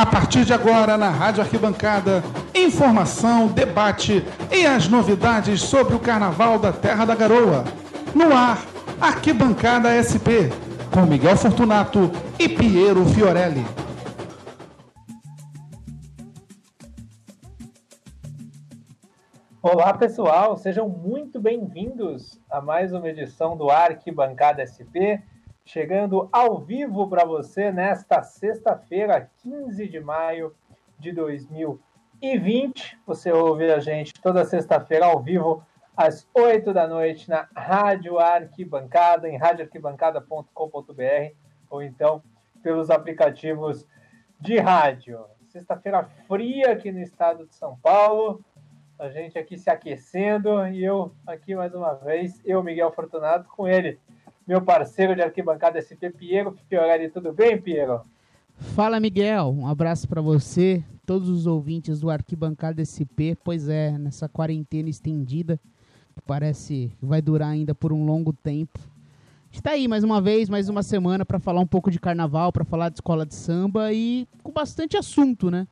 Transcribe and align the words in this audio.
A 0.00 0.06
partir 0.06 0.46
de 0.46 0.54
agora, 0.54 0.96
na 0.96 1.10
Rádio 1.10 1.42
Arquibancada, 1.42 2.24
informação, 2.54 3.48
debate 3.48 4.24
e 4.50 4.64
as 4.64 4.88
novidades 4.88 5.60
sobre 5.60 5.94
o 5.94 6.00
Carnaval 6.00 6.58
da 6.58 6.72
Terra 6.72 7.04
da 7.04 7.14
Garoa. 7.14 7.64
No 8.14 8.34
ar, 8.34 8.64
Arquibancada 8.98 9.90
SP, 10.00 10.48
com 10.90 11.02
Miguel 11.02 11.36
Fortunato 11.36 12.10
e 12.38 12.48
Piero 12.48 13.04
Fiorelli. 13.04 13.62
Olá, 19.62 19.92
pessoal, 19.92 20.56
sejam 20.56 20.88
muito 20.88 21.38
bem-vindos 21.38 22.40
a 22.50 22.62
mais 22.62 22.94
uma 22.94 23.06
edição 23.06 23.54
do 23.54 23.68
Arquibancada 23.68 24.64
SP, 24.64 25.20
chegando 25.70 26.28
ao 26.32 26.58
vivo 26.58 27.08
para 27.08 27.24
você 27.24 27.70
nesta 27.70 28.24
sexta-feira, 28.24 29.30
15 29.40 29.86
de 29.86 30.00
maio 30.00 30.52
de 30.98 31.12
2020. 31.12 32.98
Você 33.06 33.30
ouve 33.30 33.70
a 33.70 33.78
gente 33.78 34.12
toda 34.14 34.44
sexta-feira 34.44 35.06
ao 35.06 35.22
vivo 35.22 35.64
às 35.96 36.26
8 36.34 36.72
da 36.72 36.88
noite 36.88 37.30
na 37.30 37.48
Rádio 37.54 38.18
Arquibancada, 38.18 39.28
em 39.28 39.36
radioarquibancada.com.br 39.36 41.34
ou 41.70 41.82
então 41.82 42.20
pelos 42.64 42.90
aplicativos 42.90 43.86
de 44.40 44.58
rádio. 44.58 45.24
Sexta-feira 45.50 46.02
fria 46.26 46.72
aqui 46.72 46.90
no 46.90 47.00
estado 47.00 47.46
de 47.46 47.54
São 47.54 47.76
Paulo 47.76 48.44
a 49.00 49.08
gente 49.08 49.38
aqui 49.38 49.56
se 49.56 49.70
aquecendo 49.70 50.66
e 50.66 50.84
eu 50.84 51.10
aqui 51.26 51.54
mais 51.54 51.74
uma 51.74 51.94
vez, 51.94 52.38
eu, 52.44 52.62
Miguel 52.62 52.92
Fortunato, 52.92 53.48
com 53.48 53.66
ele, 53.66 53.98
meu 54.50 54.60
parceiro 54.60 55.14
de 55.14 55.22
arquibancada 55.22 55.78
SP, 55.78 56.10
Piero 56.10 56.58
Fiorelli. 56.68 57.08
Tudo 57.08 57.32
bem, 57.32 57.56
Piero? 57.56 58.00
Fala, 58.74 58.98
Miguel. 58.98 59.54
Um 59.56 59.64
abraço 59.64 60.08
para 60.08 60.20
você, 60.20 60.82
todos 61.06 61.28
os 61.28 61.46
ouvintes 61.46 62.00
do 62.00 62.10
Arquibancada 62.10 62.82
SP. 62.82 63.38
Pois 63.44 63.68
é, 63.68 63.96
nessa 63.96 64.28
quarentena 64.28 64.88
estendida, 64.88 65.56
que 66.16 66.22
parece 66.26 66.92
que 66.98 67.06
vai 67.06 67.22
durar 67.22 67.50
ainda 67.50 67.76
por 67.76 67.92
um 67.92 68.04
longo 68.04 68.32
tempo. 68.32 68.80
A 68.80 69.52
gente 69.52 69.62
tá 69.62 69.70
aí 69.70 69.86
mais 69.86 70.02
uma 70.02 70.20
vez, 70.20 70.48
mais 70.48 70.68
uma 70.68 70.82
semana 70.82 71.24
para 71.24 71.38
falar 71.38 71.60
um 71.60 71.66
pouco 71.66 71.88
de 71.88 72.00
carnaval, 72.00 72.52
para 72.52 72.64
falar 72.64 72.88
de 72.88 72.96
escola 72.96 73.24
de 73.24 73.36
samba 73.36 73.92
e 73.92 74.26
com 74.42 74.50
bastante 74.50 74.96
assunto, 74.96 75.48
né? 75.48 75.68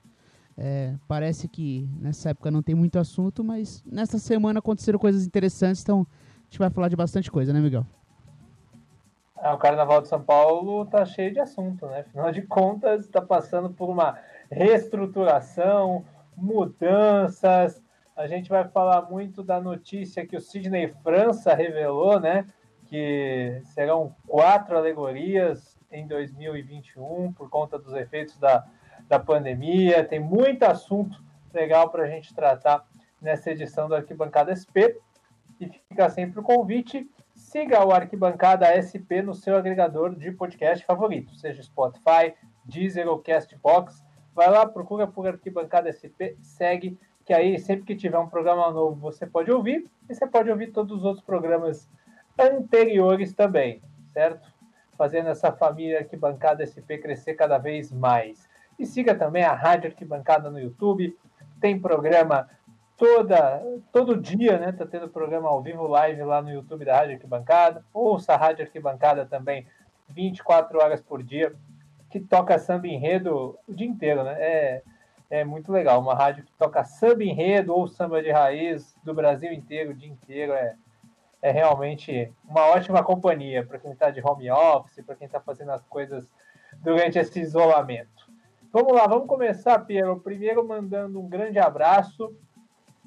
É, 0.57 0.95
parece 1.09 1.49
que 1.49 1.89
nessa 2.01 2.31
época 2.31 2.49
não 2.49 2.63
tem 2.63 2.77
muito 2.77 2.97
assunto, 2.97 3.43
mas 3.43 3.83
nessa 3.85 4.19
semana 4.19 4.61
aconteceram 4.61 5.01
coisas 5.01 5.27
interessantes, 5.27 5.83
então 5.83 6.07
a 6.13 6.45
gente 6.45 6.61
vai 6.61 6.71
falar 6.71 6.89
de 6.89 6.95
bastante 6.95 7.29
coisa, 7.29 7.53
né, 7.53 7.61
Miguel? 7.61 7.85
É, 9.41 9.51
o 9.53 9.59
Carnaval 9.59 10.03
de 10.03 10.09
São 10.09 10.23
Paulo 10.23 10.87
tá 10.87 11.05
cheio 11.05 11.33
de 11.33 11.41
assunto, 11.41 11.87
né? 11.87 12.01
Afinal 12.01 12.33
de 12.33 12.43
contas, 12.43 13.05
está 13.05 13.21
passando 13.21 13.71
por 13.71 13.89
uma 13.89 14.19
reestruturação, 14.51 16.05
mudanças. 16.37 17.83
A 18.17 18.27
gente 18.27 18.49
vai 18.49 18.67
falar 18.69 19.03
muito 19.03 19.43
da 19.43 19.61
notícia 19.61 20.27
que 20.27 20.37
o 20.37 20.41
Sidney 20.41 20.89
França 21.03 21.55
revelou, 21.55 22.19
né? 22.19 22.47
Que 22.87 23.61
serão 23.65 24.15
quatro 24.27 24.77
alegorias 24.77 25.79
em 25.91 26.07
2021 26.07 27.33
por 27.33 27.49
conta 27.49 27.79
dos 27.79 27.95
efeitos 27.95 28.39
da 28.39 28.65
da 29.09 29.19
pandemia, 29.19 30.05
tem 30.05 30.21
muito 30.21 30.65
assunto 30.65 31.23
legal 31.53 31.91
para 31.91 32.05
a 32.05 32.07
gente 32.07 32.35
tratar 32.35 32.87
nessa 33.21 33.51
edição 33.51 33.89
do 33.89 33.95
Arquibancada 33.95 34.55
SP. 34.55 35.01
E 35.59 35.69
fica 35.89 36.09
sempre 36.11 36.39
o 36.39 36.43
convite, 36.43 37.09
siga 37.49 37.83
o 37.83 37.93
Arquibancada 37.93 38.67
SP 38.77 39.25
no 39.25 39.33
seu 39.33 39.57
agregador 39.57 40.15
de 40.15 40.31
podcast 40.31 40.85
favorito, 40.85 41.35
seja 41.35 41.63
Spotify, 41.63 42.35
Deezer 42.63 43.09
ou 43.09 43.21
Castbox. 43.21 44.05
Vai 44.35 44.51
lá, 44.51 44.67
procura 44.67 45.07
por 45.07 45.27
Arquibancada 45.27 45.89
SP, 45.89 46.37
segue, 46.43 46.99
que 47.25 47.33
aí 47.33 47.59
sempre 47.59 47.87
que 47.87 47.97
tiver 47.97 48.19
um 48.19 48.29
programa 48.29 48.71
novo 48.71 49.01
você 49.01 49.27
pode 49.27 49.51
ouvir, 49.51 49.91
e 50.11 50.15
você 50.15 50.27
pode 50.27 50.51
ouvir 50.51 50.73
todos 50.73 50.99
os 50.99 51.05
outros 51.05 51.25
programas 51.25 51.89
anteriores 52.39 53.33
também, 53.33 53.81
certo? 54.13 54.53
Fazendo 54.99 55.31
essa 55.31 55.51
família 55.51 56.01
Arquibancada 56.01 56.67
SP 56.69 57.01
crescer 57.01 57.33
cada 57.33 57.57
vez 57.57 57.91
mais. 57.91 58.47
E 58.79 58.85
siga 58.85 59.15
também 59.15 59.45
a 59.45 59.55
Rádio 59.55 59.89
Arquibancada 59.89 60.51
no 60.51 60.61
YouTube. 60.61 61.17
Tem 61.63 61.81
programa 61.81 62.47
toda, 62.99 63.63
todo 63.93 64.21
dia, 64.21 64.59
né? 64.59 64.73
Tá 64.73 64.85
tendo 64.85 65.09
programa 65.09 65.49
ao 65.49 65.63
vivo, 65.63 65.87
live 65.87 66.23
lá 66.25 66.43
no 66.43 66.51
YouTube 66.51 66.85
da 66.85 66.97
Rádio 66.97 67.15
Arquibancada. 67.15 67.85
Ouça 67.95 68.35
a 68.35 68.37
Rádio 68.37 68.65
Arquibancada 68.65 69.25
também 69.25 69.67
24 70.09 70.79
horas 70.79 71.01
por 71.01 71.23
dia, 71.23 71.55
que 72.11 72.19
toca 72.19 72.59
samba 72.59 72.89
enredo 72.89 73.57
o 73.67 73.73
dia 73.73 73.87
inteiro, 73.87 74.25
né? 74.25 74.35
É, 74.39 74.83
é 75.31 75.45
muito 75.45 75.71
legal. 75.71 76.01
Uma 76.01 76.15
rádio 76.15 76.45
que 76.45 76.53
toca 76.59 76.85
samba 76.85 77.23
enredo 77.23 77.73
ou 77.73 77.87
samba 77.87 78.21
de 78.21 78.33
raiz 78.33 78.97
do 79.05 79.15
Brasil 79.15 79.53
inteiro, 79.53 79.93
o 79.93 79.95
dia 79.95 80.11
inteiro. 80.11 80.53
É, 80.53 80.75
é 81.41 81.53
realmente 81.53 82.33
uma 82.45 82.67
ótima 82.67 83.05
companhia 83.05 83.65
para 83.65 83.79
quem 83.79 83.93
está 83.93 84.11
de 84.11 84.21
home 84.21 84.51
office, 84.51 85.05
para 85.07 85.15
quem 85.15 85.27
está 85.27 85.39
fazendo 85.39 85.71
as 85.71 85.85
coisas 85.85 86.25
durante 86.79 87.17
esse 87.17 87.41
isolamento. 87.41 88.29
Vamos 88.73 88.93
lá, 88.93 89.07
vamos 89.07 89.29
começar, 89.29 89.79
Piero. 89.79 90.19
Primeiro, 90.19 90.67
mandando 90.67 91.21
um 91.21 91.29
grande 91.29 91.61
abraço 91.61 92.37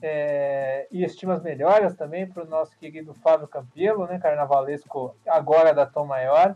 é, 0.01 0.87
e 0.91 1.03
estimas 1.03 1.41
melhoras 1.41 1.95
também 1.95 2.27
para 2.27 2.43
o 2.43 2.47
nosso 2.47 2.75
querido 2.77 3.13
Fábio 3.13 3.47
Campelo, 3.47 4.07
né, 4.07 4.17
carnavalesco 4.17 5.15
agora 5.27 5.73
da 5.73 5.85
Tom 5.85 6.05
Maior, 6.05 6.55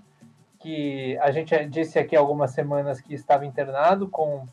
que 0.60 1.18
a 1.20 1.30
gente 1.32 1.54
disse 1.68 2.00
aqui 2.00 2.16
algumas 2.16 2.52
semanas 2.52 3.00
que 3.00 3.14
estava 3.14 3.46
internado 3.46 4.10
com 4.10 4.46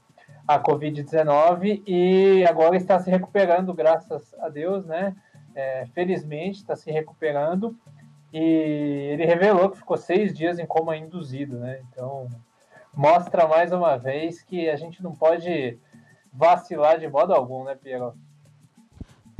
a 0.46 0.58
Covid-19 0.58 1.82
e 1.86 2.44
agora 2.46 2.76
está 2.76 2.98
se 2.98 3.10
recuperando, 3.10 3.72
graças 3.72 4.34
a 4.40 4.48
Deus, 4.48 4.84
né? 4.84 5.16
É, 5.54 5.86
felizmente 5.94 6.58
está 6.58 6.74
se 6.74 6.90
recuperando 6.90 7.76
e 8.32 9.10
ele 9.12 9.26
revelou 9.26 9.70
que 9.70 9.78
ficou 9.78 9.96
seis 9.96 10.32
dias 10.32 10.58
em 10.58 10.66
coma 10.66 10.96
induzido, 10.96 11.58
né? 11.58 11.80
Então 11.88 12.28
mostra 12.92 13.46
mais 13.46 13.72
uma 13.72 13.96
vez 13.96 14.42
que 14.42 14.68
a 14.68 14.76
gente 14.76 15.02
não 15.02 15.14
pode 15.14 15.78
vacilar 16.32 16.98
de 16.98 17.08
modo 17.08 17.32
algum, 17.34 17.64
né, 17.64 17.74
Piero? 17.74 18.14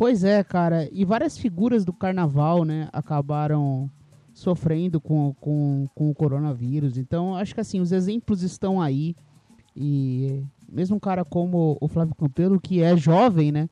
Pois 0.02 0.24
é, 0.24 0.42
cara. 0.42 0.88
E 0.90 1.04
várias 1.04 1.38
figuras 1.38 1.84
do 1.84 1.92
carnaval, 1.92 2.64
né, 2.64 2.88
acabaram 2.92 3.88
sofrendo 4.34 5.00
com, 5.00 5.32
com, 5.40 5.86
com 5.94 6.10
o 6.10 6.14
coronavírus. 6.14 6.98
Então, 6.98 7.36
acho 7.36 7.54
que 7.54 7.60
assim, 7.60 7.78
os 7.78 7.92
exemplos 7.92 8.42
estão 8.42 8.80
aí. 8.80 9.14
E 9.76 10.42
mesmo 10.68 10.96
um 10.96 10.98
cara 10.98 11.24
como 11.24 11.78
o 11.80 11.86
Flávio 11.86 12.16
Campelo, 12.16 12.60
que 12.60 12.82
é 12.82 12.96
jovem, 12.96 13.52
né? 13.52 13.70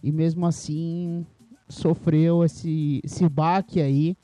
E 0.00 0.12
mesmo 0.12 0.46
assim 0.46 1.26
sofreu 1.68 2.44
esse, 2.44 3.00
esse 3.02 3.28
baque 3.28 3.80
aí. 3.80 4.16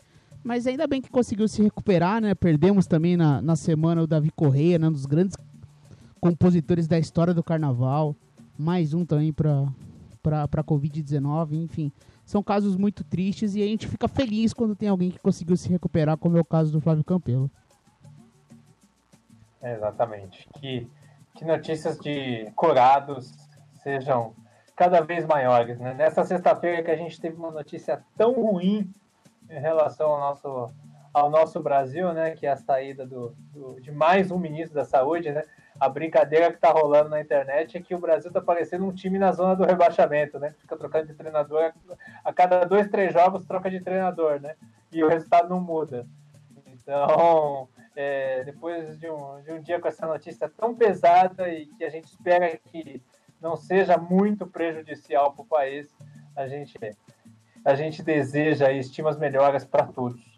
Mas 0.45 0.69
ainda 0.69 0.87
bem 0.87 1.03
que 1.03 1.11
conseguiu 1.11 1.49
se 1.49 1.65
recuperar, 1.65 2.23
né? 2.23 2.33
Perdemos 2.33 2.87
também 2.87 3.17
na, 3.17 3.43
na 3.43 3.57
semana 3.57 4.05
o 4.05 4.07
Davi 4.07 4.31
Correia, 4.31 4.79
né? 4.79 4.87
um 4.87 4.93
dos 4.93 5.05
grandes 5.05 5.37
compositores 6.21 6.87
da 6.87 6.97
história 6.97 7.35
do 7.35 7.43
carnaval. 7.43 8.15
Mais 8.57 8.95
um 8.95 9.05
também 9.05 9.33
para 9.33 9.67
para 10.23 10.65
Covid-19, 10.65 11.53
enfim. 11.55 11.93
São 12.25 12.43
casos 12.43 12.77
muito 12.77 13.03
tristes 13.03 13.55
e 13.55 13.63
a 13.63 13.67
gente 13.67 13.87
fica 13.87 14.07
feliz 14.07 14.53
quando 14.53 14.77
tem 14.77 14.89
alguém 14.89 15.11
que 15.11 15.19
conseguiu 15.19 15.57
se 15.57 15.69
recuperar, 15.69 16.17
como 16.17 16.37
é 16.37 16.41
o 16.41 16.45
caso 16.45 16.71
do 16.73 16.81
Flávio 16.81 17.05
Campelo. 17.05 17.51
exatamente. 19.63 20.49
Que, 20.55 20.89
que 21.35 21.45
notícias 21.45 21.99
de 21.99 22.51
curados 22.55 23.33
sejam 23.83 24.35
cada 24.77 25.03
vez 25.03 25.27
maiores. 25.27 25.79
Né? 25.79 25.93
Nessa 25.93 26.25
sexta-feira 26.25 26.83
que 26.83 26.91
a 26.91 26.97
gente 26.97 27.21
teve 27.21 27.37
uma 27.37 27.51
notícia 27.51 28.03
tão 28.17 28.33
ruim 28.33 28.91
em 29.51 29.61
relação 29.61 30.11
ao 30.11 30.21
nosso, 30.21 30.71
ao 31.13 31.29
nosso 31.29 31.61
Brasil, 31.61 32.13
né, 32.15 32.31
que 32.31 32.47
é 32.47 32.53
a 32.53 32.57
saída 32.57 33.05
do, 33.05 33.35
do 33.53 33.81
de 33.81 33.91
mais 33.91 34.31
um 34.31 34.39
ministro 34.39 34.75
da 34.75 34.85
Saúde, 34.85 35.33
né? 35.33 35.43
A 35.81 35.89
brincadeira 35.89 36.51
que 36.51 36.57
está 36.57 36.71
rolando 36.71 37.09
na 37.09 37.21
internet 37.21 37.77
é 37.79 37.81
que 37.81 37.95
o 37.95 37.99
Brasil 37.99 38.29
está 38.29 38.41
parecendo 38.41 38.85
um 38.85 38.93
time 38.93 39.19
na 39.19 39.33
zona 39.33 39.57
do 39.57 39.65
rebaixamento, 39.65 40.39
né? 40.39 40.55
Fica 40.61 40.77
trocando 40.77 41.07
de 41.07 41.15
treinador 41.15 41.73
a 42.23 42.33
cada 42.33 42.65
dois, 42.65 42.89
três 42.89 43.15
jogos 43.15 43.47
troca 43.47 43.71
de 43.71 43.81
treinador, 43.81 44.41
né? 44.41 44.57
E 44.93 45.03
o 45.03 45.09
resultado 45.09 45.49
não 45.49 45.59
muda. 45.59 46.07
Então, 46.67 47.69
é, 47.97 48.45
depois 48.45 48.99
de 48.99 49.09
um, 49.09 49.41
de 49.43 49.53
um 49.53 49.61
dia 49.61 49.81
com 49.81 49.89
essa 49.89 50.07
notícia 50.07 50.49
tão 50.55 50.75
pesada 50.75 51.49
e 51.49 51.67
que 51.67 51.85
a 51.85 51.89
gente 51.89 52.07
espera 52.07 52.59
que 52.71 53.03
não 53.41 53.57
seja 53.57 53.97
muito 53.97 54.47
prejudicial 54.47 55.33
para 55.33 55.43
o 55.43 55.47
país, 55.47 55.89
a 56.37 56.47
gente 56.47 56.79
a 57.65 57.75
gente 57.75 58.03
deseja 58.03 58.71
e 58.71 58.79
estima 58.79 59.11
as 59.11 59.19
melhoras 59.19 59.65
para 59.65 59.87
todos. 59.87 60.30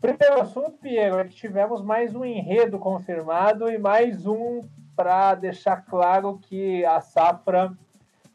Primeiro 0.00 0.40
assunto, 0.40 0.78
Piero, 0.78 1.18
é 1.18 1.24
que 1.24 1.34
tivemos 1.34 1.82
mais 1.82 2.14
um 2.14 2.24
enredo 2.24 2.78
confirmado 2.78 3.70
e 3.70 3.76
mais 3.76 4.24
um 4.24 4.62
para 4.96 5.34
deixar 5.34 5.84
claro 5.84 6.38
que 6.38 6.82
a 6.86 7.02
safra 7.02 7.76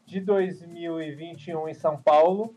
de 0.04 0.20
2021 0.20 1.68
em 1.68 1.74
São 1.74 2.00
Paulo, 2.00 2.54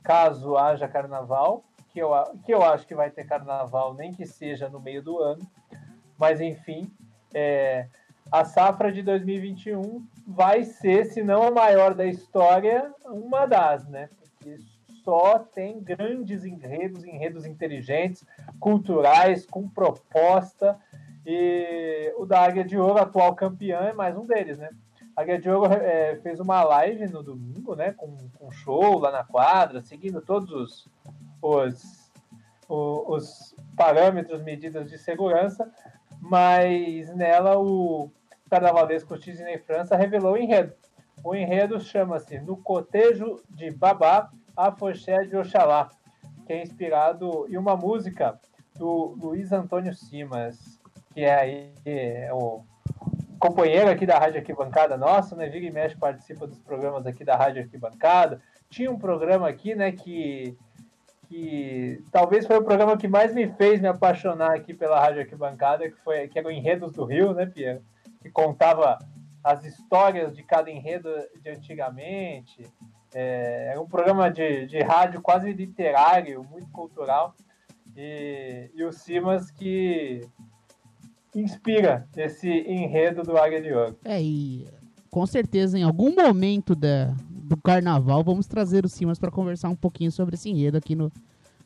caso 0.00 0.56
haja 0.56 0.86
carnaval, 0.86 1.64
que 1.88 1.98
eu, 1.98 2.10
que 2.44 2.54
eu 2.54 2.62
acho 2.62 2.86
que 2.86 2.94
vai 2.94 3.10
ter 3.10 3.24
carnaval, 3.24 3.94
nem 3.94 4.12
que 4.12 4.24
seja 4.24 4.68
no 4.68 4.78
meio 4.78 5.02
do 5.02 5.18
ano, 5.18 5.44
mas 6.16 6.40
enfim, 6.40 6.88
é, 7.34 7.88
a 8.30 8.44
safra 8.44 8.92
de 8.92 9.02
2021 9.02 10.06
vai 10.24 10.62
ser, 10.62 11.06
se 11.06 11.20
não 11.20 11.42
a 11.42 11.50
maior 11.50 11.94
da 11.94 12.06
história, 12.06 12.94
uma 13.06 13.44
das, 13.44 13.88
né? 13.88 14.08
Porque 14.38 14.56
só 15.06 15.38
tem 15.38 15.80
grandes 15.80 16.44
enredos, 16.44 17.04
enredos 17.04 17.46
inteligentes, 17.46 18.26
culturais, 18.58 19.46
com 19.46 19.68
proposta. 19.68 20.76
E 21.24 22.12
o 22.18 22.26
da 22.26 22.42
Águia 22.42 22.64
de 22.64 22.76
Ouro, 22.76 22.98
atual 22.98 23.32
campeão, 23.36 23.84
é 23.84 23.92
mais 23.92 24.16
um 24.16 24.26
deles, 24.26 24.58
né? 24.58 24.68
A 25.14 25.22
Águia 25.22 25.38
de 25.38 25.48
Ouro 25.48 25.72
é, 25.72 26.16
fez 26.16 26.40
uma 26.40 26.64
live 26.64 27.06
no 27.06 27.22
domingo, 27.22 27.76
né? 27.76 27.92
Com, 27.92 28.16
com 28.36 28.50
show 28.50 28.98
lá 28.98 29.12
na 29.12 29.22
quadra, 29.22 29.80
seguindo 29.80 30.20
todos 30.20 30.50
os, 30.50 30.88
os, 31.40 32.12
os 32.68 33.54
parâmetros, 33.76 34.42
medidas 34.42 34.90
de 34.90 34.98
segurança, 34.98 35.70
mas 36.20 37.14
nela 37.14 37.56
o 37.56 38.10
carnavalesco 38.50 39.16
Disney 39.16 39.58
França 39.58 39.94
revelou 39.94 40.32
o 40.32 40.36
enredo. 40.36 40.74
O 41.22 41.32
enredo 41.32 41.80
chama-se 41.80 42.40
No 42.40 42.56
Cotejo 42.56 43.40
de 43.48 43.70
Babá, 43.70 44.30
a 44.56 44.72
Foché 44.72 45.24
de 45.26 45.36
Oxalá, 45.36 45.90
que 46.46 46.52
é 46.52 46.62
inspirado 46.62 47.46
em 47.48 47.56
uma 47.56 47.76
música 47.76 48.40
do 48.74 49.16
Luiz 49.20 49.52
Antônio 49.52 49.94
Simas, 49.94 50.80
que 51.12 51.20
é 51.22 51.34
aí 51.34 51.72
é 51.84 52.30
o 52.32 52.64
companheiro 53.38 53.90
aqui 53.90 54.06
da 54.06 54.18
Rádio 54.18 54.40
Arquibancada 54.40 54.96
nossa, 54.96 55.36
né? 55.36 55.48
Vira 55.48 55.66
e 55.66 55.70
mexe 55.70 55.96
participa 55.96 56.46
dos 56.46 56.58
programas 56.58 57.06
aqui 57.06 57.24
da 57.24 57.36
Rádio 57.36 57.62
Arquibancada. 57.62 58.40
Tinha 58.70 58.90
um 58.90 58.98
programa 58.98 59.48
aqui, 59.48 59.74
né, 59.74 59.92
que 59.92 60.56
que 61.28 62.04
talvez 62.12 62.46
foi 62.46 62.56
o 62.56 62.62
programa 62.62 62.96
que 62.96 63.08
mais 63.08 63.34
me 63.34 63.48
fez 63.48 63.80
me 63.80 63.88
apaixonar 63.88 64.54
aqui 64.54 64.72
pela 64.72 65.00
Rádio 65.00 65.22
Arquibancada, 65.22 65.90
que 65.90 65.96
foi 66.02 66.28
que 66.28 66.38
era 66.38 66.46
o 66.46 66.52
Enredos 66.52 66.92
do 66.92 67.04
Rio, 67.04 67.34
né, 67.34 67.46
Pierre? 67.46 67.80
Que 68.22 68.30
contava 68.30 68.98
as 69.42 69.64
histórias 69.64 70.34
de 70.34 70.42
cada 70.42 70.70
enredo 70.70 71.08
de 71.42 71.50
antigamente. 71.50 72.64
É, 73.18 73.68
era 73.70 73.80
um 73.80 73.86
programa 73.86 74.30
de, 74.30 74.66
de 74.66 74.78
rádio 74.82 75.22
quase 75.22 75.50
literário, 75.50 76.44
muito 76.50 76.68
cultural. 76.68 77.34
E, 77.96 78.70
e 78.74 78.84
o 78.84 78.92
Simas 78.92 79.50
que 79.50 80.20
inspira 81.34 82.06
esse 82.14 82.46
enredo 82.46 83.22
do 83.22 83.38
Águia 83.38 83.62
de 83.62 83.72
Ouro. 83.72 83.96
É, 84.04 84.22
e 84.22 84.68
com 85.10 85.24
certeza 85.24 85.78
em 85.78 85.82
algum 85.82 86.14
momento 86.14 86.74
da, 86.74 87.14
do 87.30 87.56
carnaval, 87.56 88.22
vamos 88.22 88.46
trazer 88.46 88.84
o 88.84 88.88
Simas 88.88 89.18
para 89.18 89.30
conversar 89.30 89.70
um 89.70 89.76
pouquinho 89.76 90.12
sobre 90.12 90.34
esse 90.34 90.50
enredo 90.50 90.76
aqui 90.76 90.94
no, 90.94 91.10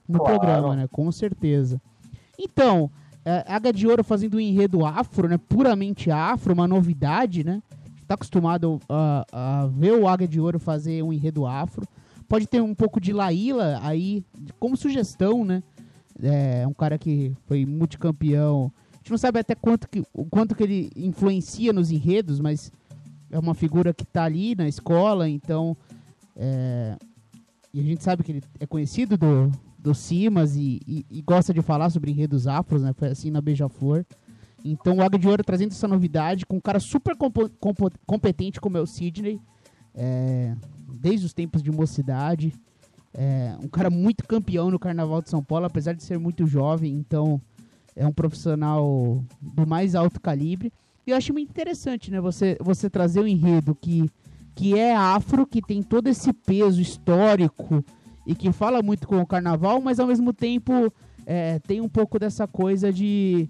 no 0.08 0.20
claro. 0.20 0.38
programa, 0.38 0.76
né? 0.76 0.88
Com 0.93 1.11
certeza. 1.11 1.82
Então, 2.38 2.88
é, 3.25 3.44
Águia 3.49 3.73
de 3.73 3.88
Ouro 3.88 4.05
fazendo 4.05 4.37
um 4.37 4.41
enredo 4.41 4.87
afro, 4.87 5.29
né? 5.29 5.37
Puramente 5.37 6.12
afro, 6.12 6.55
uma 6.55 6.69
novidade, 6.69 7.43
né? 7.43 7.61
Tá 8.10 8.14
acostumado 8.14 8.80
a, 8.88 9.24
a 9.32 9.66
ver 9.68 9.92
o 9.92 10.08
Águia 10.08 10.26
de 10.26 10.40
Ouro 10.40 10.58
fazer 10.58 11.00
um 11.00 11.12
enredo 11.12 11.46
afro. 11.46 11.86
Pode 12.28 12.44
ter 12.44 12.60
um 12.60 12.74
pouco 12.74 13.00
de 13.00 13.12
Laíla 13.12 13.78
aí, 13.84 14.24
como 14.58 14.76
sugestão, 14.76 15.44
né? 15.44 15.62
É 16.20 16.66
um 16.66 16.72
cara 16.72 16.98
que 16.98 17.32
foi 17.46 17.64
multicampeão. 17.64 18.72
A 18.94 18.96
gente 18.96 19.12
não 19.12 19.16
sabe 19.16 19.38
até 19.38 19.54
quanto 19.54 19.88
que, 19.88 20.02
o 20.12 20.24
quanto 20.24 20.56
que 20.56 20.62
ele 20.64 20.90
influencia 20.96 21.72
nos 21.72 21.92
enredos, 21.92 22.40
mas 22.40 22.72
é 23.30 23.38
uma 23.38 23.54
figura 23.54 23.94
que 23.94 24.02
está 24.02 24.24
ali 24.24 24.56
na 24.56 24.66
escola, 24.66 25.28
então. 25.28 25.76
É, 26.34 26.96
e 27.72 27.78
a 27.78 27.84
gente 27.84 28.02
sabe 28.02 28.24
que 28.24 28.32
ele 28.32 28.42
é 28.58 28.66
conhecido 28.66 29.16
do, 29.16 29.52
do 29.78 29.94
Simas 29.94 30.56
e, 30.56 30.80
e, 30.84 31.06
e, 31.08 31.22
gosta 31.22 31.54
de 31.54 31.62
falar 31.62 31.90
sobre 31.90 32.10
enredos 32.10 32.48
afros, 32.48 32.82
né? 32.82 32.92
Foi 32.92 33.06
assim 33.06 33.30
na 33.30 33.40
Beija-Flor. 33.40 34.04
Então 34.64 34.96
o 34.96 35.02
Águia 35.02 35.18
de 35.18 35.28
Ouro 35.28 35.44
trazendo 35.44 35.72
essa 35.72 35.88
novidade 35.88 36.46
com 36.46 36.56
um 36.56 36.60
cara 36.60 36.80
super 36.80 37.16
competente 38.06 38.60
como 38.60 38.76
é 38.76 38.80
o 38.80 38.86
Sidney, 38.86 39.40
é, 39.94 40.54
desde 40.88 41.26
os 41.26 41.32
tempos 41.32 41.62
de 41.62 41.70
mocidade. 41.70 42.52
É, 43.12 43.56
um 43.62 43.68
cara 43.68 43.90
muito 43.90 44.26
campeão 44.26 44.70
no 44.70 44.78
Carnaval 44.78 45.20
de 45.20 45.30
São 45.30 45.42
Paulo, 45.42 45.66
apesar 45.66 45.94
de 45.94 46.02
ser 46.02 46.18
muito 46.18 46.46
jovem, 46.46 46.94
então 46.94 47.40
é 47.96 48.06
um 48.06 48.12
profissional 48.12 49.24
do 49.40 49.66
mais 49.66 49.94
alto 49.94 50.20
calibre. 50.20 50.72
E 51.06 51.10
eu 51.10 51.16
acho 51.16 51.32
muito 51.32 51.50
interessante, 51.50 52.10
né? 52.10 52.20
Você, 52.20 52.56
você 52.60 52.88
trazer 52.88 53.20
um 53.20 53.26
enredo 53.26 53.74
que, 53.74 54.08
que 54.54 54.78
é 54.78 54.94
afro, 54.94 55.46
que 55.46 55.60
tem 55.60 55.82
todo 55.82 56.06
esse 56.06 56.32
peso 56.32 56.80
histórico 56.80 57.84
e 58.26 58.34
que 58.34 58.52
fala 58.52 58.82
muito 58.82 59.08
com 59.08 59.20
o 59.20 59.26
carnaval, 59.26 59.80
mas 59.80 59.98
ao 59.98 60.06
mesmo 60.06 60.32
tempo 60.32 60.72
é, 61.26 61.58
tem 61.60 61.80
um 61.80 61.88
pouco 61.88 62.18
dessa 62.18 62.46
coisa 62.46 62.92
de, 62.92 63.48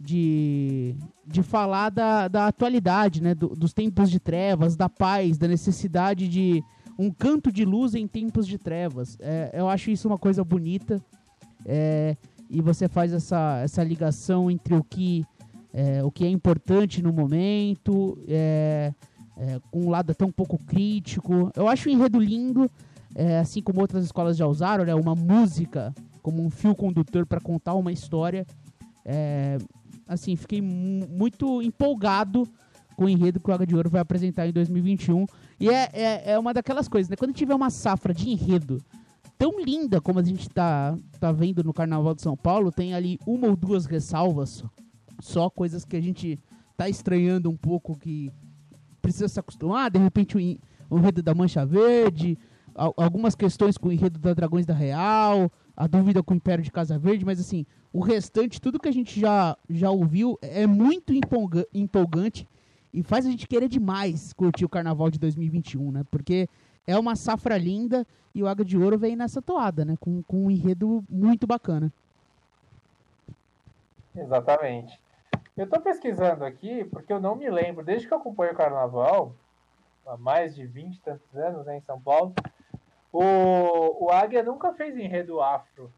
de, 0.00 0.94
de 1.26 1.42
falar 1.42 1.90
da, 1.90 2.28
da 2.28 2.46
atualidade, 2.46 3.22
né? 3.22 3.34
Do, 3.34 3.48
dos 3.48 3.72
tempos 3.72 4.10
de 4.10 4.20
trevas, 4.20 4.76
da 4.76 4.88
paz, 4.88 5.36
da 5.36 5.48
necessidade 5.48 6.28
de 6.28 6.62
um 6.98 7.10
canto 7.10 7.52
de 7.52 7.64
luz 7.64 7.94
em 7.94 8.06
tempos 8.06 8.46
de 8.46 8.58
trevas. 8.58 9.16
É, 9.20 9.50
eu 9.54 9.68
acho 9.68 9.90
isso 9.90 10.08
uma 10.08 10.18
coisa 10.18 10.44
bonita. 10.44 11.00
É, 11.64 12.16
e 12.50 12.60
você 12.62 12.88
faz 12.88 13.12
essa, 13.12 13.60
essa 13.62 13.84
ligação 13.84 14.50
entre 14.50 14.74
o 14.74 14.82
que 14.82 15.24
é, 15.72 16.02
o 16.02 16.10
que 16.10 16.24
é 16.24 16.28
importante 16.28 17.02
no 17.02 17.12
momento, 17.12 18.18
é, 18.26 18.92
é, 19.36 19.60
com 19.70 19.82
um 19.82 19.90
lado 19.90 20.10
até 20.10 20.24
um 20.24 20.32
pouco 20.32 20.58
crítico. 20.58 21.52
Eu 21.54 21.68
acho 21.68 21.88
o 21.88 21.92
enredo 21.92 22.18
lindo, 22.18 22.70
é, 23.14 23.38
assim 23.38 23.62
como 23.62 23.80
outras 23.80 24.04
escolas 24.04 24.36
já 24.36 24.46
usaram, 24.46 24.84
né, 24.84 24.94
uma 24.94 25.14
música 25.14 25.94
como 26.22 26.42
um 26.42 26.50
fio 26.50 26.74
condutor 26.74 27.26
para 27.26 27.40
contar 27.40 27.74
uma 27.74 27.92
história. 27.92 28.46
Assim, 30.08 30.34
fiquei 30.34 30.60
muito 30.62 31.62
empolgado 31.62 32.48
com 32.96 33.04
o 33.04 33.08
enredo 33.08 33.38
que 33.38 33.50
o 33.50 33.54
Água 33.54 33.66
de 33.66 33.76
Ouro 33.76 33.90
vai 33.90 34.00
apresentar 34.00 34.48
em 34.48 34.52
2021. 34.52 35.26
E 35.60 35.68
é, 35.68 35.88
é, 35.92 36.32
é 36.32 36.38
uma 36.38 36.52
daquelas 36.52 36.88
coisas, 36.88 37.08
né? 37.08 37.16
Quando 37.16 37.32
tiver 37.32 37.54
uma 37.54 37.70
safra 37.70 38.12
de 38.12 38.28
enredo 38.28 38.78
tão 39.38 39.62
linda 39.62 40.00
como 40.00 40.18
a 40.18 40.24
gente 40.24 40.48
tá, 40.48 40.98
tá 41.20 41.30
vendo 41.30 41.62
no 41.62 41.72
Carnaval 41.72 42.14
de 42.14 42.22
São 42.22 42.36
Paulo, 42.36 42.72
tem 42.72 42.94
ali 42.94 43.20
uma 43.24 43.46
ou 43.46 43.54
duas 43.54 43.86
ressalvas 43.86 44.64
só 45.20 45.48
coisas 45.48 45.84
que 45.84 45.96
a 45.96 46.00
gente 46.00 46.38
tá 46.76 46.88
estranhando 46.88 47.48
um 47.48 47.56
pouco, 47.56 47.96
que 47.96 48.32
precisa 49.00 49.28
se 49.28 49.38
acostumar, 49.38 49.90
de 49.90 49.98
repente 49.98 50.36
o, 50.36 50.40
o 50.90 50.98
enredo 50.98 51.22
da 51.22 51.34
Mancha 51.34 51.64
Verde, 51.64 52.36
algumas 52.74 53.34
questões 53.34 53.76
com 53.76 53.88
o 53.88 53.92
enredo 53.92 54.18
da 54.18 54.34
Dragões 54.34 54.66
da 54.66 54.74
Real, 54.74 55.50
a 55.76 55.86
dúvida 55.86 56.22
com 56.22 56.34
o 56.34 56.36
Império 56.36 56.62
de 56.62 56.70
Casa 56.70 56.98
Verde, 56.98 57.24
mas 57.24 57.40
assim, 57.40 57.66
o 57.92 58.00
restante, 58.00 58.60
tudo 58.60 58.78
que 58.78 58.88
a 58.88 58.92
gente 58.92 59.18
já, 59.18 59.56
já 59.68 59.90
ouviu 59.90 60.38
é 60.42 60.66
muito 60.66 61.12
empolga 61.12 61.66
empolgante 61.72 62.46
e 62.92 63.02
faz 63.02 63.26
a 63.26 63.30
gente 63.30 63.46
querer 63.46 63.68
demais 63.68 64.32
curtir 64.32 64.64
o 64.64 64.68
Carnaval 64.68 65.10
de 65.10 65.18
2021, 65.18 65.92
né? 65.92 66.04
Porque 66.10 66.48
é 66.86 66.98
uma 66.98 67.16
safra 67.16 67.56
linda 67.56 68.06
e 68.34 68.42
o 68.42 68.48
Água 68.48 68.64
de 68.64 68.76
Ouro 68.76 68.98
vem 68.98 69.16
nessa 69.16 69.40
toada, 69.42 69.84
né? 69.84 69.96
Com, 70.00 70.22
com 70.22 70.46
um 70.46 70.50
enredo 70.50 71.04
muito 71.08 71.46
bacana. 71.46 71.92
Exatamente. 74.14 75.00
Eu 75.56 75.64
estou 75.64 75.80
pesquisando 75.80 76.44
aqui 76.44 76.84
porque 76.84 77.12
eu 77.12 77.20
não 77.20 77.34
me 77.34 77.50
lembro, 77.50 77.84
desde 77.84 78.06
que 78.06 78.12
eu 78.12 78.18
acompanho 78.18 78.52
o 78.52 78.56
carnaval, 78.56 79.34
há 80.06 80.16
mais 80.16 80.54
de 80.54 80.66
20 80.66 80.94
e 80.94 81.00
tantos 81.00 81.36
anos 81.36 81.66
né, 81.66 81.78
em 81.78 81.82
São 81.82 82.00
Paulo, 82.00 82.34
o, 83.12 84.06
o 84.06 84.10
Águia 84.10 84.42
nunca 84.42 84.72
fez 84.72 84.96
enredo 84.96 85.40
afro. 85.40 85.92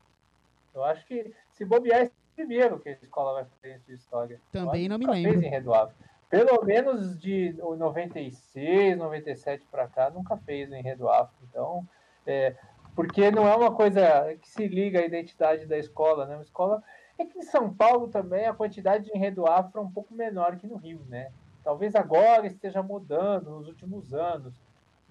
Eu 0.75 0.85
acho 0.85 1.05
que 1.07 1.33
se 1.61 1.65
bobear 1.67 2.05
é 2.07 2.11
primeiro 2.35 2.81
que 2.81 2.89
a 2.89 2.93
escola 2.93 3.35
vai 3.35 3.45
fazer 3.45 3.77
isso 3.77 3.87
de 3.87 3.93
história. 3.93 4.41
Também 4.51 4.89
não 4.89 4.97
me 4.97 5.07
lembro. 5.07 5.41
fez 5.41 5.69
afro. 5.69 5.95
Pelo 6.31 6.65
menos 6.65 7.19
de 7.19 7.53
96, 7.53 8.97
97 8.97 9.67
para 9.71 9.87
cá, 9.87 10.09
nunca 10.09 10.39
fez 10.39 10.71
o 10.71 10.75
enredo 10.75 11.11
afro. 11.11 11.37
Então, 11.51 11.87
é, 12.27 12.57
porque 12.97 13.31
não 13.31 13.47
é 13.47 13.55
uma 13.55 13.75
coisa 13.75 14.35
que 14.41 14.49
se 14.49 14.67
liga 14.67 15.01
à 15.01 15.05
identidade 15.05 15.67
da 15.67 15.77
escola, 15.77 16.25
né? 16.25 16.37
Uma 16.37 16.43
escola 16.43 16.83
é 17.19 17.27
que 17.27 17.39
em 17.39 17.43
São 17.43 17.71
Paulo 17.75 18.09
também 18.09 18.47
a 18.47 18.55
quantidade 18.55 19.05
de 19.05 19.15
enredo 19.15 19.47
afro 19.47 19.83
é 19.83 19.85
um 19.85 19.91
pouco 19.91 20.15
menor 20.15 20.57
que 20.57 20.67
no 20.67 20.77
Rio, 20.77 21.05
né? 21.11 21.31
Talvez 21.63 21.95
agora 21.95 22.47
esteja 22.47 22.83
mudando 22.83 23.51
nos 23.51 23.69
últimos 23.69 24.15
anos, 24.15 24.55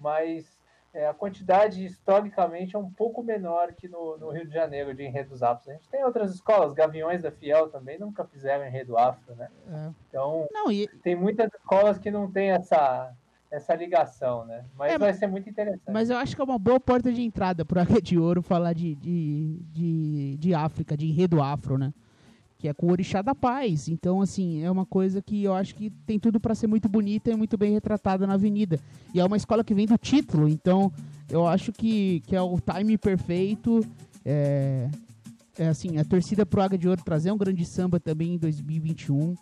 mas 0.00 0.59
é, 0.92 1.06
a 1.06 1.14
quantidade 1.14 1.84
historicamente 1.84 2.74
é 2.74 2.78
um 2.78 2.90
pouco 2.90 3.22
menor 3.22 3.72
que 3.72 3.88
no, 3.88 4.16
no, 4.18 4.30
Rio 4.30 4.46
de 4.46 4.52
Janeiro 4.52 4.92
de 4.94 5.04
enredos 5.04 5.42
afros. 5.42 5.68
A 5.68 5.72
gente 5.72 5.88
tem 5.88 6.04
outras 6.04 6.34
escolas, 6.34 6.72
Gaviões 6.72 7.22
da 7.22 7.30
Fiel 7.30 7.68
também 7.68 7.98
nunca 7.98 8.24
fizeram 8.24 8.66
enredo 8.66 8.98
afro, 8.98 9.34
né? 9.36 9.48
É. 9.68 9.90
Então, 10.08 10.48
não, 10.52 10.70
e... 10.70 10.88
tem 11.02 11.14
muitas 11.14 11.48
escolas 11.54 11.98
que 11.98 12.10
não 12.10 12.30
têm 12.30 12.50
essa, 12.50 13.12
essa 13.50 13.74
ligação, 13.74 14.44
né? 14.44 14.64
Mas 14.76 14.92
é, 14.92 14.98
vai 14.98 15.12
ser 15.12 15.28
muito 15.28 15.48
interessante. 15.48 15.92
Mas 15.92 16.10
eu 16.10 16.16
acho 16.16 16.34
que 16.34 16.40
é 16.40 16.44
uma 16.44 16.58
boa 16.58 16.80
porta 16.80 17.12
de 17.12 17.22
entrada 17.22 17.64
para 17.64 17.82
Águia 17.82 18.02
de 18.02 18.18
Ouro 18.18 18.42
falar 18.42 18.72
de, 18.72 18.96
de, 18.96 19.60
de, 19.70 20.36
de, 20.38 20.54
África, 20.54 20.96
de 20.96 21.06
enredo 21.06 21.40
afro, 21.40 21.78
né? 21.78 21.94
Que 22.60 22.68
é 22.68 22.74
com 22.74 22.86
o 22.86 22.90
Orixá 22.90 23.22
da 23.22 23.34
Paz. 23.34 23.88
Então, 23.88 24.20
assim, 24.20 24.62
é 24.62 24.70
uma 24.70 24.84
coisa 24.84 25.22
que 25.22 25.42
eu 25.42 25.54
acho 25.54 25.74
que 25.74 25.88
tem 26.04 26.18
tudo 26.18 26.38
para 26.38 26.54
ser 26.54 26.66
muito 26.66 26.90
bonita 26.90 27.30
e 27.30 27.34
muito 27.34 27.56
bem 27.56 27.72
retratada 27.72 28.26
na 28.26 28.34
Avenida. 28.34 28.78
E 29.14 29.18
é 29.18 29.24
uma 29.24 29.36
escola 29.38 29.64
que 29.64 29.72
vem 29.72 29.86
do 29.86 29.96
título, 29.96 30.46
então 30.46 30.92
eu 31.30 31.46
acho 31.46 31.72
que, 31.72 32.20
que 32.26 32.36
é 32.36 32.42
o 32.42 32.58
time 32.60 32.98
perfeito. 32.98 33.80
É, 34.26 34.90
é 35.58 35.68
assim, 35.68 35.96
a 35.96 36.04
torcida 36.04 36.44
pro 36.44 36.60
Águia 36.60 36.78
de 36.78 36.86
Ouro 36.86 37.02
trazer 37.02 37.32
um 37.32 37.38
grande 37.38 37.64
samba 37.64 37.98
também 37.98 38.34
em 38.34 38.38
2021 38.38 39.34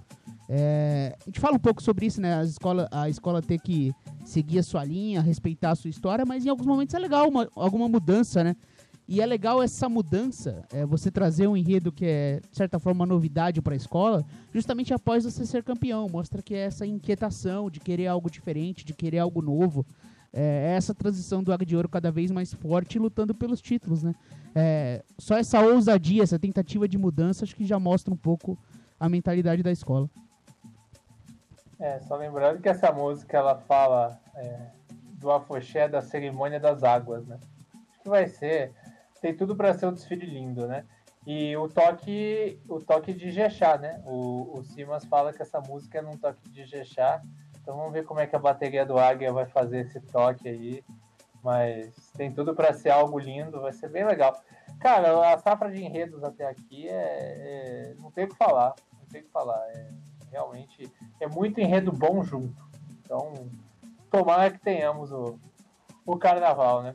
É, 0.48 1.16
a 1.20 1.24
gente 1.26 1.40
fala 1.40 1.56
um 1.56 1.60
pouco 1.60 1.82
sobre 1.82 2.06
isso, 2.06 2.20
né? 2.20 2.38
A 2.38 2.44
escola, 2.44 2.88
a 2.92 3.08
escola 3.08 3.42
ter 3.42 3.58
que 3.58 3.92
seguir 4.24 4.60
a 4.60 4.62
sua 4.62 4.84
linha, 4.84 5.20
respeitar 5.20 5.72
a 5.72 5.74
sua 5.74 5.90
história, 5.90 6.24
mas 6.24 6.46
em 6.46 6.48
alguns 6.48 6.66
momentos 6.66 6.94
é 6.94 6.98
legal 6.98 7.28
uma, 7.28 7.48
alguma 7.54 7.88
mudança, 7.88 8.44
né? 8.44 8.54
E 9.08 9.22
é 9.22 9.26
legal 9.26 9.62
essa 9.62 9.88
mudança, 9.88 10.66
é, 10.70 10.84
você 10.84 11.10
trazer 11.10 11.46
um 11.46 11.56
enredo 11.56 11.90
que 11.90 12.04
é, 12.04 12.40
de 12.50 12.54
certa 12.54 12.78
forma, 12.78 13.00
uma 13.00 13.06
novidade 13.06 13.62
para 13.62 13.72
a 13.72 13.76
escola, 13.76 14.22
justamente 14.52 14.92
após 14.92 15.24
você 15.24 15.46
ser 15.46 15.62
campeão. 15.64 16.06
Mostra 16.12 16.42
que 16.42 16.54
é 16.54 16.66
essa 16.66 16.84
inquietação 16.84 17.70
de 17.70 17.80
querer 17.80 18.06
algo 18.06 18.30
diferente, 18.30 18.84
de 18.84 18.92
querer 18.92 19.20
algo 19.20 19.40
novo. 19.40 19.86
É, 20.30 20.72
é 20.72 20.76
essa 20.76 20.94
transição 20.94 21.42
do 21.42 21.50
Águia 21.50 21.64
de 21.64 21.74
Ouro 21.74 21.88
cada 21.88 22.10
vez 22.10 22.30
mais 22.30 22.52
forte, 22.52 22.98
lutando 22.98 23.34
pelos 23.34 23.62
títulos, 23.62 24.02
né? 24.02 24.14
É, 24.54 25.02
só 25.16 25.38
essa 25.38 25.58
ousadia, 25.58 26.22
essa 26.22 26.38
tentativa 26.38 26.86
de 26.86 26.98
mudança, 26.98 27.46
acho 27.46 27.56
que 27.56 27.64
já 27.64 27.78
mostra 27.78 28.12
um 28.12 28.16
pouco 28.16 28.58
a 29.00 29.08
mentalidade 29.08 29.62
da 29.62 29.72
escola. 29.72 30.10
É, 31.80 31.98
só 32.00 32.14
lembrando 32.14 32.60
que 32.60 32.68
essa 32.68 32.92
música 32.92 33.38
ela 33.38 33.56
fala 33.56 34.20
é, 34.34 34.66
do 35.12 35.30
afoxé 35.30 35.88
da 35.88 36.02
cerimônia 36.02 36.60
das 36.60 36.82
águas, 36.82 37.26
né? 37.26 37.38
Acho 37.90 38.02
que 38.02 38.08
vai 38.10 38.28
ser 38.28 38.74
tem 39.20 39.36
tudo 39.36 39.56
para 39.56 39.74
ser 39.74 39.86
um 39.86 39.92
desfile 39.92 40.26
lindo, 40.26 40.66
né? 40.66 40.84
E 41.26 41.56
o 41.56 41.68
toque, 41.68 42.58
o 42.68 42.80
toque 42.80 43.12
de 43.12 43.30
Jexá, 43.30 43.76
né? 43.76 44.00
O, 44.06 44.58
o 44.58 44.64
Simas 44.64 45.04
fala 45.04 45.32
que 45.32 45.42
essa 45.42 45.60
música 45.60 45.98
é 45.98 46.02
num 46.02 46.16
toque 46.16 46.48
de 46.48 46.64
Jexá. 46.64 47.22
Então 47.60 47.76
vamos 47.76 47.92
ver 47.92 48.04
como 48.04 48.20
é 48.20 48.26
que 48.26 48.34
a 48.34 48.38
bateria 48.38 48.86
do 48.86 48.98
Águia 48.98 49.32
vai 49.32 49.44
fazer 49.44 49.80
esse 49.80 50.00
toque 50.00 50.48
aí. 50.48 50.82
Mas 51.42 52.10
tem 52.16 52.32
tudo 52.32 52.54
para 52.54 52.72
ser 52.72 52.90
algo 52.90 53.18
lindo, 53.18 53.60
vai 53.60 53.72
ser 53.72 53.90
bem 53.90 54.04
legal. 54.04 54.40
Cara, 54.80 55.32
a 55.32 55.38
safra 55.38 55.70
de 55.70 55.84
enredos 55.84 56.24
até 56.24 56.46
aqui 56.46 56.88
é, 56.88 56.94
é 56.94 57.94
não 57.98 58.10
tem 58.10 58.24
o 58.24 58.28
que 58.28 58.36
falar, 58.36 58.74
não 58.98 59.06
tem 59.10 59.20
o 59.20 59.24
que 59.24 59.30
falar. 59.30 59.60
É, 59.70 59.90
realmente 60.30 60.90
é 61.20 61.26
muito 61.28 61.60
enredo 61.60 61.92
bom 61.92 62.22
junto. 62.22 62.66
Então, 63.02 63.34
tomara 64.10 64.50
que 64.50 64.58
tenhamos 64.58 65.12
o, 65.12 65.38
o 66.06 66.16
carnaval, 66.16 66.82
né? 66.82 66.94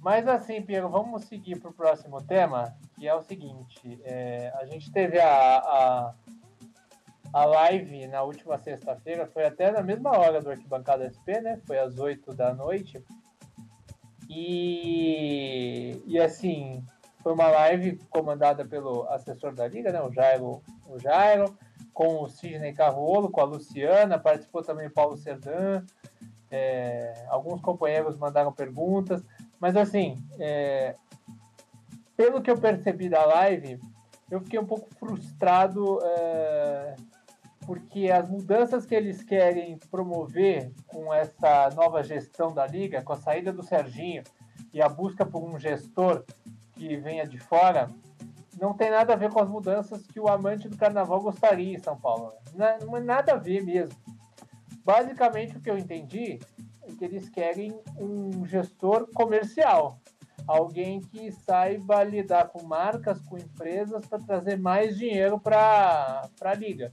Mas 0.00 0.26
assim, 0.26 0.62
Piero, 0.62 0.88
vamos 0.88 1.24
seguir 1.24 1.60
para 1.60 1.70
o 1.70 1.74
próximo 1.74 2.22
tema, 2.22 2.74
que 2.96 3.06
é 3.06 3.14
o 3.14 3.22
seguinte: 3.22 4.00
é, 4.04 4.52
a 4.56 4.64
gente 4.64 4.90
teve 4.90 5.20
a, 5.20 5.58
a, 5.58 6.14
a 7.32 7.44
live 7.44 8.06
na 8.06 8.22
última 8.22 8.56
sexta-feira, 8.58 9.26
foi 9.26 9.44
até 9.44 9.70
na 9.70 9.82
mesma 9.82 10.16
hora 10.16 10.40
do 10.40 10.50
Arquibancada 10.50 11.08
SP, 11.12 11.40
né? 11.40 11.60
Foi 11.66 11.78
às 11.78 11.98
8 11.98 12.34
da 12.34 12.54
noite. 12.54 13.04
E, 14.28 16.02
e 16.06 16.18
assim, 16.18 16.82
foi 17.22 17.32
uma 17.32 17.48
live 17.48 17.96
comandada 18.08 18.64
pelo 18.64 19.06
assessor 19.10 19.54
da 19.54 19.68
Liga, 19.68 19.92
né? 19.92 20.00
O 20.00 20.10
Jairo, 20.10 20.62
o 20.86 20.98
Jairo 20.98 21.54
com 21.92 22.22
o 22.22 22.28
Sidney 22.28 22.72
Carrolo, 22.72 23.30
com 23.30 23.40
a 23.40 23.44
Luciana, 23.44 24.18
participou 24.18 24.62
também 24.62 24.86
o 24.86 24.90
Paulo 24.90 25.18
Serdan. 25.18 25.84
É, 26.50 27.26
alguns 27.28 27.60
companheiros 27.60 28.16
mandaram 28.16 28.52
perguntas. 28.52 29.22
Mas 29.60 29.76
assim, 29.76 30.16
é, 30.38 30.96
pelo 32.16 32.40
que 32.40 32.50
eu 32.50 32.58
percebi 32.58 33.08
da 33.08 33.24
live, 33.26 33.78
eu 34.30 34.40
fiquei 34.40 34.58
um 34.58 34.66
pouco 34.66 34.88
frustrado 34.94 35.98
é, 36.02 36.96
porque 37.66 38.10
as 38.10 38.28
mudanças 38.28 38.86
que 38.86 38.94
eles 38.94 39.22
querem 39.22 39.78
promover 39.90 40.72
com 40.86 41.12
essa 41.12 41.70
nova 41.70 42.02
gestão 42.02 42.52
da 42.52 42.66
liga, 42.66 43.02
com 43.02 43.12
a 43.12 43.16
saída 43.16 43.52
do 43.52 43.62
Serginho 43.62 44.24
e 44.72 44.80
a 44.80 44.88
busca 44.88 45.26
por 45.26 45.42
um 45.42 45.58
gestor 45.58 46.24
que 46.72 46.96
venha 46.96 47.26
de 47.26 47.38
fora, 47.38 47.90
não 48.58 48.74
tem 48.74 48.90
nada 48.90 49.12
a 49.12 49.16
ver 49.16 49.30
com 49.30 49.40
as 49.40 49.48
mudanças 49.48 50.06
que 50.06 50.20
o 50.20 50.28
amante 50.28 50.68
do 50.68 50.76
carnaval 50.76 51.20
gostaria 51.20 51.76
em 51.76 51.78
São 51.78 51.96
Paulo. 51.96 52.32
Não, 52.54 52.78
não 52.86 52.96
é 52.96 53.00
nada 53.00 53.32
a 53.32 53.36
ver 53.36 53.62
mesmo. 53.62 53.96
Basicamente, 54.84 55.56
o 55.56 55.60
que 55.60 55.70
eu 55.70 55.78
entendi 55.78 56.38
que 56.96 57.04
eles 57.04 57.28
querem 57.28 57.72
um 57.98 58.44
gestor 58.46 59.08
comercial, 59.14 59.98
alguém 60.46 61.00
que 61.00 61.30
saiba 61.32 62.02
lidar 62.02 62.48
com 62.48 62.62
marcas, 62.62 63.20
com 63.22 63.38
empresas 63.38 64.04
para 64.06 64.18
trazer 64.18 64.58
mais 64.58 64.96
dinheiro 64.96 65.38
para 65.38 66.28
a 66.40 66.54
liga, 66.54 66.92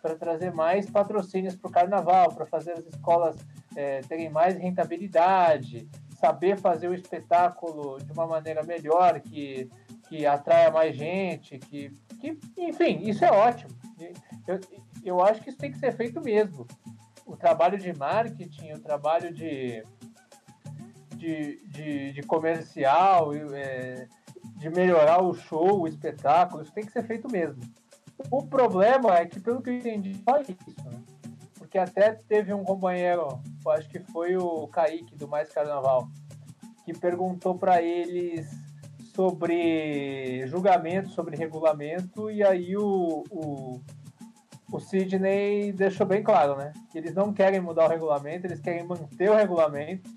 para 0.00 0.16
trazer 0.16 0.52
mais 0.52 0.90
patrocínios 0.90 1.56
para 1.56 1.68
o 1.68 1.72
carnaval, 1.72 2.32
para 2.32 2.46
fazer 2.46 2.72
as 2.72 2.86
escolas 2.86 3.36
é, 3.76 4.00
terem 4.02 4.28
mais 4.28 4.56
rentabilidade, 4.56 5.88
saber 6.18 6.58
fazer 6.58 6.88
o 6.88 6.94
espetáculo 6.94 7.98
de 7.98 8.12
uma 8.12 8.26
maneira 8.26 8.62
melhor, 8.62 9.20
que, 9.20 9.70
que 10.08 10.26
atraia 10.26 10.70
mais 10.70 10.96
gente, 10.96 11.58
que, 11.58 11.90
que 12.20 12.38
enfim, 12.56 13.00
isso 13.08 13.24
é 13.24 13.30
ótimo. 13.30 13.70
Eu, 14.46 14.60
eu 15.04 15.20
acho 15.22 15.40
que 15.40 15.50
isso 15.50 15.58
tem 15.58 15.70
que 15.70 15.78
ser 15.78 15.92
feito 15.92 16.20
mesmo 16.20 16.66
o 17.32 17.36
trabalho 17.36 17.78
de 17.78 17.90
marketing, 17.94 18.72
o 18.72 18.80
trabalho 18.80 19.32
de, 19.32 19.82
de, 21.16 21.64
de, 21.66 22.12
de 22.12 22.22
comercial, 22.24 23.32
é, 23.54 24.06
de 24.56 24.68
melhorar 24.68 25.22
o 25.22 25.32
show, 25.32 25.80
o 25.80 25.88
espetáculo, 25.88 26.62
isso 26.62 26.74
tem 26.74 26.84
que 26.84 26.92
ser 26.92 27.04
feito 27.04 27.30
mesmo. 27.32 27.62
O 28.30 28.42
problema 28.46 29.16
é 29.16 29.24
que, 29.24 29.40
pelo 29.40 29.62
que 29.62 29.70
eu 29.70 29.78
entendi, 29.78 30.14
só 30.22 30.42
isso, 30.42 30.84
né? 30.84 31.02
Porque 31.54 31.78
até 31.78 32.12
teve 32.12 32.52
um 32.52 32.62
companheiro, 32.62 33.40
acho 33.68 33.88
que 33.88 33.98
foi 33.98 34.36
o 34.36 34.68
Kaique, 34.68 35.16
do 35.16 35.26
Mais 35.26 35.48
Carnaval, 35.48 36.08
que 36.84 36.92
perguntou 36.92 37.56
para 37.56 37.80
eles 37.80 38.46
sobre 39.14 40.46
julgamento, 40.48 41.08
sobre 41.08 41.34
regulamento, 41.34 42.30
e 42.30 42.42
aí 42.42 42.76
o, 42.76 43.24
o 43.30 43.80
o 44.72 44.80
Sidney 44.80 45.70
deixou 45.70 46.06
bem 46.06 46.22
claro, 46.22 46.56
né? 46.56 46.72
Que 46.90 46.96
eles 46.96 47.14
não 47.14 47.32
querem 47.32 47.60
mudar 47.60 47.84
o 47.84 47.88
regulamento, 47.88 48.46
eles 48.46 48.58
querem 48.58 48.82
manter 48.82 49.30
o 49.30 49.36
regulamento, 49.36 50.10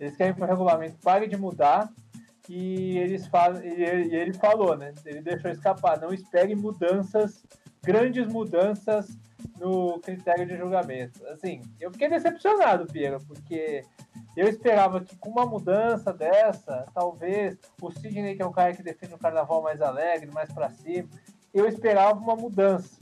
eles 0.00 0.16
querem 0.16 0.34
que 0.34 0.42
o 0.42 0.46
regulamento 0.46 0.96
pare 1.00 1.28
de 1.28 1.36
mudar 1.36 1.88
e 2.48 2.98
eles 2.98 3.26
falam, 3.28 3.64
e 3.64 4.14
ele 4.14 4.32
falou, 4.34 4.76
né? 4.76 4.92
Ele 5.06 5.22
deixou 5.22 5.48
escapar, 5.48 6.00
não 6.00 6.12
espere 6.12 6.56
mudanças, 6.56 7.46
grandes 7.84 8.26
mudanças 8.26 9.16
no 9.60 10.00
critério 10.00 10.44
de 10.44 10.56
julgamento. 10.56 11.24
Assim, 11.28 11.60
eu 11.80 11.92
fiquei 11.92 12.08
decepcionado, 12.08 12.86
Piero, 12.86 13.18
porque 13.28 13.84
eu 14.36 14.48
esperava 14.48 15.02
que 15.02 15.16
com 15.16 15.30
uma 15.30 15.46
mudança 15.46 16.12
dessa, 16.12 16.84
talvez 16.92 17.56
o 17.80 17.92
Sidney, 17.92 18.34
que 18.34 18.42
é 18.42 18.46
um 18.46 18.52
cara 18.52 18.74
que 18.74 18.82
defende 18.82 19.14
um 19.14 19.18
carnaval 19.18 19.62
mais 19.62 19.80
alegre, 19.80 20.28
mais 20.32 20.52
para 20.52 20.68
cima, 20.70 21.08
eu 21.52 21.68
esperava 21.68 22.18
uma 22.18 22.34
mudança 22.34 22.98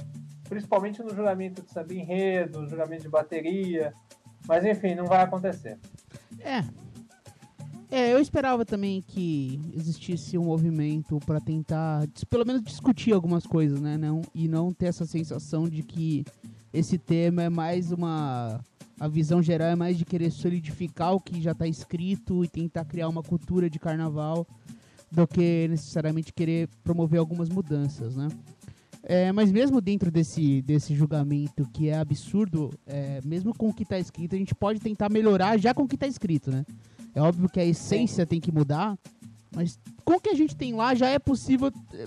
principalmente 0.52 1.02
no 1.02 1.14
julgamento 1.14 1.62
de 1.62 1.70
samba 1.70 1.94
enredo, 1.94 2.60
no 2.60 2.68
julgamento 2.68 3.02
de 3.02 3.08
bateria. 3.08 3.94
Mas 4.46 4.64
enfim, 4.66 4.94
não 4.94 5.06
vai 5.06 5.22
acontecer. 5.22 5.78
É. 6.40 6.62
É, 7.90 8.12
eu 8.12 8.20
esperava 8.20 8.64
também 8.64 9.02
que 9.02 9.60
existisse 9.74 10.36
um 10.36 10.44
movimento 10.44 11.18
para 11.20 11.40
tentar, 11.40 12.06
pelo 12.28 12.46
menos 12.46 12.62
discutir 12.62 13.12
algumas 13.12 13.46
coisas, 13.46 13.80
né? 13.80 13.96
Não, 13.96 14.22
e 14.34 14.48
não 14.48 14.72
ter 14.72 14.86
essa 14.86 15.06
sensação 15.06 15.68
de 15.68 15.82
que 15.82 16.24
esse 16.72 16.98
tema 16.98 17.42
é 17.42 17.48
mais 17.48 17.90
uma. 17.90 18.60
A 19.00 19.08
visão 19.08 19.42
geral 19.42 19.68
é 19.68 19.74
mais 19.74 19.98
de 19.98 20.04
querer 20.04 20.30
solidificar 20.30 21.14
o 21.14 21.20
que 21.20 21.40
já 21.40 21.52
está 21.52 21.66
escrito 21.66 22.44
e 22.44 22.48
tentar 22.48 22.84
criar 22.84 23.08
uma 23.08 23.22
cultura 23.22 23.68
de 23.68 23.78
carnaval 23.78 24.46
do 25.10 25.26
que 25.26 25.66
necessariamente 25.68 26.32
querer 26.32 26.68
promover 26.84 27.18
algumas 27.18 27.48
mudanças, 27.48 28.16
né? 28.16 28.28
É, 29.04 29.32
mas 29.32 29.50
mesmo 29.50 29.80
dentro 29.80 30.10
desse, 30.10 30.62
desse 30.62 30.94
julgamento 30.94 31.68
que 31.72 31.88
é 31.88 31.98
absurdo, 31.98 32.70
é, 32.86 33.20
mesmo 33.24 33.52
com 33.52 33.68
o 33.68 33.74
que 33.74 33.82
está 33.82 33.98
escrito, 33.98 34.36
a 34.36 34.38
gente 34.38 34.54
pode 34.54 34.78
tentar 34.78 35.10
melhorar 35.10 35.58
já 35.58 35.74
com 35.74 35.82
o 35.82 35.88
que 35.88 35.96
está 35.96 36.06
escrito, 36.06 36.50
né? 36.50 36.64
É 37.14 37.20
óbvio 37.20 37.48
que 37.48 37.58
a 37.58 37.64
essência 37.64 38.24
tem 38.24 38.40
que 38.40 38.52
mudar, 38.52 38.96
mas 39.54 39.78
com 40.04 40.14
o 40.14 40.20
que 40.20 40.30
a 40.30 40.34
gente 40.34 40.56
tem 40.56 40.72
lá 40.72 40.94
já 40.94 41.08
é 41.08 41.18
possível 41.18 41.72
é, 41.92 42.04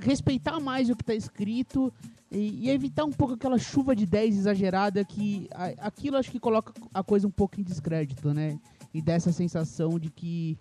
respeitar 0.00 0.60
mais 0.60 0.90
o 0.90 0.96
que 0.96 1.02
está 1.02 1.14
escrito 1.14 1.92
e, 2.30 2.66
e, 2.66 2.70
evitar 2.70 3.04
um 3.04 3.10
pouco 3.10 3.34
aquela 3.34 3.58
chuva 3.58 3.96
de 3.96 4.06
10 4.06 4.36
exagerada 4.36 5.04
que 5.04 5.48
a, 5.52 5.86
aquilo 5.86 6.16
acho 6.18 6.30
que 6.30 6.38
coloca 6.38 6.72
a 6.92 7.02
coisa 7.02 7.26
um 7.26 7.30
pouco 7.30 7.58
em 7.58 7.64
descrédito, 7.64 8.34
né? 8.34 8.58
E 8.92 9.00
dá 9.00 9.14
essa 9.14 9.32
sensação 9.32 9.98
de 9.98 10.10
que 10.10 10.58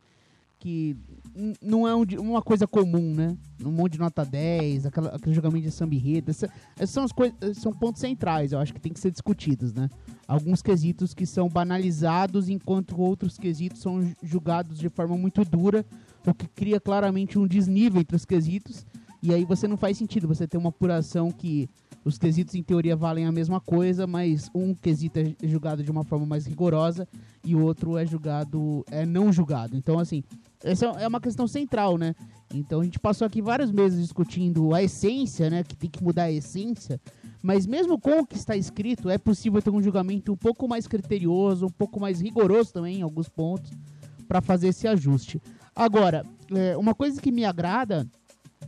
que 0.62 0.96
não 1.62 1.88
é 1.88 1.96
um, 1.96 2.04
uma 2.20 2.42
coisa 2.42 2.68
comum, 2.68 3.14
né? 3.14 3.38
Um 3.64 3.72
monte 3.72 3.94
de 3.94 4.00
nota 4.00 4.26
10, 4.26 4.86
aquela, 4.86 5.10
aquele 5.16 5.34
jogamento 5.34 5.66
de 5.66 5.72
samba 5.72 5.96
Essas 6.78 6.90
são, 6.90 7.04
as 7.04 7.12
coisas, 7.12 7.58
são 7.58 7.72
pontos 7.72 8.02
centrais, 8.02 8.52
eu 8.52 8.60
acho 8.60 8.74
que 8.74 8.80
tem 8.80 8.92
que 8.92 9.00
ser 9.00 9.12
discutidos, 9.12 9.74
né? 9.74 9.90
Alguns 10.28 10.62
quesitos 10.62 11.14
que 11.14 11.26
são 11.26 11.48
banalizados, 11.48 12.50
enquanto 12.50 13.00
outros 13.00 13.38
quesitos 13.38 13.82
são 13.82 14.02
julgados 14.22 14.78
de 14.78 14.90
forma 14.90 15.18
muito 15.18 15.44
dura, 15.44 15.86
o 16.26 16.34
que 16.34 16.48
cria 16.48 16.80
claramente 16.80 17.40
um 17.40 17.48
desnível 17.48 18.02
entre 18.02 18.16
os 18.16 18.26
quesitos. 18.26 18.86
E 19.24 19.34
aí 19.34 19.46
você 19.46 19.68
não 19.68 19.78
faz 19.78 19.98
sentido 19.98 20.28
você 20.28 20.48
ter 20.48 20.58
uma 20.58 20.70
apuração 20.70 21.30
que 21.32 21.70
os 22.04 22.18
quesitos 22.18 22.56
em 22.56 22.64
teoria 22.64 22.96
valem 22.96 23.26
a 23.26 23.32
mesma 23.32 23.60
coisa, 23.60 24.08
mas 24.08 24.50
um 24.56 24.74
quesito 24.74 25.20
é 25.20 25.36
julgado 25.44 25.84
de 25.84 25.92
uma 25.92 26.04
forma 26.04 26.26
mais 26.26 26.48
rigorosa 26.48 27.08
e 27.46 27.56
o 27.56 27.62
outro 27.62 27.98
é 27.98 28.06
julgado 28.06 28.84
é 28.90 29.06
não 29.06 29.32
julgado. 29.32 29.78
Então 29.78 30.00
assim, 30.00 30.24
essa 30.64 30.86
é 30.86 31.08
uma 31.08 31.20
questão 31.22 31.48
central, 31.48 31.98
né? 31.98 32.16
Então 32.54 32.82
a 32.82 32.84
gente 32.84 33.00
passou 33.00 33.26
aqui 33.26 33.42
vários 33.42 33.72
meses 33.72 34.00
discutindo 34.00 34.74
a 34.74 34.84
essência, 34.84 35.50
né? 35.50 35.64
Que 35.64 35.76
tem 35.76 35.90
que 35.90 36.04
mudar 36.04 36.24
a 36.24 36.32
essência. 36.32 37.00
Mas 37.42 37.66
mesmo 37.66 38.00
com 38.00 38.20
o 38.20 38.26
que 38.26 38.36
está 38.36 38.56
escrito, 38.56 39.10
é 39.10 39.18
possível 39.18 39.62
ter 39.62 39.72
um 39.72 39.82
julgamento 39.82 40.32
um 40.32 40.38
pouco 40.38 40.68
mais 40.68 40.88
criterioso, 40.88 41.66
um 41.66 41.72
pouco 41.72 42.00
mais 42.00 42.22
rigoroso 42.22 42.72
também 42.72 43.00
em 43.00 43.02
alguns 43.02 43.28
pontos, 43.28 43.72
para 44.28 44.42
fazer 44.42 44.68
esse 44.68 44.88
ajuste. 44.88 45.42
Agora, 45.76 46.26
é, 46.52 46.78
uma 46.78 46.94
coisa 46.94 47.20
que 47.20 47.32
me 47.32 47.44
agrada 47.46 48.08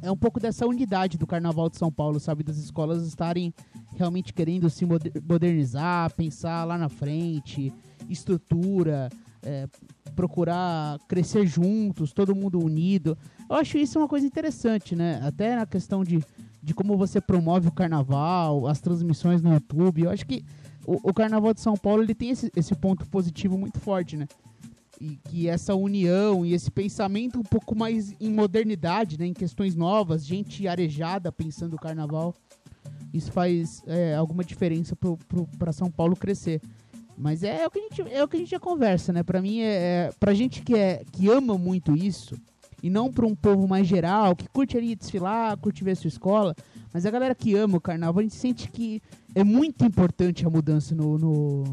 é 0.02 0.12
um 0.12 0.18
pouco 0.18 0.40
dessa 0.40 0.66
unidade 0.66 1.18
do 1.18 1.28
Carnaval 1.28 1.70
de 1.70 1.78
São 1.78 1.92
Paulo, 1.92 2.20
sabe? 2.20 2.44
Das 2.44 2.58
escolas 2.58 3.06
estarem 3.06 3.54
realmente 3.96 4.34
querendo 4.34 4.70
se 4.70 4.86
modernizar, 4.86 6.12
pensar 6.16 6.64
lá 6.64 6.78
na 6.78 6.90
frente, 6.90 7.72
estrutura, 8.10 9.10
é, 9.44 9.68
procurar 10.13 11.00
crescer 11.08 11.46
juntos, 11.46 12.13
todo 12.13 12.36
mundo 12.36 12.63
unido. 12.63 13.17
Eu 13.50 13.58
acho 13.58 13.77
isso 13.77 14.00
uma 14.00 14.08
coisa 14.08 14.25
interessante, 14.25 14.96
né? 14.96 15.20
Até 15.24 15.55
na 15.55 15.65
questão 15.65 16.03
de, 16.03 16.24
de 16.62 16.74
como 16.74 16.96
você 16.98 17.20
promove 17.20 17.67
o 17.67 17.72
carnaval, 17.72 18.67
as 18.67 18.79
transmissões 18.79 19.41
no 19.41 19.53
YouTube. 19.53 20.03
Eu 20.03 20.12
acho 20.12 20.25
que 20.25 20.46
o, 20.86 21.10
o 21.10 21.13
Carnaval 21.13 21.53
de 21.53 21.62
São 21.62 21.75
Paulo 21.75 22.03
ele 22.03 22.13
tem 22.13 22.29
esse, 22.29 22.51
esse 22.55 22.75
ponto 22.75 23.05
positivo 23.08 23.58
muito 23.58 23.79
forte, 23.79 24.17
né? 24.17 24.27
E 25.01 25.17
que 25.29 25.50
essa 25.50 25.75
união 25.75 26.46
e 26.46 26.53
esse 26.53 26.70
pensamento 26.70 27.39
um 27.39 27.43
pouco 27.43 27.75
mais 27.75 28.13
em 28.20 28.32
modernidade, 28.32 29.17
né? 29.17 29.25
Em 29.25 29.34
questões 29.34 29.75
novas, 29.75 30.25
gente 30.25 30.67
arejada 30.67 31.32
pensando 31.32 31.75
o 31.75 31.79
carnaval. 31.79 32.34
Isso 33.13 33.32
faz 33.32 33.84
é, 33.86 34.15
alguma 34.15 34.43
diferença 34.43 34.96
para 35.58 35.72
São 35.72 35.89
Paulo 35.89 36.15
crescer. 36.15 36.62
Mas 37.17 37.43
é, 37.43 37.63
é, 37.63 37.67
o 37.67 37.72
que 37.72 37.79
a 37.79 37.82
gente, 37.82 38.01
é 38.13 38.24
o 38.24 38.27
que 38.27 38.38
a 38.38 38.39
gente 38.39 38.51
já 38.51 38.60
conversa, 38.60 39.13
né? 39.13 39.24
Pra 39.24 39.41
mim, 39.41 39.62
é, 39.62 39.65
é, 39.74 40.12
pra 40.20 40.34
gente 40.34 40.62
que, 40.62 40.75
é, 40.75 41.03
que 41.12 41.29
ama 41.29 41.58
muito 41.58 41.96
isso, 41.96 42.36
e 42.82 42.89
não 42.89 43.12
pra 43.12 43.25
um 43.25 43.36
povo 43.36 43.67
mais 43.67 43.88
geral, 43.88 44.36
que 44.36 44.48
curte 44.50 44.77
ali 44.77 44.96
desfilar, 44.96 45.55
curte 45.58 45.84
ver 45.84 45.91
a 45.91 45.96
sua 45.96 46.08
escola, 46.08 46.55
mas 46.93 47.05
a 47.05 47.12
galera 47.12 47.34
que 47.34 47.55
ama 47.55 47.77
o 47.77 47.82
carnaval, 47.82 48.20
a 48.20 48.24
gente 48.24 48.36
sente 48.36 48.70
que 48.70 49.01
é 49.34 49.43
muito 49.43 49.86
importante 49.86 50.46
a 50.46 50.50
mudança 50.50 50.93
no, 50.93 51.17
no, 51.17 51.63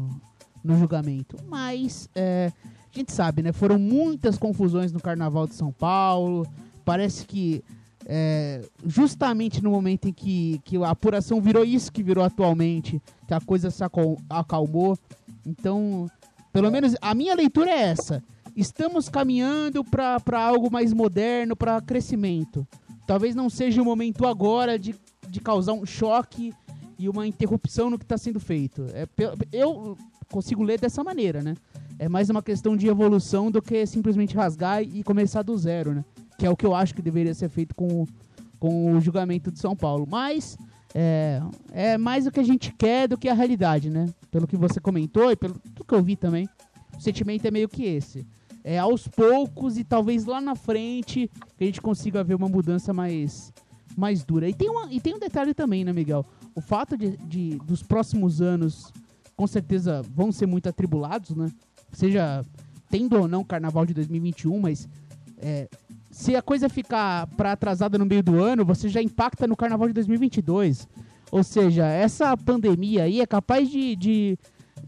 no 0.63 0.77
julgamento. 0.77 1.35
Mas, 1.47 2.09
é, 2.15 2.51
a 2.93 2.97
gente 2.97 3.11
sabe, 3.11 3.41
né? 3.41 3.51
Foram 3.51 3.77
muitas 3.77 4.37
confusões 4.37 4.91
no 4.91 4.99
carnaval 4.99 5.47
de 5.47 5.55
São 5.55 5.71
Paulo, 5.71 6.47
parece 6.85 7.25
que 7.25 7.63
é, 8.05 8.61
justamente 8.85 9.63
no 9.63 9.71
momento 9.71 10.07
em 10.07 10.13
que, 10.13 10.59
que 10.63 10.77
a 10.77 10.89
apuração 10.89 11.41
virou 11.41 11.63
isso 11.63 11.91
que 11.91 12.03
virou 12.03 12.23
atualmente, 12.23 13.01
que 13.27 13.33
a 13.33 13.39
coisa 13.39 13.69
se 13.69 13.83
acalmou. 14.29 14.97
Então, 15.45 16.07
pelo 16.51 16.71
menos 16.71 16.95
a 17.01 17.13
minha 17.13 17.35
leitura 17.35 17.69
é 17.69 17.81
essa. 17.81 18.23
Estamos 18.55 19.09
caminhando 19.09 19.83
para 19.83 20.39
algo 20.39 20.71
mais 20.71 20.93
moderno, 20.93 21.55
para 21.55 21.81
crescimento. 21.81 22.67
Talvez 23.07 23.35
não 23.35 23.49
seja 23.49 23.81
o 23.81 23.85
momento 23.85 24.25
agora 24.27 24.77
de, 24.77 24.95
de 25.29 25.39
causar 25.39 25.73
um 25.73 25.85
choque 25.85 26.53
e 26.99 27.09
uma 27.09 27.25
interrupção 27.25 27.89
no 27.89 27.97
que 27.97 28.05
está 28.05 28.17
sendo 28.17 28.39
feito. 28.39 28.85
É, 28.93 29.07
eu 29.51 29.97
consigo 30.29 30.63
ler 30.63 30.79
dessa 30.79 31.03
maneira, 31.03 31.41
né? 31.41 31.55
É 31.97 32.09
mais 32.09 32.29
uma 32.29 32.41
questão 32.41 32.75
de 32.75 32.87
evolução 32.87 33.51
do 33.51 33.61
que 33.61 33.85
simplesmente 33.85 34.35
rasgar 34.35 34.81
e 34.81 35.03
começar 35.03 35.41
do 35.43 35.57
zero, 35.57 35.93
né? 35.93 36.05
que 36.41 36.47
é 36.47 36.49
o 36.49 36.57
que 36.57 36.65
eu 36.65 36.73
acho 36.73 36.95
que 36.95 37.03
deveria 37.03 37.35
ser 37.35 37.49
feito 37.49 37.75
com, 37.75 38.07
com 38.59 38.93
o 38.93 38.99
julgamento 38.99 39.51
de 39.51 39.59
São 39.59 39.75
Paulo. 39.75 40.07
Mas 40.09 40.57
é, 40.93 41.41
é 41.71 41.97
mais 41.97 42.27
o 42.27 42.31
que 42.31 42.39
a 42.39 42.43
gente 42.43 42.73
quer 42.73 43.07
do 43.07 43.17
que 43.17 43.29
a 43.29 43.33
realidade, 43.33 43.89
né? 43.89 44.07
Pelo 44.29 44.47
que 44.47 44.57
você 44.57 44.79
comentou 44.79 45.31
e 45.31 45.35
pelo 45.35 45.53
tudo 45.53 45.85
que 45.85 45.93
eu 45.93 46.03
vi 46.03 46.15
também, 46.15 46.47
o 46.97 47.01
sentimento 47.01 47.45
é 47.45 47.51
meio 47.51 47.69
que 47.69 47.83
esse. 47.83 48.25
É 48.63 48.77
aos 48.77 49.07
poucos 49.07 49.77
e 49.77 49.83
talvez 49.83 50.25
lá 50.25 50.39
na 50.39 50.55
frente 50.55 51.29
que 51.57 51.63
a 51.63 51.67
gente 51.67 51.81
consiga 51.81 52.23
ver 52.23 52.35
uma 52.35 52.47
mudança 52.47 52.93
mais, 52.93 53.51
mais 53.97 54.23
dura. 54.23 54.47
E 54.47 54.53
tem, 54.53 54.69
uma, 54.69 54.91
e 54.91 54.99
tem 54.99 55.15
um 55.15 55.19
detalhe 55.19 55.53
também, 55.53 55.83
né, 55.83 55.91
Miguel? 55.91 56.25
O 56.53 56.61
fato 56.61 56.97
de, 56.97 57.17
de 57.17 57.57
dos 57.65 57.81
próximos 57.81 58.41
anos, 58.41 58.91
com 59.35 59.47
certeza, 59.47 60.01
vão 60.13 60.31
ser 60.31 60.45
muito 60.45 60.69
atribulados, 60.69 61.35
né? 61.35 61.51
Seja 61.91 62.45
tendo 62.89 63.17
ou 63.17 63.27
não 63.27 63.41
o 63.41 63.45
carnaval 63.45 63.85
de 63.85 63.93
2021, 63.93 64.59
mas 64.59 64.87
é, 65.37 65.67
se 66.11 66.35
a 66.35 66.41
coisa 66.41 66.67
ficar 66.67 67.25
para 67.37 67.53
atrasada 67.53 67.97
no 67.97 68.05
meio 68.05 68.21
do 68.21 68.43
ano, 68.43 68.65
você 68.65 68.89
já 68.89 69.01
impacta 69.01 69.47
no 69.47 69.55
carnaval 69.55 69.87
de 69.87 69.93
2022. 69.93 70.87
Ou 71.31 71.43
seja, 71.43 71.85
essa 71.87 72.35
pandemia 72.35 73.03
aí 73.03 73.21
é 73.21 73.25
capaz 73.25 73.69
de, 73.69 73.95
de, 73.95 74.37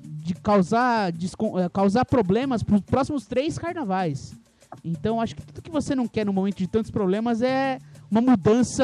de 0.04 0.34
causar, 0.36 1.12
eh, 1.12 1.70
causar 1.72 2.04
problemas 2.04 2.62
para 2.62 2.76
os 2.76 2.82
próximos 2.82 3.26
três 3.26 3.58
carnavais. 3.58 4.36
Então, 4.84 5.22
acho 5.22 5.36
que 5.36 5.46
tudo 5.46 5.62
que 5.62 5.72
você 5.72 5.96
não 5.96 6.08
quer 6.08 6.26
no 6.26 6.34
momento 6.34 6.58
de 6.58 6.68
tantos 6.68 6.92
problemas 6.92 7.42
é 7.42 7.80
uma 8.12 8.22
mudança 8.22 8.84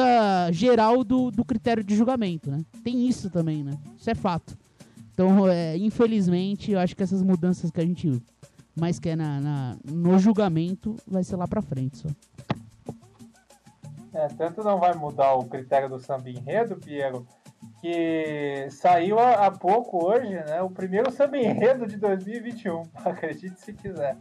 geral 0.52 1.04
do, 1.04 1.30
do 1.30 1.44
critério 1.44 1.84
de 1.84 1.94
julgamento, 1.94 2.50
né? 2.50 2.64
Tem 2.82 3.06
isso 3.06 3.28
também, 3.28 3.62
né? 3.62 3.76
Isso 3.98 4.08
é 4.08 4.14
fato. 4.14 4.56
Então, 5.12 5.46
é, 5.48 5.76
infelizmente, 5.76 6.72
eu 6.72 6.78
acho 6.78 6.96
que 6.96 7.02
essas 7.02 7.22
mudanças 7.22 7.70
que 7.70 7.80
a 7.80 7.84
gente 7.84 8.22
mais 8.78 8.98
quer 8.98 9.16
na, 9.16 9.40
na 9.40 9.76
no 9.84 10.18
julgamento 10.18 10.96
vai 11.06 11.24
ser 11.24 11.36
lá 11.36 11.46
para 11.46 11.62
frente 11.62 11.98
só. 11.98 12.08
É, 14.12 14.26
tanto 14.28 14.62
não 14.64 14.78
vai 14.78 14.94
mudar 14.94 15.34
o 15.34 15.44
critério 15.44 15.88
do 15.88 15.98
samba 16.00 16.28
enredo, 16.28 16.76
Piero, 16.76 17.26
que 17.80 18.66
saiu 18.70 19.18
há, 19.18 19.50
pouco 19.50 20.04
hoje, 20.04 20.30
né? 20.30 20.60
O 20.62 20.70
primeiro 20.70 21.10
samba 21.12 21.38
enredo 21.38 21.86
de 21.86 21.96
2021, 21.96 22.82
acredite 23.04 23.60
se 23.60 23.72
quiser. 23.72 24.16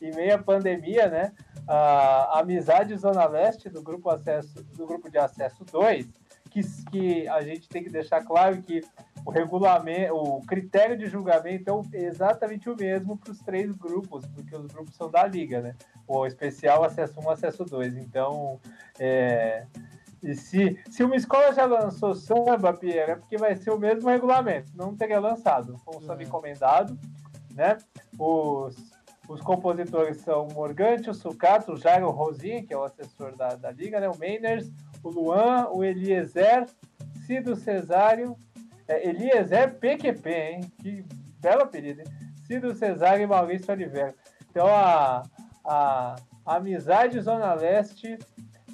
Em 0.00 0.14
meio 0.14 0.36
à 0.36 0.38
pandemia, 0.38 1.08
né? 1.08 1.32
A 1.66 2.38
Amizade 2.38 2.96
Zona 2.96 3.26
Leste 3.26 3.68
do 3.68 3.82
grupo, 3.82 4.08
acesso, 4.08 4.62
do 4.76 4.86
grupo 4.86 5.10
de 5.10 5.18
acesso 5.18 5.64
2, 5.64 6.08
que, 6.48 6.60
que 6.90 7.28
a 7.28 7.42
gente 7.42 7.68
tem 7.68 7.82
que 7.82 7.90
deixar 7.90 8.24
claro 8.24 8.62
que 8.62 8.80
o 9.24 9.30
regulamento, 9.30 10.14
o 10.14 10.40
critério 10.46 10.96
de 10.96 11.06
julgamento 11.06 11.82
é 11.92 12.04
exatamente 12.04 12.68
o 12.68 12.76
mesmo 12.76 13.16
para 13.16 13.32
os 13.32 13.40
três 13.40 13.70
grupos, 13.72 14.24
porque 14.26 14.56
os 14.56 14.66
grupos 14.66 14.94
são 14.94 15.10
da 15.10 15.26
liga, 15.26 15.60
né? 15.60 15.74
O 16.06 16.26
especial 16.26 16.84
acesso 16.84 17.20
1, 17.20 17.30
acesso 17.30 17.64
2. 17.64 17.96
Então, 17.96 18.60
é, 18.98 19.66
e 20.22 20.34
se, 20.34 20.78
se 20.90 21.04
uma 21.04 21.16
escola 21.16 21.52
já 21.52 21.64
lançou 21.64 22.14
samba, 22.14 22.72
Pierre, 22.72 23.12
é 23.12 23.16
porque 23.16 23.36
vai 23.36 23.54
ser 23.54 23.70
o 23.70 23.78
mesmo 23.78 24.08
regulamento. 24.08 24.72
Não 24.74 24.96
teria 24.96 25.20
lançado. 25.20 25.78
Foi 25.84 25.96
um 25.96 26.00
samba 26.00 26.22
é. 26.22 26.26
encomendado, 26.26 26.98
né? 27.54 27.78
Os, 28.18 28.76
os 29.28 29.40
compositores 29.40 30.18
são 30.18 30.48
o 30.48 30.54
Morgante, 30.54 31.10
o 31.10 31.14
Sucato, 31.14 31.72
o 31.72 31.76
Jairo 31.76 32.10
Rosinha, 32.10 32.64
que 32.64 32.72
é 32.72 32.76
o 32.76 32.84
assessor 32.84 33.36
da, 33.36 33.54
da 33.54 33.70
liga, 33.70 34.00
né? 34.00 34.08
O 34.08 34.18
Mainers, 34.18 34.70
o 35.02 35.10
Luan, 35.10 35.68
o 35.70 35.84
Eliezer, 35.84 36.66
Cido 37.26 37.54
Cesário, 37.54 38.36
é 38.88 39.08
Eliezer 39.08 39.74
PQP, 39.74 40.30
hein? 40.30 40.60
Que 40.80 41.04
belo 41.40 41.62
apelido, 41.62 42.00
hein? 42.00 42.06
Cido 42.46 42.74
Cesário 42.74 43.22
e 43.22 43.26
Maurício 43.26 43.72
Oliveira. 43.72 44.14
Então, 44.50 44.66
a, 44.66 45.22
a, 45.64 46.16
a 46.46 46.56
Amizade 46.56 47.20
Zona 47.20 47.52
Leste 47.52 48.18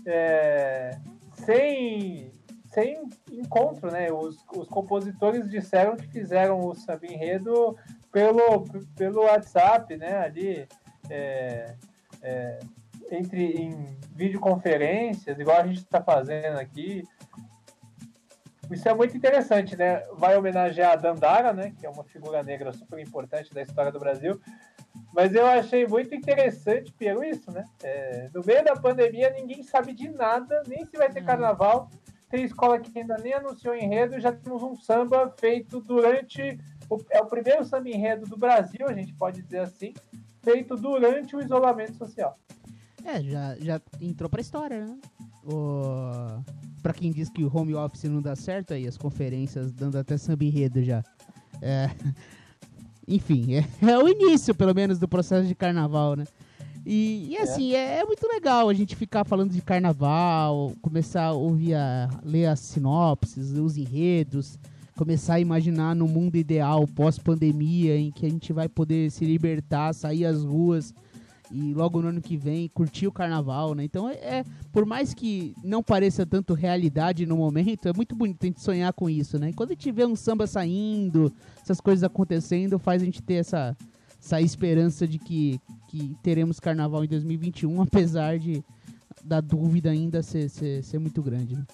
é, 0.07 0.97
sem, 1.35 2.33
sem 2.67 3.03
encontro, 3.33 3.91
né? 3.91 4.13
Os, 4.13 4.45
os 4.55 4.69
compositores 4.69 5.51
disseram 5.51 5.97
que 5.97 6.07
fizeram 6.07 6.61
o 6.61 6.75
samba 6.75 7.07
enredo 7.07 7.77
pelo, 8.13 8.65
pelo 8.97 9.23
WhatsApp, 9.23 9.97
né? 9.97 10.19
Ali, 10.19 10.69
é, 11.11 11.75
é, 12.23 12.61
entre 13.11 13.53
em 13.53 13.99
videoconferências, 14.15 15.39
igual 15.39 15.59
a 15.61 15.67
gente 15.67 15.79
está 15.79 16.01
fazendo 16.01 16.59
aqui, 16.59 17.05
isso 18.75 18.89
é 18.89 18.95
muito 18.95 19.17
interessante, 19.17 19.77
né? 19.77 20.01
Vai 20.15 20.37
homenagear 20.37 20.93
a 20.93 20.97
Dandara, 20.97 21.53
né? 21.53 21.73
Que 21.79 21.87
é 21.87 21.91
uma 21.91 22.05
figura 22.05 22.43
negra 22.43 22.73
super 22.73 22.99
importante 22.99 23.55
da 23.55 23.63
história 23.63 23.91
do 23.91 23.99
Brasil. 23.99 24.41
Mas 25.13 25.35
eu 25.35 25.47
achei 25.47 25.87
muito 25.87 26.15
interessante, 26.15 26.93
Piero, 26.93 27.25
isso, 27.25 27.51
né? 27.51 27.65
É, 27.83 28.29
no 28.35 28.43
meio 28.45 28.65
da 28.65 28.75
pandemia, 28.75 29.31
ninguém 29.31 29.63
sabe 29.63 29.93
de 29.93 30.09
nada, 30.09 30.63
nem 30.67 30.85
se 30.85 30.97
vai 30.97 31.11
ter 31.11 31.21
uhum. 31.21 31.27
carnaval. 31.27 31.91
Tem 32.29 32.45
escola 32.45 32.81
que 32.81 32.99
ainda 32.99 33.17
nem 33.19 33.33
anunciou 33.33 33.75
enredo, 33.75 34.21
já 34.21 34.33
temos 34.33 34.63
um 34.63 34.77
samba 34.77 35.33
feito 35.39 35.81
durante. 35.81 36.59
O, 36.91 36.99
é 37.11 37.21
o 37.21 37.27
primeiro 37.27 37.65
samba 37.65 37.89
enredo 37.89 38.27
do 38.27 38.37
Brasil, 38.37 38.87
a 38.89 38.93
gente 38.93 39.15
pode 39.15 39.41
dizer 39.41 39.61
assim, 39.61 39.95
feito 40.43 40.77
durante 40.77 41.35
o 41.37 41.41
isolamento 41.41 41.95
social. 41.95 42.37
É, 43.05 43.23
já, 43.23 43.57
já 43.57 43.81
entrou 44.01 44.29
pra 44.29 44.41
história, 44.41 44.85
né? 44.85 44.99
O 45.45 46.43
para 46.85 46.93
quem 46.93 47.11
diz 47.11 47.31
que 47.31 47.43
o 47.43 47.51
home 47.51 47.75
office 47.75 48.05
não 48.05 48.21
dá 48.21 48.37
certo, 48.37 48.75
aí 48.75 48.87
as 48.87 48.99
conferências 48.99 49.73
dando 49.73 49.97
até 49.97 50.19
samba 50.19 50.45
enredo 50.45 50.85
já. 50.85 51.03
É, 51.63 51.89
enfim, 53.09 53.55
é, 53.55 53.65
é, 53.91 53.97
o 53.97 54.07
início, 54.07 54.55
pelo 54.55 54.75
menos, 54.75 54.99
do 54.99 55.09
processo 55.09 55.49
de 55.49 55.55
carnaval, 55.55 56.15
né? 56.15 56.27
E, 56.85 57.29
e 57.31 57.39
assim, 57.39 57.73
é. 57.73 58.01
é. 58.01 58.05
muito 58.05 58.29
legal 58.29 58.69
a 58.69 58.75
gente 58.75 58.95
ficar 58.95 59.25
falando 59.25 59.51
de 59.51 59.63
carnaval, 59.63 60.75
começar 60.83 61.25
a 61.25 61.33
ouvir, 61.33 61.73
a, 61.73 62.11
ler 62.23 62.45
as 62.45 62.61
sinopses, 62.61 63.53
os 63.53 63.79
enredos, 63.79 64.59
começar 64.95 65.37
a 65.37 65.41
imaginar 65.41 65.97
no 65.97 66.07
mundo 66.07 66.37
ideal, 66.37 66.87
pós-pandemia, 66.87 67.97
em 67.97 68.11
que 68.11 68.27
a 68.27 68.29
gente 68.29 68.53
vai 68.53 68.69
poder 68.69 69.11
se 69.11 69.25
libertar, 69.25 69.95
sair 69.95 70.27
às 70.27 70.45
ruas 70.45 70.93
e 71.55 71.73
logo 71.73 72.03
no 72.03 72.09
ano 72.09 72.21
que 72.21 72.37
vem 72.37 72.69
curtir 72.69 73.07
o 73.07 73.13
carnaval, 73.13 73.77
né? 73.77 73.85
Então 73.85 74.09
é, 74.09 74.15
é, 74.15 74.45
por 74.73 74.85
mais 74.85 75.15
que 75.15 75.55
não 75.63 75.85
pareça 75.85 76.27
tanto 76.27 76.53
realidade 76.53 77.25
no 77.25 77.37
momento, 77.37 77.89
é 77.89 77.93
muito 77.93 78.17
bonito 78.17 78.43
a 78.43 78.47
gente 78.47 78.61
sonhar 78.61 78.93
com 78.93 79.09
isso, 79.09 79.39
né? 79.39 79.51
E 79.51 79.53
quando 79.53 79.71
a 79.71 79.75
gente 79.75 79.93
vê 79.93 80.05
um 80.05 80.17
samba 80.17 80.49
saindo, 80.49 81.33
essas 81.63 81.81
coisas 81.81 82.03
acontecendo, 82.03 82.77
faz 82.77 83.01
a 83.01 83.05
gente 83.05 83.23
ter 83.23 83.35
essa, 83.35 83.77
essa 84.21 84.41
esperança 84.41 85.07
de 85.07 85.17
que, 85.17 85.61
que 85.87 86.17
teremos 86.25 86.59
carnaval 86.59 87.05
em 87.05 87.09
2021, 87.09 87.81
apesar 87.83 88.37
de 88.37 88.65
da 89.23 89.41
dúvida 89.41 89.91
ainda 89.91 90.23
ser, 90.23 90.51
ser, 90.51 90.83
ser 90.83 90.99
muito 90.99 91.23
grande. 91.23 91.55
Né? 91.55 91.65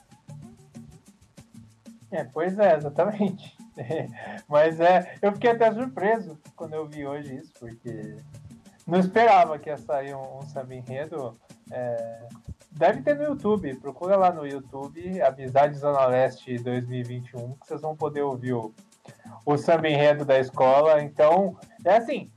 É, 2.11 2.25
pois 2.25 2.59
é, 2.59 2.77
exatamente. 2.77 3.57
Mas 4.47 4.79
é, 4.79 5.15
eu 5.23 5.33
fiquei 5.33 5.51
até 5.51 5.73
surpreso 5.73 6.39
quando 6.55 6.75
eu 6.75 6.87
vi 6.87 7.07
hoje 7.07 7.35
isso, 7.37 7.53
porque 7.59 8.17
não 8.87 8.99
esperava 8.99 9.59
que 9.59 9.69
ia 9.69 9.77
sair 9.77 10.15
um, 10.15 10.39
um 10.39 10.43
samba 10.43 10.75
enredo. 10.75 11.39
É, 11.71 12.29
deve 12.73 13.03
ter 13.03 13.15
no 13.15 13.25
YouTube, 13.25 13.75
procura 13.77 14.17
lá 14.17 14.33
no 14.33 14.47
YouTube, 14.47 15.21
Amizade 15.23 15.79
Zona 15.79 16.07
Leste 16.07 16.59
2021, 16.59 17.55
que 17.55 17.67
vocês 17.67 17.81
vão 17.81 17.97
poder 17.97 18.23
ouvir 18.23 18.55
o, 18.55 18.75
o 19.45 19.57
samba 19.57 19.89
enredo 19.89 20.25
da 20.25 20.39
escola. 20.39 21.03
Então, 21.03 21.57
é 21.85 21.97
assim, 21.97 22.31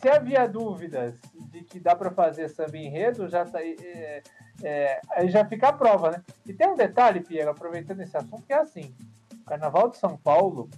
se 0.00 0.08
havia 0.08 0.46
dúvidas 0.46 1.18
de 1.50 1.62
que 1.62 1.80
dá 1.80 1.94
para 1.94 2.10
fazer 2.10 2.48
samba 2.48 2.76
enredo, 2.76 3.28
já 3.28 3.44
tá, 3.44 3.60
é, 3.62 4.22
é, 4.62 5.00
aí 5.10 5.28
já 5.28 5.44
fica 5.44 5.68
a 5.68 5.72
prova, 5.72 6.10
né? 6.10 6.24
E 6.46 6.52
tem 6.52 6.68
um 6.68 6.76
detalhe, 6.76 7.20
Pierre, 7.20 7.48
aproveitando 7.48 8.00
esse 8.00 8.16
assunto, 8.16 8.44
que 8.44 8.52
é 8.52 8.58
assim, 8.58 8.94
Carnaval 9.46 9.90
de 9.90 9.96
São 9.96 10.16
Paulo, 10.16 10.68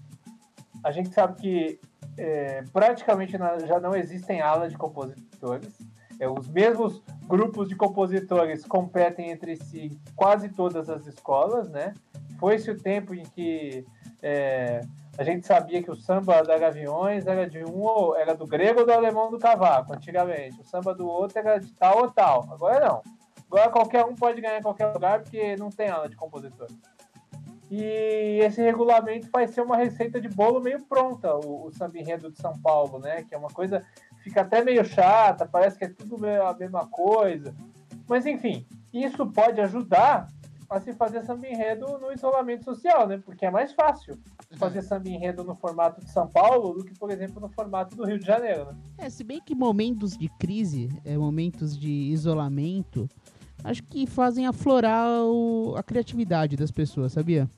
a 0.82 0.90
gente 0.90 1.12
sabe 1.12 1.40
que 1.40 1.80
é, 2.16 2.62
praticamente 2.72 3.32
já 3.66 3.80
não 3.80 3.94
existem 3.94 4.40
alas 4.40 4.72
de 4.72 4.78
compositores. 4.78 5.78
É, 6.18 6.28
os 6.28 6.48
mesmos 6.48 7.02
grupos 7.26 7.68
de 7.68 7.74
compositores 7.74 8.64
competem 8.66 9.30
entre 9.30 9.56
si 9.56 9.86
em 9.86 10.00
quase 10.14 10.50
todas 10.50 10.90
as 10.90 11.06
escolas, 11.06 11.70
né? 11.70 11.94
Foi-se 12.38 12.70
o 12.70 12.78
tempo 12.78 13.14
em 13.14 13.22
que 13.22 13.86
é, 14.22 14.82
a 15.16 15.24
gente 15.24 15.46
sabia 15.46 15.82
que 15.82 15.90
o 15.90 15.96
samba 15.96 16.42
da 16.42 16.58
Gaviões 16.58 17.26
era 17.26 17.48
de 17.48 17.64
um 17.64 18.14
era 18.16 18.34
do 18.34 18.46
grego 18.46 18.80
ou 18.80 18.86
do 18.86 18.92
alemão 18.92 19.30
do 19.30 19.38
cavaco, 19.38 19.94
antigamente. 19.94 20.60
O 20.60 20.64
samba 20.64 20.94
do 20.94 21.08
outro 21.08 21.38
era 21.38 21.58
de 21.58 21.72
tal 21.72 22.02
ou 22.02 22.10
tal. 22.10 22.48
Agora 22.52 22.80
não. 22.80 23.02
Agora 23.50 23.70
qualquer 23.70 24.04
um 24.04 24.14
pode 24.14 24.40
ganhar 24.40 24.58
em 24.58 24.62
qualquer 24.62 24.92
lugar 24.92 25.22
porque 25.22 25.56
não 25.56 25.70
tem 25.70 25.88
aula 25.88 26.08
de 26.08 26.16
compositor. 26.16 26.68
E 27.70 28.40
esse 28.42 28.60
regulamento 28.60 29.28
vai 29.32 29.46
ser 29.46 29.60
uma 29.60 29.76
receita 29.76 30.20
de 30.20 30.28
bolo 30.28 30.60
meio 30.60 30.84
pronta, 30.86 31.34
o, 31.36 31.66
o 31.66 31.72
samba 31.72 31.98
enredo 31.98 32.30
de 32.30 32.40
São 32.40 32.58
Paulo, 32.58 32.98
né? 32.98 33.22
Que 33.22 33.34
é 33.34 33.38
uma 33.38 33.50
coisa, 33.50 33.84
fica 34.24 34.40
até 34.40 34.64
meio 34.64 34.84
chata, 34.84 35.46
parece 35.46 35.78
que 35.78 35.84
é 35.84 35.88
tudo 35.88 36.26
a 36.26 36.54
mesma 36.54 36.86
coisa. 36.88 37.54
Mas 38.08 38.26
enfim, 38.26 38.66
isso 38.92 39.24
pode 39.30 39.60
ajudar 39.60 40.26
a 40.68 40.80
se 40.80 40.92
fazer 40.92 41.24
samba 41.24 41.48
enredo 41.48 41.98
no 41.98 42.12
isolamento 42.12 42.64
social, 42.64 43.06
né? 43.06 43.18
Porque 43.18 43.44
é 43.44 43.50
mais 43.50 43.72
fácil 43.72 44.16
fazer 44.52 44.82
samba 44.82 45.08
enredo 45.08 45.42
no 45.42 45.54
formato 45.54 46.00
de 46.00 46.10
São 46.10 46.28
Paulo 46.28 46.74
do 46.74 46.84
que, 46.84 46.96
por 46.98 47.10
exemplo, 47.10 47.40
no 47.40 47.48
formato 47.48 47.96
do 47.96 48.04
Rio 48.04 48.18
de 48.18 48.26
Janeiro, 48.26 48.66
né? 48.66 48.76
É, 48.98 49.10
se 49.10 49.24
bem 49.24 49.40
que 49.40 49.54
momentos 49.54 50.16
de 50.16 50.28
crise, 50.38 50.88
é, 51.04 51.16
momentos 51.16 51.76
de 51.76 51.88
isolamento, 51.88 53.08
acho 53.64 53.82
que 53.82 54.06
fazem 54.06 54.46
aflorar 54.46 55.24
o, 55.24 55.74
a 55.76 55.82
criatividade 55.82 56.56
das 56.56 56.70
pessoas, 56.70 57.12
sabia? 57.12 57.48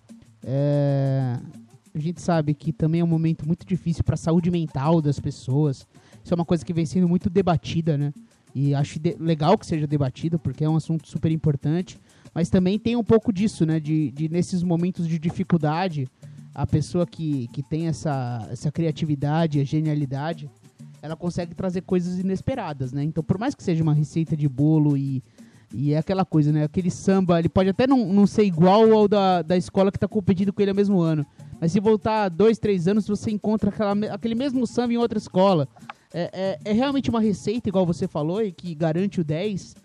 É, 0.45 1.39
a 1.95 1.99
gente 1.99 2.21
sabe 2.21 2.55
que 2.55 2.73
também 2.73 3.01
é 3.01 3.05
um 3.05 3.09
momento 3.09 3.47
muito 3.47 3.67
difícil 3.67 4.03
para 4.03 4.15
a 4.15 4.19
saúde 4.19 4.51
mental 4.51 5.01
das 5.01 5.21
pessoas. 5.21 5.87
Isso 6.25 6.33
é 6.33 6.35
uma 6.35 6.45
coisa 6.45 6.65
que 6.65 6.73
vem 6.73 6.87
sendo 6.87 7.09
muito 7.09 7.29
debatida, 7.29 7.99
né? 7.99 8.13
E 8.55 8.75
acho 8.75 9.01
legal 9.19 9.57
que 9.57 9.67
seja 9.67 9.87
debatida, 9.87 10.39
porque 10.39 10.65
é 10.65 10.69
um 10.69 10.77
assunto 10.77 11.09
super 11.09 11.31
importante. 11.31 11.99
Mas 12.35 12.49
também 12.49 12.79
tem 12.79 12.97
um 12.97 13.05
pouco 13.05 13.33
disso, 13.33 13.67
né? 13.67 13.79
De, 13.79 14.11
de 14.11 14.29
nesses 14.29 14.63
momentos 14.63 15.07
de 15.07 15.19
dificuldade, 15.19 16.09
a 16.55 16.67
pessoa 16.67 17.07
que, 17.07 17.49
que 17.49 17.63
tem 17.63 17.89
essa, 17.89 18.47
essa 18.51 18.71
criatividade, 18.71 19.61
a 19.61 19.65
genialidade, 19.65 20.51
ela 21.03 21.17
consegue 21.17 21.55
trazer 21.55 21.83
coisas 21.83 22.19
inesperadas, 22.19 22.93
né? 22.93 23.03
Então, 23.03 23.25
por 23.25 23.39
mais 23.39 23.55
que 23.55 23.63
seja 23.63 23.83
uma 23.83 23.95
receita 23.95 24.37
de 24.37 24.49
bolo 24.49 24.97
e 24.97 25.23
e 25.75 25.95
é 25.95 25.99
aquela 25.99 26.25
coisa, 26.25 26.53
né? 26.53 26.65
Aquele 26.65 26.91
samba, 26.91 27.39
ele 27.39 27.49
pode 27.49 27.69
até 27.69 27.87
não, 27.87 28.07
não 28.13 28.27
ser 28.27 28.45
igual 28.45 28.93
ao 28.93 29.09
da, 29.09 29.43
da 29.43 29.57
escola 29.57 29.91
que 29.91 29.97
está 29.97 30.09
competindo 30.09 30.53
com 30.53 30.61
ele 30.61 30.73
no 30.73 30.77
mesmo 30.77 31.01
ano. 31.01 31.27
Mas 31.61 31.73
se 31.73 31.81
voltar 31.81 32.29
dois, 32.29 32.59
três 32.59 32.89
anos, 32.89 33.07
você 33.07 33.31
encontra 33.31 33.71
aquela, 33.71 33.93
aquele 34.13 34.35
mesmo 34.35 34.67
samba 34.67 34.93
em 34.93 34.99
outra 34.99 35.19
escola. 35.19 35.69
É, 36.13 36.59
é, 36.65 36.71
é, 36.71 36.73
realmente 36.73 37.09
uma 37.09 37.21
receita, 37.21 37.69
igual 37.69 37.87
você 37.87 38.07
falou, 38.07 38.43
e 38.43 38.53
que 38.53 38.75
garante 38.75 39.21
o 39.21 39.25
10. 39.25 39.77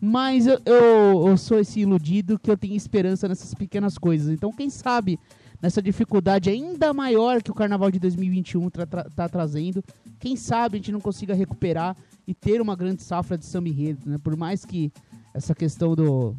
Mas 0.00 0.46
eu, 0.46 0.60
eu, 0.64 1.28
eu, 1.28 1.36
sou 1.36 1.58
esse 1.58 1.80
iludido 1.80 2.38
que 2.38 2.50
eu 2.50 2.56
tenho 2.56 2.76
esperança 2.76 3.26
nessas 3.26 3.54
pequenas 3.54 3.98
coisas. 3.98 4.30
Então, 4.30 4.52
quem 4.52 4.70
sabe, 4.70 5.18
nessa 5.60 5.82
dificuldade 5.82 6.50
ainda 6.50 6.92
maior 6.92 7.42
que 7.42 7.50
o 7.50 7.54
Carnaval 7.54 7.90
de 7.90 7.98
2021 7.98 8.68
está 8.68 8.86
tá 8.86 9.28
trazendo, 9.28 9.82
quem 10.18 10.36
sabe 10.36 10.76
a 10.76 10.78
gente 10.78 10.92
não 10.92 11.00
consiga 11.00 11.34
recuperar 11.34 11.96
e 12.26 12.34
ter 12.34 12.60
uma 12.60 12.76
grande 12.76 13.02
safra 13.02 13.36
de 13.36 13.44
samba 13.44 13.68
enredo, 13.68 14.00
né? 14.08 14.18
Por 14.22 14.36
mais 14.36 14.64
que 14.64 14.92
essa 15.34 15.54
questão 15.54 15.94
do, 15.94 16.34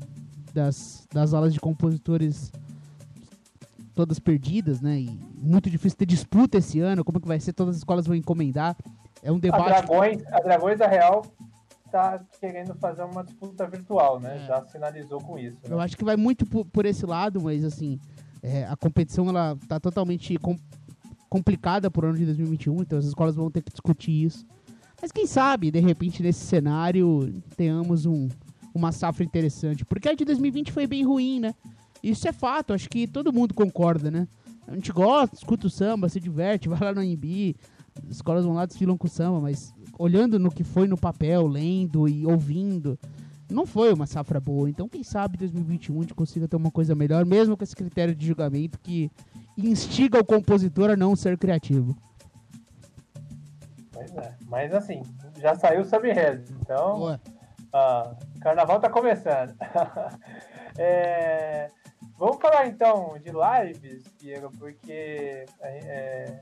das, 0.54 1.08
das 1.12 1.34
aulas 1.34 1.54
de 1.54 1.60
compositores 1.60 2.52
todas 3.96 4.20
perdidas, 4.20 4.82
né? 4.82 5.00
E 5.00 5.20
muito 5.38 5.70
difícil 5.70 5.98
ter 5.98 6.06
disputa 6.06 6.58
esse 6.58 6.80
ano, 6.80 7.04
como 7.04 7.20
que 7.20 7.28
vai 7.28 7.40
ser, 7.40 7.54
todas 7.54 7.76
as 7.76 7.80
escolas 7.80 8.08
vão 8.08 8.16
encomendar. 8.16 8.76
É 9.22 9.32
um 9.32 9.40
debate. 9.40 9.72
A 9.72 9.82
Dragões, 9.82 10.24
a 10.28 10.40
Dragões 10.40 10.80
da 10.80 10.88
Real 10.88 11.26
está 11.86 12.20
querendo 12.40 12.74
fazer 12.76 13.04
uma 13.04 13.24
disputa 13.24 13.68
virtual, 13.68 14.20
né? 14.20 14.44
É. 14.44 14.48
Já 14.48 14.66
sinalizou 14.66 15.22
com 15.22 15.38
isso. 15.38 15.58
Né? 15.64 15.74
Eu 15.74 15.80
acho 15.80 15.96
que 15.96 16.04
vai 16.04 16.18
muito 16.18 16.46
por, 16.46 16.66
por 16.66 16.86
esse 16.86 17.06
lado, 17.06 17.42
mas 17.42 17.64
assim, 17.64 18.00
é, 18.42 18.66
a 18.66 18.76
competição 18.76 19.30
ela 19.30 19.58
tá 19.68 19.80
totalmente 19.80 20.38
com, 20.38 20.58
complicada 21.30 21.90
por 21.92 22.04
ano 22.04 22.18
de 22.18 22.26
2021, 22.26 22.82
então 22.82 22.98
as 22.98 23.06
escolas 23.06 23.36
vão 23.36 23.50
ter 23.52 23.62
que 23.62 23.72
discutir 23.72 24.26
isso. 24.26 24.46
Mas 25.02 25.12
quem 25.12 25.28
sabe, 25.28 25.70
de 25.70 25.80
repente, 25.80 26.24
nesse 26.24 26.46
cenário, 26.46 27.34
tenhamos 27.56 28.06
um, 28.06 28.30
uma 28.74 28.92
safra 28.92 29.24
interessante. 29.24 29.86
Porque 29.86 30.10
a 30.10 30.14
de 30.14 30.26
2020 30.26 30.72
foi 30.72 30.88
bem 30.88 31.04
ruim, 31.04 31.40
né? 31.40 31.54
Isso 32.02 32.28
é 32.28 32.34
fato, 32.34 32.74
acho 32.74 32.90
que 32.90 33.08
todo 33.08 33.32
mundo 33.32 33.54
concorda, 33.54 34.12
né? 34.12 34.28
A 34.68 34.74
gente 34.74 34.92
gosta, 34.92 35.36
escuta 35.36 35.68
o 35.68 35.70
samba, 35.70 36.10
se 36.10 36.20
diverte, 36.20 36.68
vai 36.70 36.80
lá 36.80 36.94
no 36.94 37.02
AMB, 37.02 37.56
as 38.04 38.16
escolas 38.16 38.46
vão 38.46 38.54
lá, 38.54 38.66
desfilam 38.66 38.98
com 38.98 39.08
o 39.08 39.10
samba, 39.10 39.40
mas 39.40 39.74
olhando 39.98 40.40
no 40.40 40.52
que 40.52 40.64
foi 40.64 40.88
no 40.88 40.98
papel, 40.98 41.48
lendo 41.48 42.08
e 42.10 42.26
ouvindo, 42.26 42.98
não 43.50 43.66
foi 43.66 43.94
uma 43.94 44.06
safra 44.06 44.40
boa. 44.40 44.70
Então, 44.70 44.90
quem 44.90 45.04
sabe 45.04 45.38
2021 45.38 45.98
a 45.98 46.02
gente 46.02 46.14
consiga 46.14 46.48
ter 46.48 46.56
uma 46.56 46.72
coisa 46.72 46.96
melhor, 46.96 47.26
mesmo 47.26 47.56
com 47.56 47.64
esse 47.64 47.76
critério 47.76 48.16
de 48.16 48.26
julgamento 48.26 48.80
que 48.80 49.12
instiga 49.58 50.20
o 50.20 50.26
compositor 50.26 50.90
a 50.90 50.98
não 50.98 51.16
ser 51.16 51.38
criativo. 51.38 51.96
Pois 53.92 54.12
é, 54.18 54.34
mas 54.48 54.74
assim, 54.74 55.04
já 55.40 55.56
saiu 55.56 55.82
o 55.82 55.86
sub 55.86 56.10
então. 56.62 57.04
Ué. 57.04 57.20
Ah, 57.76 58.16
carnaval 58.40 58.80
tá 58.80 58.88
começando. 58.88 59.56
é, 60.78 61.72
vamos 62.20 62.38
falar 62.40 62.68
então 62.68 63.18
de 63.18 63.32
lives, 63.32 64.08
Piero, 64.20 64.52
porque 64.60 65.46
é, 65.60 66.40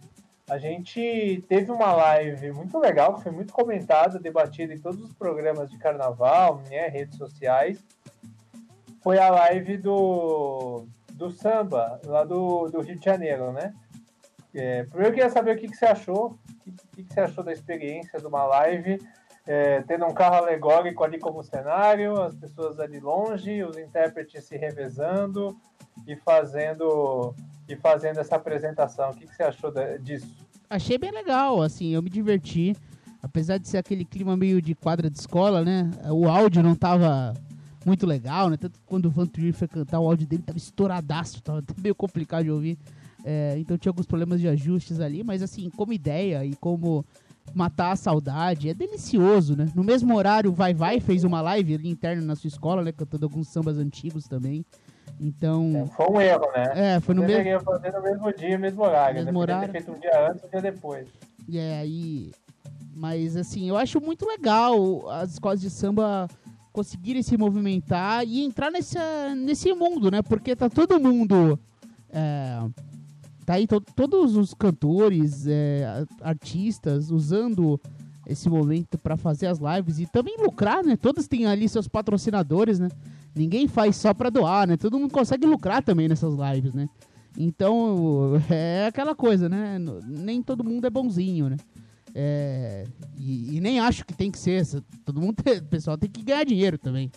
a 0.49 0.57
gente 0.57 1.41
teve 1.47 1.71
uma 1.71 1.93
live 1.93 2.51
muito 2.51 2.77
legal, 2.77 3.15
que 3.15 3.23
foi 3.23 3.31
muito 3.31 3.53
comentada, 3.53 4.19
debatida 4.19 4.73
em 4.73 4.81
todos 4.81 5.01
os 5.01 5.13
programas 5.13 5.69
de 5.69 5.77
carnaval, 5.77 6.61
né, 6.69 6.89
redes 6.89 7.17
sociais. 7.17 7.81
Foi 9.01 9.17
a 9.17 9.29
live 9.29 9.77
do, 9.77 10.85
do 11.13 11.31
samba, 11.31 12.01
lá 12.03 12.25
do, 12.25 12.67
do 12.67 12.81
Rio 12.81 12.99
de 12.99 13.05
Janeiro, 13.05 13.53
né? 13.53 13.73
É, 14.53 14.83
primeiro 14.83 15.11
eu 15.11 15.13
queria 15.13 15.29
saber 15.29 15.55
o 15.55 15.57
que, 15.57 15.69
que 15.69 15.77
você 15.77 15.85
achou, 15.85 16.37
o 16.67 16.95
que, 16.95 17.03
que 17.05 17.13
você 17.13 17.21
achou 17.21 17.41
da 17.41 17.53
experiência 17.53 18.19
de 18.19 18.27
uma 18.27 18.43
live 18.43 18.99
é, 19.45 19.81
tendo 19.81 20.05
um 20.05 20.13
carro 20.13 20.35
alegórico 20.35 21.03
ali 21.03 21.19
como 21.19 21.43
cenário, 21.43 22.21
as 22.21 22.35
pessoas 22.35 22.79
ali 22.79 22.99
longe, 22.99 23.63
os 23.63 23.77
intérpretes 23.77 24.43
se 24.43 24.57
revezando 24.57 25.57
e 26.07 26.15
fazendo 26.15 27.33
e 27.67 27.75
fazendo 27.75 28.19
essa 28.19 28.35
apresentação. 28.35 29.11
O 29.11 29.13
que, 29.13 29.25
que 29.25 29.35
você 29.35 29.43
achou 29.43 29.73
disso? 29.99 30.27
Achei 30.69 30.97
bem 30.97 31.11
legal, 31.11 31.61
assim, 31.61 31.93
eu 31.93 32.01
me 32.01 32.09
diverti. 32.09 32.75
Apesar 33.23 33.57
de 33.57 33.67
ser 33.67 33.77
aquele 33.77 34.03
clima 34.03 34.35
meio 34.35 34.61
de 34.61 34.73
quadra 34.73 35.09
de 35.09 35.19
escola, 35.19 35.63
né? 35.63 35.91
O 36.09 36.27
áudio 36.27 36.63
não 36.63 36.73
tava 36.73 37.33
muito 37.85 38.05
legal, 38.05 38.49
né? 38.49 38.57
Tanto 38.57 38.79
que 38.79 38.85
quando 38.85 39.05
o 39.05 39.11
Van 39.11 39.27
Trier 39.27 39.53
foi 39.53 39.67
cantar, 39.67 39.99
o 39.99 40.07
áudio 40.07 40.25
dele 40.25 40.43
tava 40.43 40.57
estouradaço, 40.57 41.41
tava 41.41 41.63
meio 41.77 41.93
complicado 41.93 42.45
de 42.45 42.51
ouvir. 42.51 42.79
É, 43.23 43.55
então 43.59 43.77
tinha 43.77 43.91
alguns 43.91 44.07
problemas 44.07 44.39
de 44.39 44.47
ajustes 44.47 44.99
ali, 44.99 45.23
mas 45.23 45.43
assim, 45.43 45.69
como 45.69 45.93
ideia 45.93 46.43
e 46.43 46.55
como 46.55 47.05
matar 47.53 47.91
a 47.91 47.95
saudade. 47.95 48.69
É 48.69 48.73
delicioso, 48.73 49.55
né? 49.55 49.67
No 49.75 49.83
mesmo 49.83 50.15
horário, 50.15 50.51
o 50.51 50.53
Vai 50.53 50.73
Vai 50.73 50.99
fez 50.99 51.23
uma 51.23 51.41
live 51.41 51.75
ali 51.75 51.89
interna 51.89 52.21
na 52.21 52.35
sua 52.35 52.47
escola, 52.47 52.83
né? 52.83 52.91
Cantando 52.91 53.25
alguns 53.25 53.47
sambas 53.47 53.77
antigos 53.77 54.27
também. 54.27 54.65
Então. 55.19 55.71
É, 55.75 55.85
foi 55.87 56.05
um 56.09 56.21
erro, 56.21 56.47
né? 56.55 56.95
É, 56.95 56.99
foi 56.99 57.13
no 57.15 57.23
mesmo. 57.23 57.61
fazer 57.61 57.91
no 57.91 58.01
mesmo 58.01 58.33
dia, 58.33 58.57
mesmo 58.57 58.83
horário. 58.83 59.15
Mesmo 59.15 59.31
né? 59.31 59.39
horário. 59.39 59.71
Feito 59.71 59.91
um 59.91 59.99
dia 59.99 60.29
antes, 60.29 60.43
um 60.43 60.49
dia 60.49 60.61
depois. 60.61 61.07
E 61.47 61.57
é, 61.57 61.79
aí. 61.79 62.31
Mas, 62.93 63.35
assim, 63.37 63.67
eu 63.69 63.77
acho 63.77 63.99
muito 64.01 64.27
legal 64.27 65.09
as 65.09 65.33
escolas 65.33 65.61
de 65.61 65.69
samba 65.69 66.27
conseguirem 66.71 67.23
se 67.23 67.37
movimentar 67.37 68.25
e 68.25 68.43
entrar 68.43 68.71
nesse, 68.71 68.97
nesse 69.35 69.73
mundo, 69.73 70.11
né? 70.11 70.21
Porque 70.21 70.55
tá 70.55 70.69
todo 70.69 70.99
mundo. 70.99 71.59
É, 72.09 72.59
tá 73.45 73.53
aí 73.53 73.67
to 73.67 73.81
todos 73.95 74.35
os 74.35 74.53
cantores, 74.53 75.45
é, 75.47 76.05
artistas 76.21 77.11
usando 77.11 77.79
esse 78.25 78.49
momento 78.49 78.97
para 78.97 79.17
fazer 79.17 79.47
as 79.47 79.59
lives 79.59 79.99
e 79.99 80.05
também 80.05 80.37
lucrar, 80.37 80.83
né? 80.83 80.95
Todos 80.95 81.27
têm 81.27 81.45
ali 81.45 81.67
seus 81.67 81.87
patrocinadores, 81.87 82.79
né? 82.79 82.89
Ninguém 83.35 83.67
faz 83.67 83.95
só 83.95 84.13
para 84.13 84.29
doar, 84.29 84.67
né? 84.67 84.77
Todo 84.77 84.99
mundo 84.99 85.11
consegue 85.11 85.45
lucrar 85.45 85.83
também 85.83 86.07
nessas 86.07 86.33
lives, 86.33 86.73
né? 86.73 86.87
Então, 87.37 88.33
é 88.49 88.87
aquela 88.87 89.15
coisa, 89.15 89.49
né? 89.49 89.77
Nem 90.05 90.41
todo 90.41 90.63
mundo 90.63 90.85
é 90.85 90.89
bonzinho, 90.89 91.49
né? 91.49 91.57
É, 92.13 92.85
e, 93.17 93.55
e, 93.57 93.61
nem 93.61 93.79
acho 93.79 94.05
que 94.05 94.13
tem 94.13 94.29
que 94.29 94.37
ser. 94.37 94.65
Todo 95.05 95.21
mundo, 95.21 95.41
tem, 95.41 95.63
pessoal 95.63 95.97
tem 95.97 96.09
que 96.09 96.23
ganhar 96.23 96.43
dinheiro 96.43 96.77
também. 96.77 97.09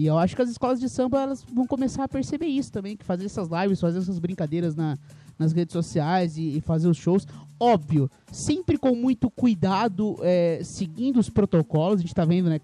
E 0.00 0.06
eu 0.06 0.16
acho 0.16 0.34
que 0.34 0.40
as 0.40 0.48
escolas 0.48 0.80
de 0.80 0.88
samba 0.88 1.20
elas 1.20 1.44
vão 1.52 1.66
começar 1.66 2.04
a 2.04 2.08
perceber 2.08 2.46
isso 2.46 2.72
também, 2.72 2.96
que 2.96 3.04
fazer 3.04 3.26
essas 3.26 3.48
lives, 3.48 3.78
fazer 3.78 3.98
essas 3.98 4.18
brincadeiras 4.18 4.74
na, 4.74 4.96
nas 5.38 5.52
redes 5.52 5.74
sociais 5.74 6.38
e, 6.38 6.56
e, 6.56 6.60
fazer 6.62 6.88
os 6.88 6.96
shows. 6.96 7.26
Óbvio, 7.60 8.10
sempre 8.32 8.78
com 8.78 8.94
muito 8.94 9.28
cuidado, 9.28 10.16
é, 10.22 10.62
seguindo 10.64 11.20
os 11.20 11.28
protocolos. 11.28 11.98
A 11.98 12.00
gente 12.00 12.14
tá 12.14 12.24
vendo, 12.24 12.48
né? 12.48 12.58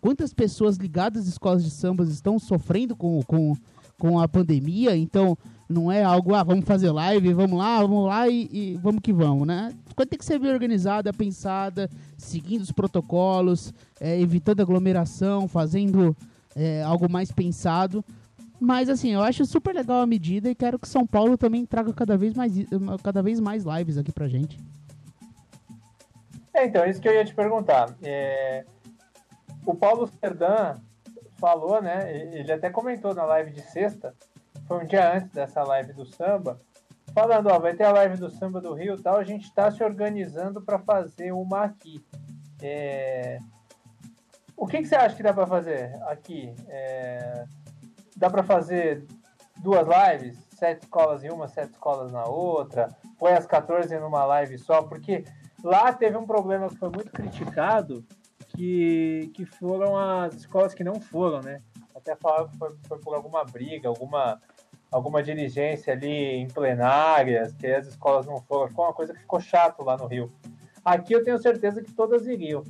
Quantas 0.00 0.32
pessoas 0.32 0.78
ligadas 0.78 1.24
às 1.24 1.28
escolas 1.28 1.62
de 1.62 1.70
samba 1.70 2.04
estão 2.04 2.38
sofrendo 2.38 2.96
com, 2.96 3.22
com, 3.24 3.54
com 3.98 4.18
a 4.18 4.26
pandemia. 4.26 4.96
Então, 4.96 5.36
não 5.68 5.92
é 5.92 6.02
algo, 6.02 6.34
ah, 6.34 6.42
vamos 6.42 6.64
fazer 6.64 6.90
live, 6.90 7.34
vamos 7.34 7.58
lá, 7.58 7.82
vamos 7.82 8.06
lá 8.06 8.26
e, 8.30 8.48
e 8.50 8.80
vamos 8.82 9.02
que 9.02 9.12
vamos, 9.12 9.46
né? 9.46 9.74
Tem 10.08 10.18
que 10.18 10.24
ser 10.24 10.38
bem 10.38 10.50
organizada, 10.50 11.12
pensada, 11.12 11.90
seguindo 12.16 12.62
os 12.62 12.72
protocolos, 12.72 13.74
é, 14.00 14.18
evitando 14.18 14.62
aglomeração, 14.62 15.46
fazendo 15.46 16.16
é, 16.58 16.82
algo 16.82 17.08
mais 17.08 17.30
pensado. 17.30 18.04
Mas 18.60 18.88
assim, 18.88 19.14
eu 19.14 19.22
acho 19.22 19.44
super 19.46 19.74
legal 19.74 20.00
a 20.00 20.06
medida 20.06 20.50
e 20.50 20.54
quero 20.54 20.78
que 20.78 20.88
São 20.88 21.06
Paulo 21.06 21.38
também 21.38 21.64
traga 21.64 21.92
cada 21.92 22.16
vez 22.16 22.34
mais, 22.34 22.52
cada 23.02 23.22
vez 23.22 23.38
mais 23.38 23.64
lives 23.64 23.96
aqui 23.96 24.10
pra 24.10 24.26
gente. 24.26 24.58
É, 26.52 26.66
então, 26.66 26.84
isso 26.84 27.00
que 27.00 27.08
eu 27.08 27.14
ia 27.14 27.24
te 27.24 27.34
perguntar. 27.34 27.94
É... 28.02 28.64
O 29.64 29.74
Paulo 29.74 30.10
Serdã 30.20 30.74
falou, 31.38 31.80
né? 31.80 32.12
Ele 32.36 32.50
até 32.50 32.68
comentou 32.68 33.14
na 33.14 33.24
live 33.24 33.52
de 33.52 33.60
sexta 33.60 34.12
foi 34.68 34.84
um 34.84 34.86
dia 34.86 35.14
antes 35.14 35.30
dessa 35.30 35.64
live 35.64 35.94
do 35.94 36.04
samba, 36.04 36.60
falando, 37.14 37.48
ó, 37.48 37.58
vai 37.58 37.74
ter 37.74 37.84
a 37.84 37.92
live 37.92 38.18
do 38.18 38.30
samba 38.30 38.60
do 38.60 38.74
Rio 38.74 38.94
e 38.94 39.02
tal, 39.02 39.16
a 39.16 39.24
gente 39.24 39.44
está 39.44 39.70
se 39.70 39.82
organizando 39.82 40.60
para 40.60 40.78
fazer 40.78 41.32
uma 41.32 41.64
aqui. 41.64 42.04
É... 42.62 43.38
O 44.58 44.66
que, 44.66 44.78
que, 44.78 44.86
você 44.86 44.96
acha 44.96 45.14
que 45.14 45.22
dá 45.22 45.32
para 45.32 45.46
fazer 45.46 45.94
aqui? 46.08 46.52
É... 46.66 47.44
Dá 48.16 48.28
para 48.28 48.42
fazer 48.42 49.06
duas 49.58 49.86
lives? 49.86 50.36
Sete 50.50 50.82
escolas 50.82 51.22
em 51.22 51.30
uma, 51.30 51.46
sete 51.46 51.70
escolas 51.70 52.10
na 52.10 52.24
outra? 52.24 52.88
Põe 53.16 53.34
as 53.34 53.46
14 53.46 53.96
numa 54.00 54.24
live 54.24 54.58
só? 54.58 54.82
Porque 54.82 55.24
lá 55.62 55.92
teve 55.92 56.16
um 56.16 56.26
problema 56.26 56.68
que 56.68 56.74
foi 56.74 56.90
muito 56.90 57.12
criticado, 57.12 58.04
que, 58.48 59.30
que 59.32 59.46
foram 59.46 59.96
as 59.96 60.34
escolas 60.34 60.74
que 60.74 60.82
não 60.82 61.00
foram, 61.00 61.40
né? 61.40 61.62
Até 61.94 62.16
falaram 62.16 62.48
que 62.48 62.58
foi, 62.58 62.76
foi 62.88 62.98
por 62.98 63.14
alguma 63.14 63.44
briga, 63.44 63.88
alguma 63.88 64.40
alguma 64.90 65.22
diligência 65.22 65.92
ali 65.92 66.08
em 66.08 66.48
plenárias, 66.48 67.52
que 67.52 67.66
as 67.66 67.86
escolas 67.86 68.26
não 68.26 68.40
foram. 68.40 68.72
Foi 68.72 68.86
uma 68.86 68.94
coisa 68.94 69.12
que 69.12 69.20
ficou 69.20 69.38
chato 69.38 69.84
lá 69.84 69.96
no 69.96 70.06
Rio. 70.06 70.32
Aqui 70.84 71.12
eu 71.12 71.22
tenho 71.22 71.38
certeza 71.38 71.82
que 71.82 71.92
todas 71.92 72.26
iriam. 72.26 72.64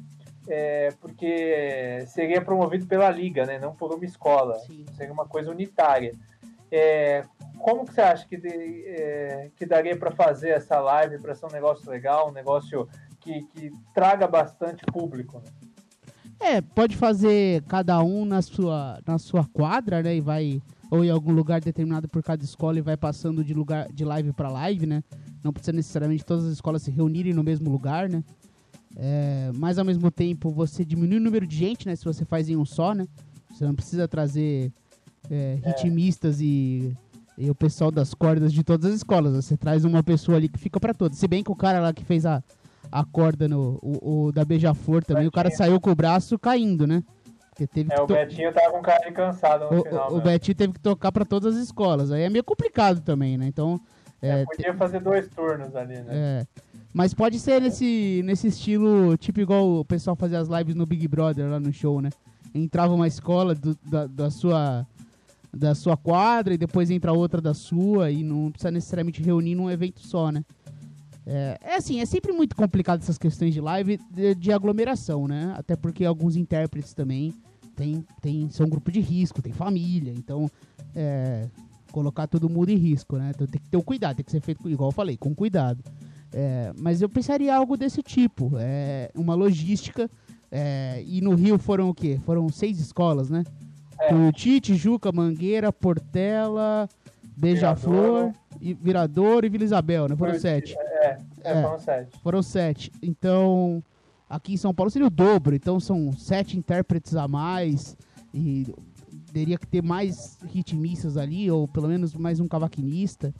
É, 0.48 0.90
porque 1.00 2.04
seria 2.06 2.40
promovido 2.40 2.86
pela 2.86 3.10
liga, 3.10 3.44
né? 3.44 3.58
Não 3.58 3.74
por 3.74 3.92
uma 3.92 4.04
escola. 4.04 4.58
Sim. 4.60 4.84
Seria 4.96 5.12
uma 5.12 5.26
coisa 5.26 5.50
unitária. 5.50 6.12
É, 6.70 7.24
como 7.58 7.84
que 7.84 7.94
você 7.94 8.00
acha 8.00 8.26
que, 8.26 8.36
de, 8.36 8.84
é, 8.86 9.50
que 9.56 9.66
daria 9.66 9.96
para 9.96 10.10
fazer 10.10 10.50
essa 10.50 10.78
live 10.80 11.18
para 11.18 11.34
ser 11.34 11.46
um 11.46 11.52
negócio 11.52 11.90
legal, 11.90 12.28
um 12.28 12.32
negócio 12.32 12.88
que, 13.20 13.42
que 13.44 13.70
traga 13.94 14.26
bastante 14.26 14.84
público? 14.86 15.38
Né? 15.38 15.50
É, 16.40 16.60
pode 16.60 16.96
fazer 16.96 17.62
cada 17.64 18.00
um 18.02 18.24
na 18.24 18.40
sua, 18.40 19.00
na 19.06 19.18
sua 19.18 19.44
quadra, 19.46 20.02
né? 20.02 20.16
E 20.16 20.20
vai 20.20 20.62
ou 20.90 21.04
em 21.04 21.10
algum 21.10 21.32
lugar 21.32 21.60
determinado 21.60 22.08
por 22.08 22.22
cada 22.22 22.42
escola 22.42 22.78
e 22.78 22.82
vai 22.82 22.96
passando 22.96 23.44
de 23.44 23.52
lugar 23.52 23.88
de 23.92 24.04
live 24.04 24.32
para 24.32 24.48
live, 24.48 24.86
né? 24.86 25.02
Não 25.44 25.52
precisa 25.52 25.72
necessariamente 25.72 26.24
todas 26.24 26.46
as 26.46 26.52
escolas 26.52 26.82
se 26.82 26.90
reunirem 26.90 27.34
no 27.34 27.44
mesmo 27.44 27.70
lugar, 27.70 28.08
né? 28.08 28.24
É, 28.98 29.52
mas 29.54 29.78
ao 29.78 29.84
mesmo 29.84 30.10
tempo 30.10 30.50
você 30.50 30.84
diminui 30.84 31.18
o 31.18 31.22
número 31.22 31.46
de 31.46 31.56
gente, 31.56 31.86
né? 31.86 31.94
Se 31.94 32.04
você 32.04 32.24
faz 32.24 32.48
em 32.48 32.56
um 32.56 32.64
só, 32.64 32.94
né? 32.94 33.06
Você 33.50 33.64
não 33.64 33.74
precisa 33.74 34.08
trazer 34.08 34.72
é, 35.30 35.58
é. 35.62 35.68
ritmistas 35.68 36.40
e, 36.40 36.96
e, 37.36 37.48
o 37.48 37.54
pessoal 37.54 37.92
das 37.92 38.12
cordas 38.12 38.52
de 38.52 38.64
todas 38.64 38.90
as 38.90 38.96
escolas. 38.96 39.34
Você 39.34 39.56
traz 39.56 39.84
uma 39.84 40.02
pessoa 40.02 40.36
ali 40.36 40.48
que 40.48 40.58
fica 40.58 40.80
para 40.80 40.92
todas. 40.92 41.16
Se 41.16 41.28
bem 41.28 41.44
que 41.44 41.50
o 41.50 41.56
cara 41.56 41.78
lá 41.78 41.92
que 41.92 42.04
fez 42.04 42.26
a, 42.26 42.42
a 42.90 43.04
corda 43.04 43.46
no 43.46 43.78
o, 43.80 44.26
o 44.26 44.32
da 44.32 44.44
Beija-Flor 44.44 45.04
também, 45.04 45.28
o 45.28 45.32
cara 45.32 45.50
saiu 45.50 45.80
com 45.80 45.90
o 45.90 45.94
braço 45.94 46.36
caindo, 46.36 46.84
né? 46.84 47.02
Porque 47.50 47.66
teve 47.68 47.92
é, 47.92 48.00
o 48.00 48.06
to... 48.06 48.14
Betinho 48.14 48.52
tava 48.52 48.72
com 48.72 48.82
cara 48.82 49.04
de 49.04 49.12
cansado 49.12 49.70
no 49.70 49.80
o, 49.80 49.84
final. 49.84 50.12
O, 50.12 50.16
o 50.16 50.20
Betinho 50.20 50.56
teve 50.56 50.72
que 50.72 50.80
tocar 50.80 51.12
para 51.12 51.24
todas 51.24 51.56
as 51.56 51.62
escolas. 51.62 52.10
Aí 52.10 52.22
é 52.22 52.30
meio 52.30 52.44
complicado 52.44 53.00
também, 53.00 53.38
né? 53.38 53.46
Então. 53.46 53.80
É, 54.20 54.40
é, 54.40 54.44
podia 54.44 54.74
fazer 54.74 55.00
dois 55.00 55.28
turnos 55.28 55.76
ali, 55.76 55.94
né? 55.94 56.06
É. 56.10 56.46
Mas 56.98 57.14
pode 57.14 57.38
ser 57.38 57.62
nesse, 57.62 58.22
nesse 58.24 58.48
estilo, 58.48 59.16
tipo 59.16 59.38
igual 59.38 59.78
o 59.78 59.84
pessoal 59.84 60.16
fazia 60.16 60.40
as 60.40 60.48
lives 60.48 60.74
no 60.74 60.84
Big 60.84 61.06
Brother 61.06 61.48
lá 61.48 61.60
no 61.60 61.72
show, 61.72 62.02
né? 62.02 62.10
Entrava 62.52 62.92
uma 62.92 63.06
escola 63.06 63.54
do, 63.54 63.78
da, 63.86 64.08
da, 64.08 64.30
sua 64.32 64.84
da 65.54 65.76
sua 65.76 65.96
quadra 65.96 66.54
e 66.54 66.58
depois 66.58 66.90
entra 66.90 67.12
outra 67.12 67.40
da 67.40 67.54
sua 67.54 68.10
e 68.10 68.24
não 68.24 68.50
precisa 68.50 68.72
necessariamente 68.72 69.22
reunir 69.22 69.54
num 69.54 69.70
evento 69.70 70.04
só, 70.04 70.32
né? 70.32 70.44
É, 71.24 71.58
é 71.62 71.76
assim, 71.76 72.00
é 72.00 72.04
sempre 72.04 72.32
muito 72.32 72.56
complicado 72.56 73.00
essas 73.00 73.16
questões 73.16 73.54
de 73.54 73.60
live 73.60 74.00
de, 74.10 74.34
de 74.34 74.50
aglomeração, 74.50 75.28
né? 75.28 75.54
Até 75.56 75.76
porque 75.76 76.04
alguns 76.04 76.34
intérpretes 76.34 76.94
também 76.94 77.32
tem, 77.76 78.04
tem, 78.20 78.50
são 78.50 78.66
um 78.66 78.70
grupo 78.70 78.90
de 78.90 78.98
risco, 78.98 79.40
tem 79.40 79.52
família, 79.52 80.12
então 80.12 80.50
é, 80.96 81.46
colocar 81.92 82.26
todo 82.26 82.50
mundo 82.50 82.70
em 82.70 82.76
risco, 82.76 83.16
né? 83.18 83.30
Então 83.32 83.46
tem 83.46 83.60
que 83.60 83.68
ter 83.68 83.76
o 83.76 83.84
cuidado, 83.84 84.16
tem 84.16 84.24
que 84.24 84.32
ser 84.32 84.40
feito, 84.40 84.68
igual 84.68 84.88
eu 84.88 84.92
falei, 84.92 85.16
com 85.16 85.32
cuidado. 85.32 85.80
É, 86.32 86.72
mas 86.78 87.00
eu 87.00 87.08
pensaria 87.08 87.54
algo 87.54 87.76
desse 87.76 88.02
tipo, 88.02 88.52
é, 88.58 89.10
uma 89.14 89.34
logística. 89.34 90.10
É, 90.50 91.02
e 91.06 91.20
no 91.20 91.34
Rio 91.34 91.58
foram 91.58 91.90
o 91.90 91.94
quê? 91.94 92.18
Foram 92.24 92.48
seis 92.48 92.80
escolas, 92.80 93.28
né? 93.28 93.44
É. 94.00 94.08
Tuiuti, 94.08 94.60
Tijuca, 94.60 95.12
Mangueira, 95.12 95.72
Portela, 95.72 96.88
Beija-Flor, 97.36 98.32
Virador 98.60 99.44
e 99.44 99.48
Vila 99.48 99.64
Isabel, 99.64 100.08
né? 100.08 100.16
Foram 100.16 100.38
sete. 100.38 100.74
É, 100.78 101.18
é, 101.44 101.62
foram 101.62 101.78
sete. 101.78 102.20
Foram 102.22 102.42
sete. 102.42 102.92
Então, 103.02 103.82
Aqui 104.28 104.52
em 104.52 104.56
São 104.58 104.74
Paulo 104.74 104.90
seria 104.90 105.06
o 105.06 105.10
dobro, 105.10 105.54
então 105.54 105.80
são 105.80 106.12
sete 106.12 106.58
intérpretes 106.58 107.16
a 107.16 107.26
mais 107.26 107.96
e 108.34 108.66
teria 109.32 109.56
que 109.56 109.66
ter 109.66 109.82
mais 109.82 110.38
ritmistas 110.44 111.16
ali, 111.16 111.50
ou 111.50 111.66
pelo 111.66 111.88
menos 111.88 112.14
mais 112.14 112.38
um 112.38 112.46
cavaquinista. 112.46 113.32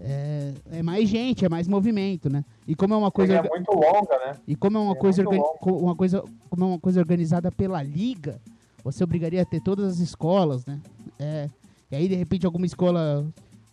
É, 0.00 0.52
é, 0.72 0.82
mais 0.82 1.08
gente, 1.08 1.44
é 1.44 1.48
mais 1.48 1.66
movimento, 1.66 2.28
né? 2.28 2.44
E 2.66 2.74
como 2.74 2.94
é 2.94 2.96
uma 2.96 3.10
coisa 3.10 3.34
é 3.34 3.48
muito 3.48 3.72
longa, 3.72 4.18
né? 4.26 4.32
E 4.46 4.54
como 4.54 4.76
é 4.76 4.80
uma 4.80 4.94
coisa 4.94 5.24
uma 5.62 5.96
coisa 5.96 6.22
como 6.50 6.64
é 6.64 6.68
uma 6.68 6.78
coisa 6.78 7.00
organizada 7.00 7.50
pela 7.50 7.82
liga, 7.82 8.38
você 8.84 9.02
obrigaria 9.02 9.42
a 9.42 9.44
ter 9.44 9.60
todas 9.60 9.92
as 9.92 9.98
escolas, 9.98 10.66
né? 10.66 10.78
É, 11.18 11.48
e 11.90 11.96
aí 11.96 12.08
de 12.08 12.14
repente 12.14 12.44
alguma 12.44 12.66
escola 12.66 13.26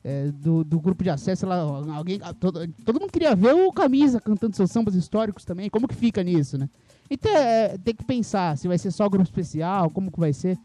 é, 0.04 0.28
do, 0.28 0.64
do 0.64 0.80
grupo 0.80 1.04
de 1.04 1.10
acesso 1.10 1.46
lá, 1.46 1.60
alguém, 1.96 2.20
todo, 2.40 2.68
todo 2.86 3.00
mundo 3.00 3.12
queria 3.12 3.36
ver 3.36 3.54
o 3.54 3.72
Camisa 3.72 4.20
cantando 4.20 4.56
seus 4.56 4.72
sambas 4.72 4.96
históricos 4.96 5.46
também. 5.46 5.70
Como 5.70 5.88
que 5.88 5.96
fica 5.96 6.24
nisso, 6.24 6.58
né? 6.58 6.70
Então 7.10 7.32
é, 7.36 7.78
tem 7.78 7.96
que 7.96 8.04
pensar 8.04 8.58
se 8.58 8.68
vai 8.68 8.78
ser 8.78 8.92
só 8.92 9.08
grupo 9.10 9.26
especial, 9.26 9.90
como 9.90 10.12
que 10.12 10.20
vai 10.20 10.34
ser. 10.34 10.58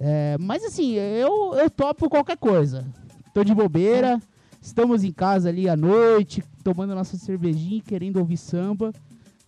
É, 0.00 0.36
mas 0.38 0.64
assim, 0.64 0.94
eu, 0.94 1.54
eu 1.54 1.70
topo 1.70 2.08
qualquer 2.08 2.36
coisa. 2.36 2.84
Tô 3.32 3.44
de 3.44 3.54
bobeira, 3.54 4.20
estamos 4.66 5.04
em 5.04 5.12
casa 5.12 5.48
ali 5.48 5.68
à 5.68 5.76
noite, 5.76 6.42
tomando 6.62 6.94
nossa 6.94 7.16
cervejinha, 7.16 7.80
querendo 7.82 8.18
ouvir 8.18 8.36
samba. 8.36 8.92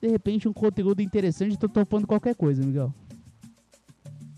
De 0.00 0.08
repente 0.08 0.48
um 0.48 0.52
conteúdo 0.52 1.02
interessante, 1.02 1.58
tô 1.58 1.68
topando 1.68 2.06
qualquer 2.06 2.34
coisa, 2.34 2.64
Miguel. 2.64 2.92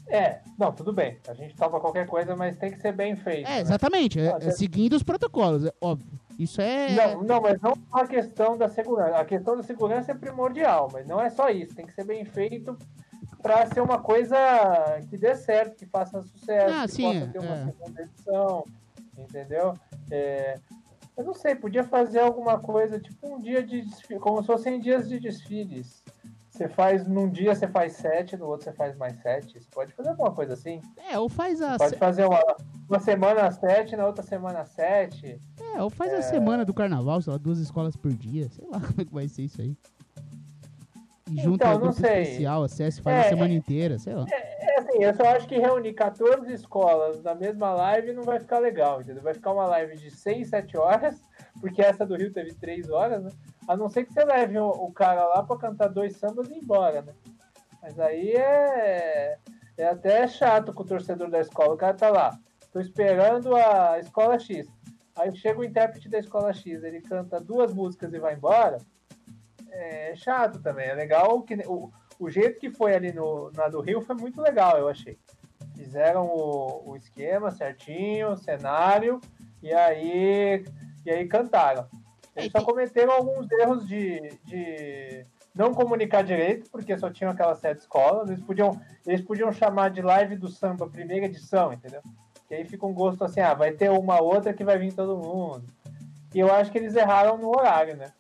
É, 0.09 0.41
não, 0.59 0.73
tudo 0.73 0.93
bem. 0.93 1.19
A 1.29 1.35
gente 1.35 1.55
topa 1.55 1.79
qualquer 1.79 2.07
coisa, 2.07 2.35
mas 2.35 2.57
tem 2.57 2.73
que 2.73 2.81
ser 2.81 2.93
bem 2.93 3.15
feito. 3.15 3.47
É, 3.47 3.57
né? 3.57 3.61
exatamente. 3.61 4.19
É, 4.19 4.37
é, 4.41 4.51
seguindo 4.51 4.95
os 4.95 5.03
protocolos, 5.03 5.67
é 5.67 5.73
óbvio. 5.81 6.19
Isso 6.39 6.61
é. 6.61 6.95
Não, 6.95 7.23
não, 7.23 7.41
mas 7.41 7.61
não 7.61 7.75
a 7.93 8.07
questão 8.07 8.57
da 8.57 8.69
segurança. 8.69 9.17
A 9.17 9.25
questão 9.25 9.57
da 9.57 9.63
segurança 9.63 10.11
é 10.11 10.15
primordial, 10.15 10.89
mas 10.91 11.07
não 11.07 11.21
é 11.21 11.29
só 11.31 11.51
isso. 11.51 11.75
Tem 11.75 11.87
que 11.87 11.93
ser 11.93 12.05
bem 12.05 12.25
feito 12.25 12.77
para 13.43 13.67
ser 13.67 13.81
uma 13.81 13.99
coisa 13.99 14.37
que 15.09 15.17
dê 15.17 15.35
certo, 15.35 15.77
que 15.77 15.87
faça 15.87 16.23
sucesso, 16.23 16.75
ah, 16.75 16.87
que 16.87 16.93
sim, 16.93 17.03
possa 17.03 17.27
ter 17.33 17.39
uma 17.39 17.55
é. 17.55 17.65
segunda 17.67 18.03
edição, 18.03 18.65
entendeu? 19.23 19.75
É, 20.11 20.59
Eu 21.17 21.25
não 21.25 21.35
sei, 21.35 21.55
podia 21.55 21.85
fazer 21.85 22.21
alguma 22.21 22.59
coisa, 22.59 22.99
tipo 22.99 23.35
um 23.35 23.41
dia 23.41 23.63
de 23.63 23.83
desfile, 23.83 24.21
como 24.21 24.41
se 24.41 24.47
fossem 24.47 24.81
dias 24.81 25.09
de 25.09 25.19
desfiles. 25.19 26.03
Você 26.61 26.69
faz, 26.69 27.07
num 27.07 27.31
dia 27.31 27.55
você 27.55 27.67
faz 27.67 27.95
sete, 27.95 28.37
no 28.37 28.47
outro 28.47 28.65
você 28.65 28.73
faz 28.73 28.95
mais 28.97 29.17
sete. 29.23 29.59
Você 29.59 29.69
pode 29.71 29.93
fazer 29.95 30.11
alguma 30.11 30.33
coisa 30.33 30.53
assim? 30.53 30.83
É, 31.11 31.19
ou 31.19 31.29
faz 31.29 31.63
a. 31.63 31.79
Pode 31.79 31.97
fazer 31.97 32.27
uma, 32.27 32.43
uma 32.89 32.99
semana 32.99 33.51
sete, 33.51 33.97
na 33.97 34.07
outra 34.07 34.23
semana 34.23 34.67
sete. 34.67 35.41
É, 35.59 35.83
ou 35.83 35.89
faz 35.89 36.13
é... 36.13 36.17
a 36.17 36.23
semana 36.23 36.65
do 36.65 36.75
carnaval, 36.75 37.23
sei 37.23 37.33
lá, 37.33 37.39
duas 37.39 37.59
escolas 37.61 37.97
por 37.97 38.13
dia. 38.13 38.51
Sei 38.51 38.67
lá 38.67 38.81
como 38.85 39.01
é 39.01 39.05
que 39.05 39.15
vai 39.15 39.27
ser 39.29 39.43
isso 39.43 39.61
aí. 39.63 39.75
Junta 41.37 41.67
então, 41.67 41.77
um 41.77 41.81
grupo 41.81 41.95
sei. 41.95 42.23
especial, 42.23 42.63
acesse, 42.65 43.03
faz 43.03 43.17
é, 43.17 43.21
a 43.21 43.29
semana 43.29 43.53
inteira, 43.53 43.99
sei 43.99 44.15
lá. 44.15 44.27
É, 44.31 44.75
é, 44.75 44.79
assim, 44.79 45.03
eu 45.03 45.15
só 45.15 45.25
acho 45.29 45.47
que 45.47 45.59
reunir 45.59 45.93
14 45.93 46.53
escolas 46.53 47.23
na 47.23 47.35
mesma 47.35 47.73
live 47.73 48.13
não 48.13 48.23
vai 48.23 48.41
ficar 48.41 48.59
legal, 48.59 49.01
entendeu? 49.01 49.23
Vai 49.23 49.35
ficar 49.35 49.53
uma 49.53 49.67
live 49.67 49.97
de 49.97 50.11
6, 50.11 50.49
7 50.49 50.77
horas, 50.77 51.21
porque 51.61 51.83
essa 51.83 52.05
do 52.07 52.17
Rio 52.17 52.33
teve 52.33 52.55
3 52.55 52.91
horas, 52.91 53.23
né? 53.23 53.31
A 53.69 53.77
não 53.77 53.89
ser 53.89 54.05
que 54.05 54.13
você 54.13 54.25
leve 54.25 54.59
o, 54.59 54.69
o 54.69 54.93
cara 54.93 55.25
lá 55.27 55.43
para 55.43 55.59
cantar 55.59 55.89
dois 55.89 56.17
sambas 56.17 56.49
e 56.49 56.55
ir 56.55 56.59
embora, 56.59 57.03
né? 57.03 57.13
Mas 57.83 57.99
aí 57.99 58.33
é, 58.33 59.39
é 59.79 59.87
até 59.87 60.27
chato 60.27 60.73
com 60.73 60.83
o 60.83 60.87
torcedor 60.87 61.31
da 61.31 61.41
escola. 61.41 61.75
O 61.75 61.79
cara 61.79 61.95
tá 61.95 62.11
lá, 62.11 62.39
tô 62.73 62.81
esperando 62.81 63.55
a 63.57 63.99
escola 63.99 64.39
X. 64.39 64.69
Aí 65.17 65.35
chega 65.37 65.61
o 65.61 65.65
intérprete 65.65 66.09
da 66.09 66.19
escola 66.19 66.53
X, 66.53 66.83
ele 66.83 67.01
canta 67.01 67.41
duas 67.41 67.73
músicas 67.73 68.13
e 68.13 68.19
vai 68.19 68.35
embora 68.35 68.79
é 69.81 70.15
chato 70.15 70.61
também. 70.61 70.89
É 70.89 70.95
legal 70.95 71.43
que 71.43 71.55
o, 71.67 71.91
o 72.19 72.31
jeito 72.31 72.59
que 72.61 72.71
foi 72.71 72.95
ali 72.95 73.13
no, 73.13 73.51
na 73.53 73.69
do 73.69 73.81
Rio 73.81 74.01
foi 74.03 74.15
muito 74.17 74.41
legal, 74.41 74.77
eu 74.79 74.89
achei. 74.89 75.19
Fizeram 75.75 76.27
o, 76.27 76.91
o 76.91 76.97
esquema 76.97 77.51
certinho, 77.51 78.33
o 78.33 78.37
cenário, 78.37 79.21
e 79.63 79.73
aí, 79.73 80.65
e 81.05 81.11
aí 81.11 81.27
cantaram. 81.27 81.87
Eles 82.37 82.53
só 82.53 82.63
cometeram 82.63 83.13
alguns 83.13 83.51
erros 83.51 83.87
de, 83.87 84.39
de 84.45 85.27
não 85.55 85.75
comunicar 85.75 86.23
direito, 86.23 86.71
porque 86.71 86.97
só 86.97 87.11
tinham 87.11 87.33
aquelas 87.33 87.59
sete 87.59 87.81
escolas. 87.81 88.29
Eles 88.29 88.43
podiam, 88.43 88.81
eles 89.07 89.21
podiam 89.21 89.53
chamar 89.53 89.91
de 89.91 90.01
live 90.01 90.37
do 90.37 90.49
samba 90.49 90.89
primeira 90.89 91.27
edição, 91.27 91.73
entendeu? 91.73 92.03
Que 92.47 92.55
aí 92.55 92.65
fica 92.65 92.87
um 92.87 92.95
gosto 92.95 93.25
assim, 93.25 93.41
ah, 93.41 93.55
vai 93.55 93.73
ter 93.73 93.91
uma 93.91 94.21
outra 94.21 94.53
que 94.53 94.65
vai 94.65 94.79
vir 94.79 94.93
todo 94.93 95.19
mundo. 95.19 95.65
E 96.35 96.39
eu 96.39 96.53
acho 96.53 96.71
que 96.71 96.79
eles 96.79 96.95
erraram 96.95 97.37
no 97.37 97.49
horário, 97.49 97.97
né? 97.97 98.13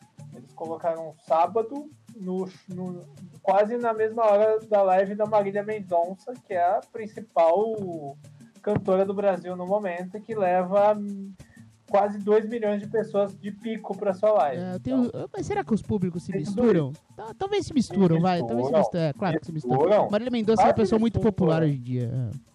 Colocaram 0.61 1.15
sábado, 1.27 1.91
no, 2.15 2.47
no, 2.69 3.03
quase 3.43 3.79
na 3.79 3.95
mesma 3.95 4.27
hora 4.27 4.61
da 4.69 4.83
live 4.83 5.15
da 5.15 5.25
Marília 5.25 5.65
Mendonça, 5.65 6.35
que 6.47 6.53
é 6.53 6.63
a 6.63 6.83
principal 6.93 8.15
cantora 8.61 9.07
do 9.07 9.15
Brasil 9.15 9.57
no 9.57 9.67
momento, 9.67 10.21
que 10.21 10.35
leva 10.35 10.99
quase 11.89 12.19
2 12.19 12.47
milhões 12.47 12.83
de 12.83 12.89
pessoas 12.89 13.35
de 13.41 13.51
pico 13.51 13.97
para 13.97 14.13
sua 14.13 14.33
live. 14.33 14.63
É, 14.63 14.79
tenho, 14.81 15.07
então, 15.07 15.31
mas 15.33 15.47
será 15.47 15.65
que 15.65 15.73
os 15.73 15.81
públicos 15.81 16.25
se 16.25 16.33
misturam? 16.37 16.93
Tá, 17.17 17.33
talvez 17.39 17.65
se 17.65 17.73
misturam, 17.73 18.17
se 18.17 18.23
vai. 18.23 18.41
Talvez 18.41 18.67
se 18.67 18.73
misturam. 18.75 19.03
É, 19.03 19.13
claro 19.15 19.41
que 19.41 19.47
se 19.47 19.53
misturam. 19.53 20.11
Marília 20.11 20.31
Mendonça 20.31 20.61
é 20.61 20.67
uma 20.67 20.75
pessoa 20.75 20.99
muito 20.99 21.19
popular 21.21 21.63
hoje 21.63 21.77
em 21.77 21.81
dia. 21.81 22.11
É. 22.37 22.51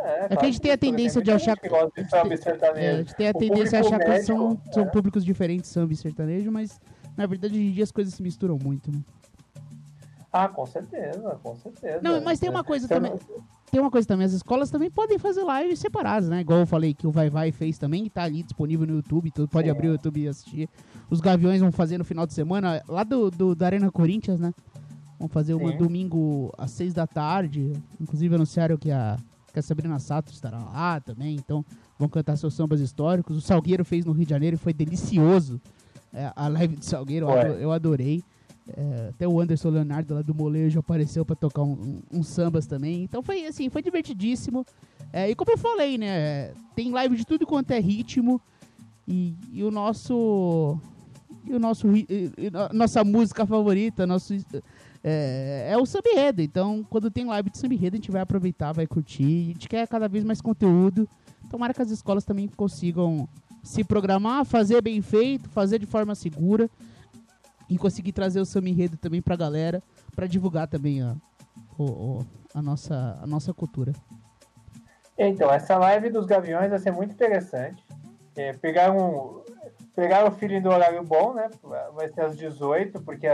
É, 0.00 0.26
é 0.30 0.36
que 0.36 0.44
a 0.44 0.48
gente 0.48 0.60
tem 0.60 0.72
a 0.72 0.78
tendência 0.78 1.22
de 1.22 1.30
achar. 1.30 1.58
Que 1.58 1.70
gosta 1.70 2.02
de 2.02 2.10
samba 2.10 2.36
sertanejo. 2.36 2.86
É, 2.86 2.90
a 2.90 2.96
gente 2.98 3.14
tem 3.14 3.28
a 3.28 3.32
tendência 3.32 3.78
a 3.78 3.80
achar 3.80 3.98
que 3.98 4.22
são, 4.22 4.60
são 4.72 4.82
é. 4.82 4.86
públicos 4.86 5.24
diferentes, 5.24 5.70
samba 5.70 5.94
e 5.94 5.96
sertanejo, 5.96 6.52
mas 6.52 6.78
na 7.18 7.26
verdade 7.26 7.54
hoje 7.54 7.66
em 7.66 7.72
dia 7.72 7.82
as 7.82 7.90
coisas 7.90 8.14
se 8.14 8.22
misturam 8.22 8.56
muito, 8.62 8.92
né? 8.92 9.00
Ah, 10.32 10.46
com 10.46 10.64
certeza, 10.64 11.38
com 11.42 11.56
certeza. 11.56 12.00
Não, 12.00 12.22
mas 12.22 12.38
tem 12.38 12.48
uma 12.48 12.62
coisa 12.62 12.86
também. 12.86 13.12
Tem 13.70 13.80
uma 13.80 13.90
coisa 13.90 14.06
também, 14.06 14.24
as 14.24 14.32
escolas 14.32 14.70
também 14.70 14.90
podem 14.90 15.18
fazer 15.18 15.42
lives 15.44 15.80
separadas, 15.80 16.28
né? 16.28 16.40
Igual 16.40 16.60
eu 16.60 16.66
falei 16.66 16.94
que 16.94 17.06
o 17.06 17.10
Vai 17.10 17.28
Vai 17.28 17.50
fez 17.50 17.76
também, 17.76 18.04
que 18.04 18.10
tá 18.10 18.22
ali 18.22 18.42
disponível 18.42 18.86
no 18.86 18.94
YouTube, 18.94 19.30
tu 19.30 19.48
pode 19.48 19.66
Sim. 19.66 19.72
abrir 19.72 19.88
o 19.88 19.92
YouTube 19.92 20.20
e 20.20 20.28
assistir. 20.28 20.68
Os 21.10 21.20
Gaviões 21.20 21.60
vão 21.60 21.72
fazer 21.72 21.98
no 21.98 22.04
final 22.04 22.24
de 22.24 22.34
semana, 22.34 22.82
lá 22.86 23.02
do, 23.02 23.30
do 23.30 23.54
da 23.54 23.66
Arena 23.66 23.90
Corinthians, 23.90 24.38
né? 24.38 24.54
Vão 25.18 25.28
fazer 25.28 25.54
um 25.54 25.76
domingo 25.76 26.54
às 26.56 26.70
seis 26.70 26.94
da 26.94 27.06
tarde. 27.06 27.72
Inclusive 28.00 28.34
anunciaram 28.34 28.76
que 28.76 28.92
a 28.92 29.18
que 29.52 29.58
a 29.58 29.62
Sabrina 29.62 29.98
Sato 29.98 30.30
estará 30.30 30.58
lá 30.58 31.00
também, 31.00 31.34
então 31.34 31.64
vão 31.98 32.08
cantar 32.08 32.36
seus 32.36 32.54
sambas 32.54 32.80
históricos. 32.80 33.36
O 33.36 33.40
Salgueiro 33.40 33.84
fez 33.84 34.04
no 34.04 34.12
Rio 34.12 34.24
de 34.24 34.30
Janeiro 34.30 34.54
e 34.54 34.58
foi 34.58 34.72
delicioso. 34.72 35.60
É, 36.18 36.32
a 36.34 36.48
live 36.48 36.74
de 36.74 36.84
Salgueiro, 36.84 37.28
eu 37.60 37.70
adorei. 37.70 38.24
É, 38.76 39.10
até 39.10 39.26
o 39.26 39.40
Anderson 39.40 39.70
Leonardo 39.70 40.14
lá 40.14 40.20
do 40.20 40.34
Molejo 40.34 40.80
apareceu 40.80 41.24
para 41.24 41.36
tocar 41.36 41.62
uns 41.62 41.78
um, 41.78 42.00
um 42.12 42.22
sambas 42.24 42.66
também. 42.66 43.04
Então 43.04 43.22
foi 43.22 43.46
assim, 43.46 43.70
foi 43.70 43.82
divertidíssimo. 43.82 44.66
É, 45.12 45.30
e 45.30 45.36
como 45.36 45.52
eu 45.52 45.56
falei, 45.56 45.96
né? 45.96 46.50
Tem 46.74 46.90
live 46.90 47.16
de 47.16 47.24
tudo 47.24 47.46
quanto 47.46 47.70
é 47.70 47.78
ritmo. 47.78 48.40
E, 49.06 49.32
e 49.52 49.62
o 49.62 49.70
nosso. 49.70 50.76
E 51.46 51.54
o 51.54 51.58
nosso. 51.60 51.86
E, 51.96 52.32
e, 52.36 52.50
nossa 52.72 53.04
música 53.04 53.46
favorita, 53.46 54.04
nosso 54.04 54.34
é, 55.04 55.68
é 55.70 55.78
o 55.78 55.86
samba 55.86 56.08
enredo. 56.12 56.42
Então, 56.42 56.84
quando 56.90 57.12
tem 57.12 57.26
live 57.26 57.48
de 57.48 57.58
samba 57.58 57.74
enredo, 57.74 57.94
a 57.94 57.98
gente 57.98 58.10
vai 58.10 58.22
aproveitar, 58.22 58.72
vai 58.72 58.88
curtir. 58.88 59.50
A 59.50 59.52
gente 59.52 59.68
quer 59.68 59.86
cada 59.86 60.08
vez 60.08 60.24
mais 60.24 60.40
conteúdo. 60.40 61.08
Tomara 61.48 61.72
que 61.72 61.80
as 61.80 61.92
escolas 61.92 62.24
também 62.24 62.48
consigam 62.48 63.28
se 63.62 63.84
programar, 63.84 64.44
fazer 64.44 64.82
bem 64.82 65.00
feito, 65.02 65.48
fazer 65.48 65.78
de 65.78 65.86
forma 65.86 66.14
segura 66.14 66.68
e 67.68 67.76
conseguir 67.76 68.12
trazer 68.12 68.40
o 68.40 68.46
samba 68.46 68.68
enredo 68.68 68.96
também 68.96 69.20
pra 69.20 69.36
galera, 69.36 69.82
para 70.14 70.26
divulgar 70.26 70.66
também 70.66 71.02
a, 71.02 71.14
o, 71.78 72.24
a, 72.54 72.62
nossa, 72.62 73.18
a 73.22 73.26
nossa 73.26 73.52
cultura. 73.52 73.92
Então, 75.16 75.52
essa 75.52 75.76
live 75.76 76.10
dos 76.10 76.26
Gaviões 76.26 76.70
vai 76.70 76.78
ser 76.78 76.92
muito 76.92 77.12
interessante. 77.12 77.84
É, 78.36 78.52
pegar, 78.52 78.92
um, 78.92 79.42
pegar 79.94 80.24
o 80.24 80.30
feeling 80.30 80.62
do 80.62 80.70
horário 80.70 81.02
bom, 81.02 81.34
né? 81.34 81.50
Vai 81.92 82.08
ser 82.08 82.20
às 82.20 82.36
18, 82.36 83.02
porque 83.02 83.26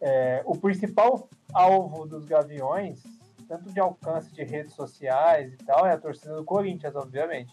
é, 0.00 0.42
o 0.44 0.56
principal 0.56 1.28
alvo 1.52 2.06
dos 2.06 2.24
Gaviões, 2.24 3.02
tanto 3.48 3.72
de 3.72 3.80
alcance 3.80 4.32
de 4.32 4.44
redes 4.44 4.74
sociais 4.74 5.52
e 5.52 5.56
tal, 5.56 5.86
é 5.86 5.92
a 5.92 5.98
torcida 5.98 6.36
do 6.36 6.44
Corinthians, 6.44 6.94
obviamente. 6.94 7.52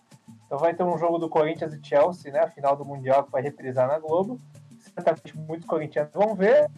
Então 0.55 0.59
vai 0.63 0.73
ter 0.73 0.83
um 0.83 0.97
jogo 0.97 1.17
do 1.17 1.27
Corinthians 1.27 1.73
e 1.73 1.85
Chelsea, 1.85 2.31
né? 2.31 2.39
A 2.39 2.49
final 2.49 2.77
do 2.77 2.85
Mundial 2.85 3.25
que 3.25 3.31
vai 3.31 3.41
reprisar 3.41 3.89
na 3.89 3.99
Globo. 3.99 4.39
Certamente 4.79 5.37
muitos 5.37 5.67
corintianos 5.67 6.13
vão 6.13 6.33
ver. 6.33 6.69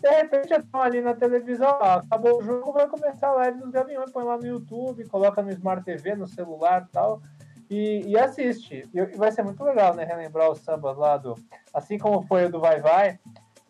De 0.00 0.08
repente 0.08 0.54
estão 0.54 0.80
ali 0.80 1.02
na 1.02 1.12
televisão, 1.12 1.68
acabou 1.68 2.38
o 2.38 2.42
jogo, 2.42 2.72
vai 2.72 2.88
começar 2.88 3.28
a 3.28 3.32
live 3.32 3.58
dos 3.58 3.70
Gaviões, 3.70 4.10
põe 4.12 4.24
lá 4.24 4.38
no 4.38 4.46
YouTube, 4.46 5.06
coloca 5.08 5.42
no 5.42 5.50
Smart 5.50 5.84
TV, 5.84 6.14
no 6.14 6.26
celular 6.26 6.86
e 6.88 6.92
tal. 6.92 7.20
E, 7.68 8.06
e, 8.06 8.18
assiste. 8.18 8.88
E 8.94 9.04
vai 9.18 9.30
ser 9.30 9.42
muito 9.42 9.62
legal, 9.62 9.94
né? 9.94 10.04
Relembrar 10.04 10.50
os 10.50 10.60
sambas 10.60 10.96
lá 10.96 11.18
do. 11.18 11.34
Assim 11.74 11.98
como 11.98 12.22
foi 12.22 12.46
o 12.46 12.50
do 12.50 12.60
Vai 12.60 12.80
Vai, 12.80 13.18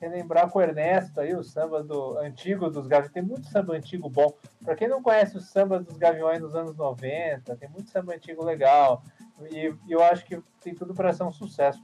relembrar 0.00 0.48
com 0.50 0.60
o 0.60 0.62
Ernesto 0.62 1.20
aí, 1.20 1.34
o 1.34 1.42
samba 1.42 1.82
do 1.82 2.16
antigo 2.18 2.70
dos 2.70 2.86
Gaviões. 2.86 3.12
Tem 3.12 3.22
muito 3.22 3.48
samba 3.48 3.74
antigo 3.74 4.08
bom. 4.08 4.32
Para 4.64 4.76
quem 4.76 4.86
não 4.86 5.02
conhece 5.02 5.36
os 5.36 5.50
sambas 5.50 5.84
dos 5.84 5.96
Gaviões 5.96 6.40
dos 6.40 6.54
anos 6.54 6.76
90, 6.76 7.56
tem 7.56 7.68
muito 7.68 7.90
samba 7.90 8.14
antigo 8.14 8.44
legal. 8.44 9.02
E, 9.50 9.74
eu 9.88 10.02
acho 10.02 10.24
que 10.24 10.40
tem 10.60 10.74
tudo 10.74 10.94
para 10.94 11.12
ser 11.12 11.24
um 11.24 11.32
sucesso. 11.32 11.82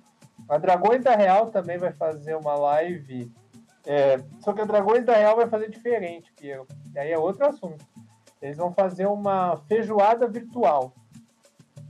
A 0.49 0.59
Dragões 0.59 1.03
da 1.03 1.15
Real 1.15 1.51
também 1.51 1.79
vai 1.79 1.93
fazer 1.93 2.35
uma 2.35 2.55
live. 2.55 3.33
É, 3.87 4.19
só 4.41 4.53
que 4.53 4.61
a 4.61 4.65
Dragões 4.65 5.05
da 5.05 5.15
Real 5.15 5.37
vai 5.37 5.49
fazer 5.49 5.71
diferente, 5.71 6.33
Piero. 6.33 6.67
E 6.95 6.99
aí 6.99 7.13
é 7.13 7.19
outro 7.19 7.47
assunto. 7.47 7.85
Eles 8.41 8.57
vão 8.57 8.73
fazer 8.73 9.07
uma 9.07 9.57
feijoada 9.69 10.27
virtual. 10.27 10.93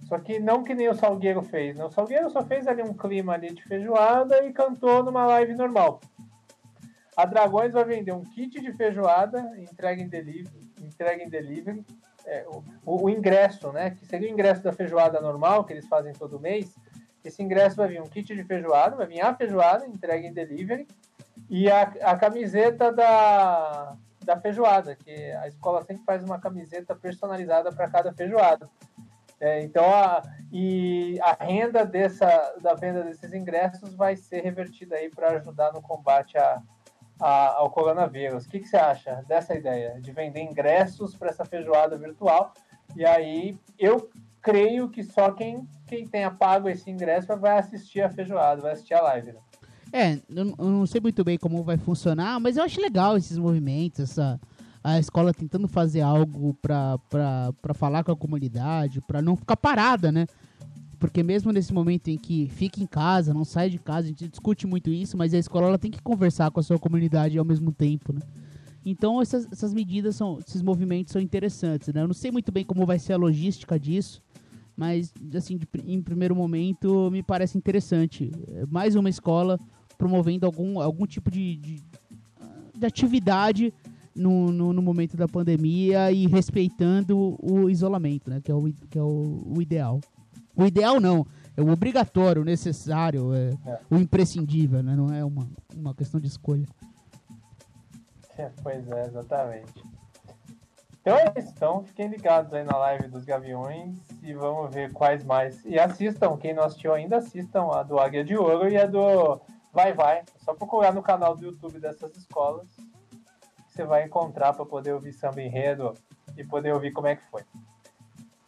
Só 0.08 0.18
que 0.18 0.38
não 0.38 0.62
que 0.62 0.74
nem 0.74 0.88
o 0.88 0.94
Salgueiro 0.94 1.42
fez. 1.42 1.76
Né? 1.76 1.84
O 1.84 1.90
Salgueiro 1.90 2.28
só 2.30 2.42
fez 2.44 2.66
ali 2.68 2.82
um 2.82 2.94
clima 2.94 3.32
ali 3.32 3.52
de 3.52 3.64
feijoada 3.64 4.44
e 4.44 4.52
cantou 4.52 5.02
numa 5.02 5.26
live 5.26 5.54
normal. 5.54 6.00
A 7.16 7.24
Dragões 7.24 7.72
vai 7.72 7.84
vender 7.84 8.12
um 8.12 8.22
kit 8.22 8.60
de 8.60 8.72
feijoada, 8.72 9.40
entrega 9.58 10.02
em 10.02 10.08
delivery, 10.08 10.72
entrega 10.80 11.22
em 11.22 11.28
delivery 11.28 11.84
é, 12.26 12.46
o, 12.48 13.04
o, 13.04 13.10
ingresso, 13.10 13.72
né? 13.72 13.90
Que 13.90 14.06
seria 14.06 14.28
o 14.28 14.32
ingresso 14.32 14.62
da 14.62 14.72
feijoada 14.72 15.20
normal, 15.20 15.64
que 15.64 15.72
eles 15.72 15.86
fazem 15.86 16.12
todo 16.12 16.40
mês. 16.40 16.74
Esse 17.24 17.42
ingresso 17.42 17.76
vai 17.76 17.88
vir 17.88 18.02
um 18.02 18.08
kit 18.08 18.34
de 18.34 18.44
feijoada, 18.44 18.96
vai 18.96 19.06
vir 19.06 19.20
a 19.20 19.34
feijoada, 19.34 19.86
entrega 19.86 20.26
em 20.26 20.32
delivery, 20.32 20.86
e 21.48 21.70
a, 21.70 21.82
a 22.02 22.16
camiseta 22.16 22.92
da, 22.92 23.96
da 24.22 24.40
feijoada, 24.40 24.94
que 24.94 25.10
a 25.32 25.48
escola 25.48 25.82
sempre 25.82 26.04
faz 26.04 26.22
uma 26.22 26.38
camiseta 26.38 26.94
personalizada 26.94 27.72
para 27.72 27.88
cada 27.88 28.12
feijoada. 28.12 28.68
É, 29.40 29.62
então, 29.62 29.84
a, 29.92 30.22
e 30.52 31.18
a 31.20 31.32
renda 31.44 31.84
dessa, 31.84 32.54
da 32.60 32.74
venda 32.74 33.02
desses 33.02 33.32
ingressos 33.32 33.94
vai 33.94 34.16
ser 34.16 34.42
revertida 34.42 34.96
aí 34.96 35.10
para 35.10 35.32
ajudar 35.32 35.72
no 35.72 35.82
combate 35.82 36.38
a, 36.38 36.62
a, 37.20 37.54
ao 37.56 37.70
coronavírus. 37.70 38.44
O 38.44 38.48
que, 38.48 38.60
que 38.60 38.68
você 38.68 38.76
acha 38.76 39.24
dessa 39.26 39.54
ideia 39.54 40.00
de 40.00 40.12
vender 40.12 40.42
ingressos 40.42 41.16
para 41.16 41.30
essa 41.30 41.44
feijoada 41.44 41.96
virtual? 41.96 42.52
E 42.96 43.04
aí 43.04 43.58
eu 43.78 44.10
creio 44.42 44.88
que 44.88 45.02
só 45.02 45.30
quem, 45.32 45.66
quem 45.86 46.06
tenha 46.06 46.30
pago 46.30 46.68
esse 46.68 46.90
ingresso 46.90 47.36
vai 47.36 47.58
assistir 47.58 48.02
a 48.02 48.10
feijoada, 48.10 48.62
vai 48.62 48.72
assistir 48.72 48.94
a 48.94 49.02
live. 49.02 49.32
Né? 49.32 49.38
É, 49.92 50.18
eu 50.28 50.44
não 50.56 50.86
sei 50.86 51.00
muito 51.00 51.24
bem 51.24 51.38
como 51.38 51.62
vai 51.62 51.76
funcionar, 51.76 52.38
mas 52.40 52.56
eu 52.56 52.64
acho 52.64 52.80
legal 52.80 53.16
esses 53.16 53.38
movimentos, 53.38 54.00
essa 54.00 54.40
a 54.84 54.98
escola 54.98 55.32
tentando 55.32 55.66
fazer 55.66 56.02
algo 56.02 56.52
para 56.60 57.72
falar 57.74 58.04
com 58.04 58.12
a 58.12 58.16
comunidade, 58.16 59.00
para 59.00 59.22
não 59.22 59.34
ficar 59.34 59.56
parada, 59.56 60.12
né? 60.12 60.26
Porque 61.04 61.22
mesmo 61.22 61.52
nesse 61.52 61.70
momento 61.70 62.08
em 62.08 62.16
que 62.16 62.48
fica 62.48 62.82
em 62.82 62.86
casa, 62.86 63.34
não 63.34 63.44
sai 63.44 63.68
de 63.68 63.78
casa, 63.78 64.06
a 64.06 64.08
gente 64.08 64.26
discute 64.26 64.66
muito 64.66 64.88
isso, 64.88 65.18
mas 65.18 65.34
a 65.34 65.38
escola 65.38 65.66
ela 65.66 65.76
tem 65.76 65.90
que 65.90 66.00
conversar 66.00 66.50
com 66.50 66.60
a 66.60 66.62
sua 66.62 66.78
comunidade 66.78 67.38
ao 67.38 67.44
mesmo 67.44 67.70
tempo, 67.70 68.10
né? 68.10 68.20
Então 68.86 69.20
essas, 69.20 69.46
essas 69.52 69.74
medidas 69.74 70.16
são, 70.16 70.38
esses 70.38 70.62
movimentos 70.62 71.12
são 71.12 71.20
interessantes, 71.20 71.92
né? 71.92 72.00
Eu 72.00 72.06
não 72.06 72.14
sei 72.14 72.30
muito 72.30 72.50
bem 72.50 72.64
como 72.64 72.86
vai 72.86 72.98
ser 72.98 73.12
a 73.12 73.18
logística 73.18 73.78
disso, 73.78 74.22
mas 74.74 75.12
assim, 75.36 75.58
de, 75.58 75.68
em 75.86 76.00
primeiro 76.00 76.34
momento 76.34 77.10
me 77.10 77.22
parece 77.22 77.58
interessante. 77.58 78.32
Mais 78.70 78.94
uma 78.94 79.10
escola 79.10 79.60
promovendo 79.98 80.46
algum, 80.46 80.80
algum 80.80 81.06
tipo 81.06 81.30
de, 81.30 81.56
de, 81.56 81.82
de 82.78 82.86
atividade 82.86 83.74
no, 84.16 84.50
no, 84.50 84.72
no, 84.72 84.80
momento 84.80 85.18
da 85.18 85.28
pandemia 85.28 86.10
e 86.10 86.26
respeitando 86.26 87.36
o 87.42 87.68
isolamento, 87.68 88.30
né? 88.30 88.40
Que 88.40 88.50
é 88.50 88.54
o, 88.54 88.72
que 88.88 88.98
é 88.98 89.02
o, 89.02 89.42
o 89.54 89.60
ideal. 89.60 90.00
O 90.56 90.64
ideal 90.64 91.00
não, 91.00 91.26
é 91.56 91.62
o 91.62 91.70
obrigatório, 91.70 92.42
o 92.42 92.44
necessário, 92.44 93.34
é, 93.34 93.50
é. 93.66 93.80
o 93.90 93.96
imprescindível, 93.96 94.82
né? 94.82 94.94
Não 94.94 95.12
é 95.12 95.24
uma, 95.24 95.48
uma 95.74 95.94
questão 95.94 96.20
de 96.20 96.28
escolha. 96.28 96.66
pois 98.62 98.88
é, 98.90 99.06
exatamente. 99.06 99.82
Então 101.00 101.16
é 101.16 101.32
isso. 101.36 101.52
Então 101.54 101.84
fiquem 101.84 102.08
ligados 102.08 102.52
aí 102.54 102.64
na 102.64 102.76
live 102.76 103.08
dos 103.08 103.24
Gaviões 103.24 103.96
e 104.22 104.32
vamos 104.32 104.74
ver 104.74 104.92
quais 104.92 105.22
mais. 105.24 105.62
E 105.64 105.78
assistam, 105.78 106.36
quem 106.36 106.54
não 106.54 106.64
assistiu 106.64 106.94
ainda, 106.94 107.18
assistam 107.18 107.70
a 107.72 107.82
do 107.82 107.98
Águia 107.98 108.24
de 108.24 108.36
Ouro 108.36 108.68
e 108.68 108.76
a 108.76 108.86
do 108.86 109.40
Vai 109.72 109.92
Vai. 109.92 110.18
É 110.18 110.24
só 110.44 110.54
procurar 110.54 110.94
no 110.94 111.02
canal 111.02 111.36
do 111.36 111.44
YouTube 111.44 111.78
dessas 111.78 112.16
escolas 112.16 112.66
você 113.74 113.84
vai 113.84 114.04
encontrar 114.04 114.52
para 114.52 114.64
poder 114.64 114.92
ouvir 114.92 115.12
samba 115.12 115.42
enredo 115.42 115.94
e 116.36 116.44
poder 116.44 116.72
ouvir 116.72 116.92
como 116.92 117.08
é 117.08 117.16
que 117.16 117.24
foi. 117.24 117.42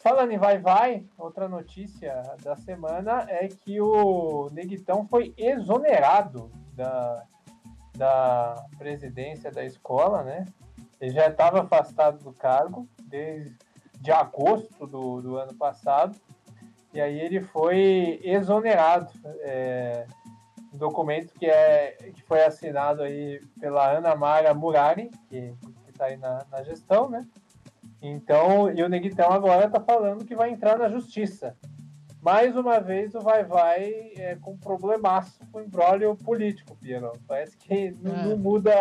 Falando 0.09 0.31
em 0.31 0.39
Vai 0.39 0.57
Vai, 0.57 1.05
outra 1.19 1.49
notícia 1.49 2.23
da 2.41 2.55
semana 2.55 3.27
é 3.29 3.49
que 3.49 3.81
o 3.81 4.49
Neguitão 4.53 5.05
foi 5.05 5.35
exonerado 5.37 6.49
da, 6.75 7.25
da 7.97 8.67
presidência 8.79 9.51
da 9.51 9.65
escola, 9.65 10.23
né? 10.23 10.45
Ele 11.01 11.11
já 11.11 11.27
estava 11.27 11.63
afastado 11.63 12.23
do 12.23 12.33
cargo 12.33 12.89
desde 13.03 13.53
de 14.01 14.13
agosto 14.13 14.87
do, 14.87 15.21
do 15.21 15.39
ano 15.39 15.55
passado, 15.55 16.17
e 16.95 17.01
aí 17.01 17.19
ele 17.19 17.41
foi 17.41 18.21
exonerado. 18.23 19.11
É, 19.41 20.07
um 20.73 20.79
documento 20.79 21.35
que, 21.35 21.47
é, 21.47 21.97
que 22.15 22.23
foi 22.23 22.45
assinado 22.45 23.03
aí 23.03 23.41
pela 23.59 23.91
Ana 23.91 24.15
Mara 24.15 24.55
Murari, 24.55 25.11
que 25.29 25.53
está 25.89 26.05
aí 26.05 26.17
na, 26.17 26.47
na 26.49 26.63
gestão, 26.63 27.09
né? 27.09 27.27
Então, 28.01 28.71
e 28.73 28.83
o 28.83 28.89
Neguitão 28.89 29.31
agora 29.31 29.67
está 29.67 29.81
falando 29.81 30.25
que 30.25 30.35
vai 30.35 30.51
entrar 30.51 30.79
na 30.79 30.89
justiça. 30.89 31.57
Mais 32.23 32.57
uma 32.57 32.81
vez 32.81 33.15
o 33.15 33.21
Vai 33.21 33.45
Vai 33.45 34.13
é, 34.17 34.37
com 34.41 34.57
problemaço 34.57 35.39
com 35.53 35.61
embrólio 35.61 36.15
político, 36.17 36.77
Piero. 36.77 37.13
Parece 37.27 37.57
que 37.57 37.95
não, 38.03 38.15
é. 38.17 38.25
não 38.27 38.37
muda 38.37 38.75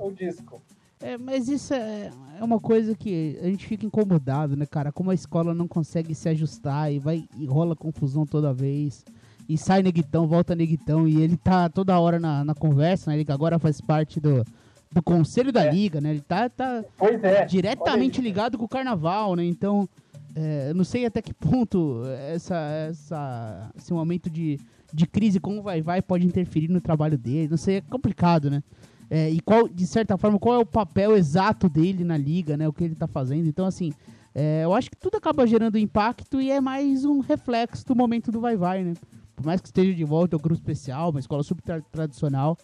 o 0.00 0.10
disco. 0.10 0.62
É, 1.00 1.18
mas 1.18 1.46
isso 1.46 1.74
é, 1.74 2.10
é 2.40 2.42
uma 2.42 2.58
coisa 2.58 2.94
que 2.94 3.38
a 3.42 3.46
gente 3.46 3.66
fica 3.66 3.84
incomodado, 3.84 4.56
né, 4.56 4.64
cara? 4.64 4.90
Como 4.90 5.10
a 5.10 5.14
escola 5.14 5.52
não 5.52 5.68
consegue 5.68 6.14
se 6.14 6.28
ajustar 6.30 6.90
e 6.90 6.98
vai 6.98 7.28
e 7.36 7.44
rola 7.44 7.76
confusão 7.76 8.24
toda 8.24 8.54
vez. 8.54 9.04
E 9.46 9.58
sai 9.58 9.82
Neguitão, 9.82 10.26
volta 10.26 10.54
Neguitão. 10.54 11.06
E 11.06 11.20
ele 11.20 11.36
tá 11.36 11.68
toda 11.68 12.00
hora 12.00 12.18
na, 12.18 12.44
na 12.44 12.54
conversa, 12.54 13.10
né? 13.10 13.18
Ele 13.18 13.30
agora 13.30 13.58
faz 13.58 13.78
parte 13.78 14.18
do, 14.18 14.42
do 14.90 15.02
conselho 15.02 15.52
da 15.52 15.64
é. 15.64 15.70
liga, 15.70 16.00
né? 16.00 16.10
Ele 16.10 16.20
tá, 16.20 16.48
tá 16.48 16.84
é. 17.22 17.44
diretamente 17.44 18.20
ligado 18.20 18.56
com 18.56 18.64
o 18.64 18.68
carnaval, 18.68 19.36
né? 19.36 19.44
Então, 19.44 19.88
é, 20.34 20.70
eu 20.70 20.74
não 20.74 20.84
sei 20.84 21.06
até 21.06 21.20
que 21.20 21.34
ponto 21.34 22.02
essa, 22.30 22.56
essa, 22.88 23.70
esse 23.76 23.92
momento 23.92 24.28
de, 24.30 24.58
de 24.92 25.06
crise 25.06 25.40
como 25.40 25.62
vai 25.62 25.82
vai 25.82 26.02
pode 26.02 26.26
interferir 26.26 26.68
no 26.68 26.80
trabalho 26.80 27.18
dele. 27.18 27.48
Não 27.48 27.56
sei, 27.56 27.76
é 27.76 27.80
complicado, 27.80 28.50
né? 28.50 28.62
É, 29.08 29.30
e 29.30 29.40
qual, 29.40 29.68
de 29.68 29.86
certa 29.86 30.16
forma, 30.16 30.38
qual 30.38 30.56
é 30.56 30.58
o 30.58 30.66
papel 30.66 31.16
exato 31.16 31.68
dele 31.68 32.04
na 32.04 32.16
liga, 32.16 32.56
né? 32.56 32.66
O 32.66 32.72
que 32.72 32.84
ele 32.84 32.94
tá 32.94 33.06
fazendo. 33.06 33.46
Então, 33.46 33.64
assim, 33.64 33.92
é, 34.34 34.64
eu 34.64 34.74
acho 34.74 34.90
que 34.90 34.96
tudo 34.96 35.16
acaba 35.16 35.46
gerando 35.46 35.78
impacto 35.78 36.40
e 36.40 36.50
é 36.50 36.60
mais 36.60 37.04
um 37.04 37.20
reflexo 37.20 37.86
do 37.86 37.96
momento 37.96 38.30
do 38.30 38.40
vai-vai, 38.40 38.84
né? 38.84 38.94
Por 39.34 39.46
mais 39.46 39.60
que 39.60 39.68
esteja 39.68 39.94
de 39.94 40.04
volta 40.04 40.36
ao 40.36 40.40
grupo 40.40 40.60
especial, 40.60 41.10
uma 41.10 41.20
escola 41.20 41.42
super 41.42 41.82
tradicional, 41.92 42.58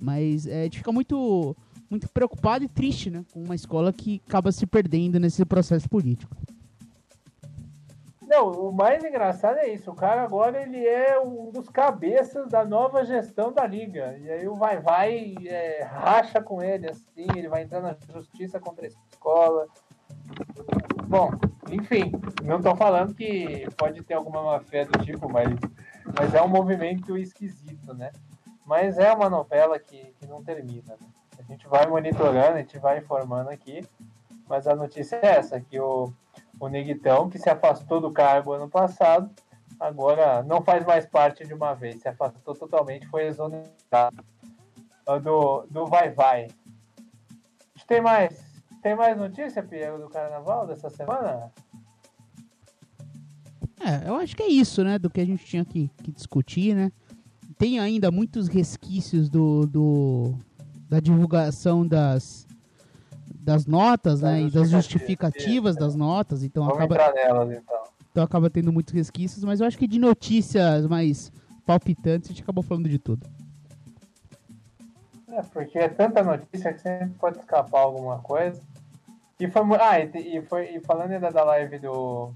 mas 0.00 0.46
é, 0.46 0.60
a 0.60 0.64
gente 0.64 0.78
fica 0.78 0.92
muito, 0.92 1.56
muito 1.90 2.08
preocupado 2.08 2.64
e 2.64 2.68
triste, 2.68 3.10
né? 3.10 3.24
Com 3.32 3.42
uma 3.42 3.54
escola 3.54 3.92
que 3.92 4.22
acaba 4.26 4.52
se 4.52 4.66
perdendo 4.66 5.18
nesse 5.18 5.44
processo 5.44 5.88
político. 5.88 6.36
Não, 8.28 8.50
o 8.50 8.70
mais 8.70 9.02
engraçado 9.02 9.56
é 9.56 9.72
isso. 9.72 9.90
O 9.90 9.94
cara 9.94 10.22
agora 10.22 10.60
ele 10.60 10.86
é 10.86 11.18
um 11.18 11.50
dos 11.50 11.70
cabeças 11.70 12.46
da 12.48 12.62
nova 12.62 13.02
gestão 13.02 13.50
da 13.50 13.66
liga. 13.66 14.18
E 14.18 14.30
aí 14.30 14.46
o 14.46 14.54
vai 14.54 14.78
vai 14.78 15.34
é, 15.46 15.82
racha 15.82 16.42
com 16.42 16.62
ele 16.62 16.90
assim, 16.90 17.26
ele 17.34 17.48
vai 17.48 17.62
entrar 17.62 17.80
na 17.80 17.96
justiça 18.12 18.60
contra 18.60 18.84
a 18.84 18.88
escola. 18.88 19.66
Bom, 21.06 21.30
enfim, 21.70 22.12
não 22.44 22.58
estou 22.58 22.76
falando 22.76 23.14
que 23.14 23.66
pode 23.78 24.02
ter 24.02 24.12
alguma 24.12 24.42
má 24.42 24.60
fé 24.60 24.84
do 24.84 24.98
tipo, 25.02 25.26
mas, 25.26 25.48
mas 26.18 26.34
é 26.34 26.42
um 26.42 26.48
movimento 26.48 27.16
esquisito, 27.16 27.94
né? 27.94 28.12
Mas 28.66 28.98
é 28.98 29.10
uma 29.10 29.30
novela 29.30 29.78
que, 29.78 30.12
que 30.20 30.26
não 30.26 30.44
termina. 30.44 30.96
Né? 31.00 31.06
Gente 31.48 31.66
vai 31.66 31.86
monitorando, 31.86 32.56
a 32.56 32.58
gente 32.58 32.78
vai 32.78 32.98
informando 32.98 33.50
aqui, 33.50 33.86
mas 34.48 34.66
a 34.66 34.76
notícia 34.76 35.16
é 35.16 35.26
essa, 35.26 35.60
que 35.60 35.80
o 35.80 36.12
o 36.60 36.68
Neguitão, 36.68 37.28
que 37.28 37.38
se 37.38 37.48
afastou 37.48 38.00
do 38.00 38.10
cargo 38.10 38.52
ano 38.52 38.68
passado, 38.68 39.30
agora 39.78 40.42
não 40.42 40.62
faz 40.62 40.84
mais 40.84 41.06
parte 41.06 41.46
de 41.46 41.54
uma 41.54 41.74
vez, 41.74 42.00
se 42.00 42.08
afastou 42.08 42.54
totalmente, 42.54 43.06
foi 43.06 43.26
exonerado 43.26 44.24
do, 45.22 45.66
do 45.70 45.86
Vai 45.86 46.10
Vai. 46.10 46.48
Tem 47.86 48.00
mais, 48.02 48.44
tem 48.82 48.94
mais 48.94 49.16
notícia, 49.16 49.62
Piero, 49.62 49.98
do 49.98 50.08
carnaval 50.08 50.66
dessa 50.66 50.90
semana? 50.90 51.50
É, 53.80 54.08
eu 54.08 54.16
acho 54.16 54.36
que 54.36 54.42
é 54.42 54.48
isso, 54.48 54.82
né, 54.82 54.98
do 54.98 55.08
que 55.08 55.20
a 55.20 55.24
gente 55.24 55.44
tinha 55.44 55.64
que, 55.64 55.88
que 56.02 56.10
discutir, 56.10 56.74
né? 56.74 56.90
Tem 57.56 57.78
ainda 57.78 58.10
muitos 58.10 58.48
resquícios 58.48 59.28
do, 59.30 59.66
do 59.66 60.34
da 60.88 61.00
divulgação 61.00 61.86
das, 61.86 62.46
das 63.26 63.66
notas, 63.66 64.22
né? 64.22 64.42
E 64.42 64.50
das 64.50 64.70
justificativas 64.70 65.76
das 65.76 65.94
notas. 65.94 66.42
Então 66.42 66.64
Vamos 66.64 66.82
acaba. 66.82 67.12
Nelas, 67.12 67.50
então. 67.50 67.82
então 68.10 68.24
acaba 68.24 68.48
tendo 68.48 68.72
muitos 68.72 68.94
resquícios, 68.94 69.44
mas 69.44 69.60
eu 69.60 69.66
acho 69.66 69.78
que 69.78 69.86
de 69.86 69.98
notícias 69.98 70.86
mais 70.86 71.30
palpitantes 71.66 72.30
a 72.30 72.32
gente 72.32 72.42
acabou 72.42 72.62
falando 72.62 72.88
de 72.88 72.98
tudo. 72.98 73.26
É, 75.30 75.42
porque 75.42 75.78
é 75.78 75.88
tanta 75.88 76.22
notícia 76.22 76.72
que 76.72 76.80
sempre 76.80 77.10
pode 77.18 77.38
escapar 77.38 77.80
alguma 77.80 78.18
coisa. 78.20 78.60
E 79.38 79.48
foi 79.48 79.62
ah, 79.78 80.00
e, 80.00 80.38
e 80.38 80.42
foi 80.42 80.76
e 80.76 80.80
falando 80.80 81.12
ainda 81.12 81.30
da 81.30 81.44
live 81.44 81.78
do, 81.78 82.32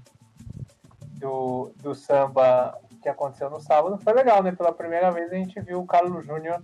do 1.19 1.71
do 1.81 1.93
samba 1.93 2.79
que 3.01 3.09
aconteceu 3.09 3.49
no 3.49 3.59
sábado, 3.59 3.97
foi 3.97 4.13
legal, 4.13 4.41
né? 4.41 4.53
Pela 4.53 4.71
primeira 4.71 5.11
vez 5.11 5.29
a 5.31 5.35
gente 5.35 5.59
viu 5.59 5.81
o 5.81 5.85
Carlos 5.85 6.25
Júnior 6.25 6.63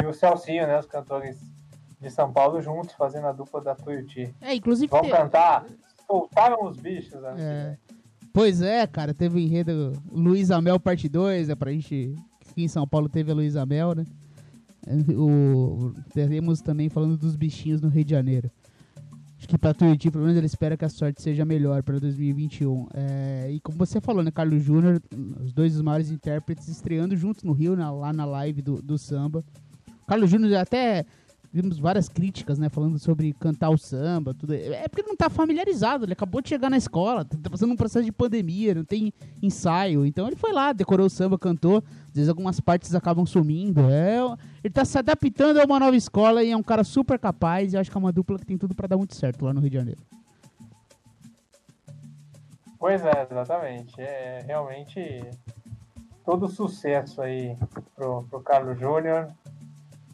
e 0.00 0.06
o 0.06 0.12
Celcinho, 0.12 0.66
né, 0.66 0.78
os 0.78 0.86
cantores 0.86 1.38
de 2.00 2.10
São 2.10 2.32
Paulo 2.32 2.60
juntos, 2.60 2.92
fazendo 2.92 3.26
a 3.26 3.32
dupla 3.32 3.60
da 3.60 3.74
Tuiuti. 3.74 4.32
É, 4.40 4.54
inclusive. 4.54 4.88
Vão 4.88 5.08
cantar. 5.08 5.66
Soltaram 6.06 6.64
os 6.64 6.78
bichos, 6.78 7.20
né? 7.20 7.34
É. 7.38 7.76
Pois 8.32 8.62
é, 8.62 8.86
cara, 8.86 9.12
teve 9.12 9.36
o 9.36 9.38
enredo 9.40 9.92
Luiz 10.10 10.50
Amel 10.50 10.78
parte 10.78 11.08
2, 11.08 11.48
é 11.48 11.54
pra 11.54 11.72
gente. 11.72 12.14
Aqui 12.48 12.62
em 12.62 12.68
São 12.68 12.86
Paulo 12.86 13.08
teve 13.08 13.30
a 13.30 13.34
Luiz 13.34 13.56
Amel, 13.56 13.94
né? 13.94 14.04
O, 15.14 15.92
teremos 16.14 16.62
também 16.62 16.88
falando 16.88 17.16
dos 17.16 17.36
bichinhos 17.36 17.80
no 17.80 17.88
Rio 17.88 18.04
de 18.04 18.10
Janeiro. 18.12 18.50
Acho 19.38 19.46
que 19.46 19.58
pra 19.58 19.72
Tuiuti, 19.72 20.10
pelo 20.10 20.24
menos, 20.24 20.36
ele 20.36 20.46
espera 20.46 20.76
que 20.76 20.84
a 20.84 20.88
sorte 20.88 21.22
seja 21.22 21.44
melhor 21.44 21.82
para 21.82 21.98
2021. 22.00 22.88
É, 22.92 23.50
e 23.52 23.60
como 23.60 23.78
você 23.78 24.00
falou, 24.00 24.22
né, 24.22 24.32
Carlos 24.32 24.62
Júnior, 24.62 25.00
os 25.40 25.52
dois 25.52 25.80
maiores 25.80 26.10
intérpretes 26.10 26.66
estreando 26.68 27.16
juntos 27.16 27.44
no 27.44 27.52
Rio, 27.52 27.76
na, 27.76 27.90
lá 27.90 28.12
na 28.12 28.24
live 28.24 28.62
do, 28.62 28.82
do 28.82 28.98
samba. 28.98 29.44
Carlos 30.08 30.30
Júnior 30.30 30.56
até 30.56 31.04
vimos 31.52 31.78
várias 31.78 32.08
críticas, 32.08 32.58
né? 32.58 32.70
Falando 32.70 32.98
sobre 32.98 33.34
cantar 33.34 33.68
o 33.68 33.76
samba, 33.76 34.32
tudo. 34.32 34.54
É 34.54 34.88
porque 34.88 35.02
ele 35.02 35.08
não 35.08 35.16
tá 35.16 35.28
familiarizado, 35.28 36.04
ele 36.06 36.14
acabou 36.14 36.40
de 36.40 36.48
chegar 36.48 36.70
na 36.70 36.78
escola, 36.78 37.26
tá 37.26 37.50
fazendo 37.50 37.72
um 37.72 37.76
processo 37.76 38.06
de 38.06 38.12
pandemia, 38.12 38.74
não 38.74 38.84
tem 38.84 39.12
ensaio. 39.42 40.06
Então 40.06 40.26
ele 40.26 40.36
foi 40.36 40.50
lá, 40.50 40.72
decorou 40.72 41.06
o 41.06 41.10
samba, 41.10 41.38
cantou. 41.38 41.84
Às 42.08 42.14
vezes 42.14 42.28
algumas 42.30 42.58
partes 42.58 42.94
acabam 42.94 43.26
sumindo. 43.26 43.82
É, 43.90 44.18
ele 44.64 44.72
tá 44.72 44.84
se 44.84 44.98
adaptando 44.98 45.58
a 45.58 45.64
uma 45.64 45.78
nova 45.78 45.96
escola 45.96 46.42
e 46.42 46.50
é 46.50 46.56
um 46.56 46.62
cara 46.62 46.82
super 46.82 47.18
capaz. 47.18 47.74
E 47.74 47.76
acho 47.76 47.90
que 47.90 47.96
é 47.96 48.00
uma 48.00 48.12
dupla 48.12 48.38
que 48.38 48.46
tem 48.46 48.56
tudo 48.56 48.74
para 48.74 48.88
dar 48.88 48.96
muito 48.96 49.14
certo 49.14 49.44
lá 49.44 49.52
no 49.52 49.60
Rio 49.60 49.70
de 49.70 49.76
Janeiro. 49.76 50.00
Pois 52.78 53.04
é, 53.04 53.28
exatamente. 53.30 54.00
É 54.00 54.42
realmente 54.46 55.20
todo 56.24 56.48
sucesso 56.48 57.20
aí 57.20 57.56
pro, 57.96 58.22
pro 58.24 58.40
Carlos 58.40 58.78
Júnior. 58.78 59.28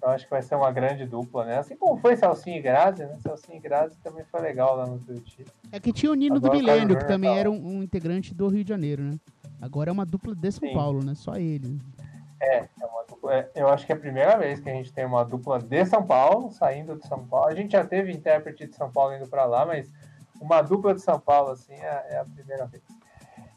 Eu 0.04 0.10
acho 0.10 0.24
que 0.24 0.30
vai 0.30 0.42
ser 0.42 0.54
uma 0.54 0.70
grande 0.70 1.06
dupla, 1.06 1.46
né? 1.46 1.58
Assim 1.58 1.76
como 1.76 1.96
foi 1.96 2.14
Celcinho 2.14 2.58
e 2.58 2.60
Grazi, 2.60 3.06
né? 3.06 3.16
Celcinho 3.22 3.56
e 3.56 3.60
Grazi 3.60 3.96
também 4.02 4.22
foi 4.24 4.42
legal 4.42 4.76
lá 4.76 4.86
no 4.86 4.98
Tuiuti. 4.98 5.46
É 5.72 5.80
que 5.80 5.94
tinha 5.94 6.12
o 6.12 6.14
Nino 6.14 6.36
Agora, 6.36 6.52
do 6.52 6.58
Milênio, 6.58 6.98
que 6.98 7.06
também 7.06 7.32
tá 7.32 7.38
era 7.38 7.50
um, 7.50 7.54
um, 7.54 7.82
integrante 7.82 8.34
do 8.34 8.46
Rio 8.48 8.62
de 8.62 8.68
Janeiro, 8.68 9.02
né? 9.02 9.18
Agora 9.62 9.88
é 9.88 9.92
uma 9.92 10.04
dupla 10.04 10.34
de 10.34 10.52
São 10.52 10.68
Sim. 10.68 10.74
Paulo, 10.74 11.02
né? 11.02 11.14
Só 11.14 11.36
ele. 11.36 11.80
É, 12.38 12.58
é 12.58 12.86
uma 12.86 13.04
dupla, 13.08 13.34
é, 13.34 13.50
eu 13.54 13.66
acho 13.68 13.86
que 13.86 13.92
é 13.92 13.94
a 13.94 13.98
primeira 13.98 14.36
vez 14.36 14.60
que 14.60 14.68
a 14.68 14.74
gente 14.74 14.92
tem 14.92 15.06
uma 15.06 15.24
dupla 15.24 15.58
de 15.58 15.86
São 15.86 16.02
Paulo, 16.04 16.50
saindo 16.50 16.96
de 16.96 17.06
São 17.06 17.24
Paulo. 17.26 17.48
A 17.48 17.54
gente 17.54 17.72
já 17.72 17.82
teve 17.82 18.12
intérprete 18.12 18.66
de 18.66 18.76
São 18.76 18.92
Paulo 18.92 19.16
indo 19.16 19.26
para 19.26 19.46
lá, 19.46 19.64
mas 19.64 19.90
uma 20.38 20.60
dupla 20.60 20.94
de 20.94 21.00
São 21.00 21.18
Paulo, 21.18 21.52
assim, 21.52 21.72
é, 21.72 22.06
é 22.10 22.18
a 22.18 22.24
primeira 22.26 22.66
vez. 22.66 22.82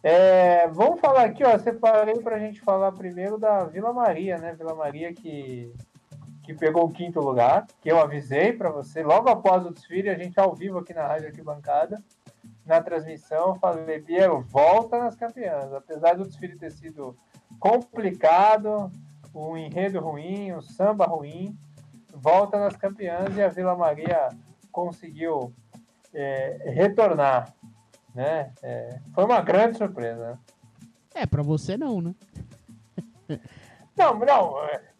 É, 0.01 0.67
vamos 0.69 1.01
falar 1.01 1.25
aqui, 1.25 1.43
ó, 1.43 1.57
separei 1.57 2.15
para 2.19 2.37
a 2.37 2.39
gente 2.39 2.61
falar 2.61 2.93
primeiro 2.93 3.37
da 3.37 3.65
Vila 3.65 3.91
Maria, 3.91 4.37
né? 4.37 4.53
Vila 4.53 4.73
Maria 4.73 5.13
que, 5.13 5.73
que 6.47 6.53
pegou 6.53 6.85
o 6.85 6.89
quinto 6.89 7.19
lugar, 7.19 7.67
que 7.81 7.91
eu 7.91 7.99
avisei 7.99 8.53
para 8.53 8.69
você, 8.69 9.03
logo 9.03 9.27
após 9.27 9.65
o 9.65 9.69
desfile, 9.69 10.09
a 10.09 10.17
gente 10.17 10.39
ao 10.39 10.55
vivo 10.55 10.79
aqui 10.79 10.93
na 10.93 11.05
Rádio 11.05 11.27
Arquibancada, 11.27 12.01
na 12.65 12.81
transmissão, 12.81 13.49
eu 13.49 13.55
falei, 13.55 13.99
Piero, 13.99 14.39
volta 14.47 14.97
nas 14.97 15.13
campeãs. 15.13 15.73
Apesar 15.73 16.15
do 16.15 16.25
desfile 16.25 16.57
ter 16.57 16.71
sido 16.71 17.17
complicado, 17.59 18.89
um 19.35 19.57
enredo 19.57 19.99
ruim, 19.99 20.53
um 20.53 20.61
samba 20.61 21.05
ruim, 21.05 21.53
volta 22.13 22.57
nas 22.57 22.77
campeãs 22.77 23.35
e 23.35 23.41
a 23.41 23.49
Vila 23.49 23.75
Maria 23.75 24.29
conseguiu 24.71 25.53
é, 26.13 26.71
retornar. 26.73 27.53
Né? 28.15 28.53
É, 28.63 28.99
foi 29.13 29.25
uma 29.25 29.41
grande 29.41 29.77
surpresa. 29.77 30.39
É, 31.13 31.25
pra 31.25 31.43
você 31.43 31.75
não, 31.75 32.01
né? 32.01 32.15
Não, 33.97 34.13
não, 34.19 34.53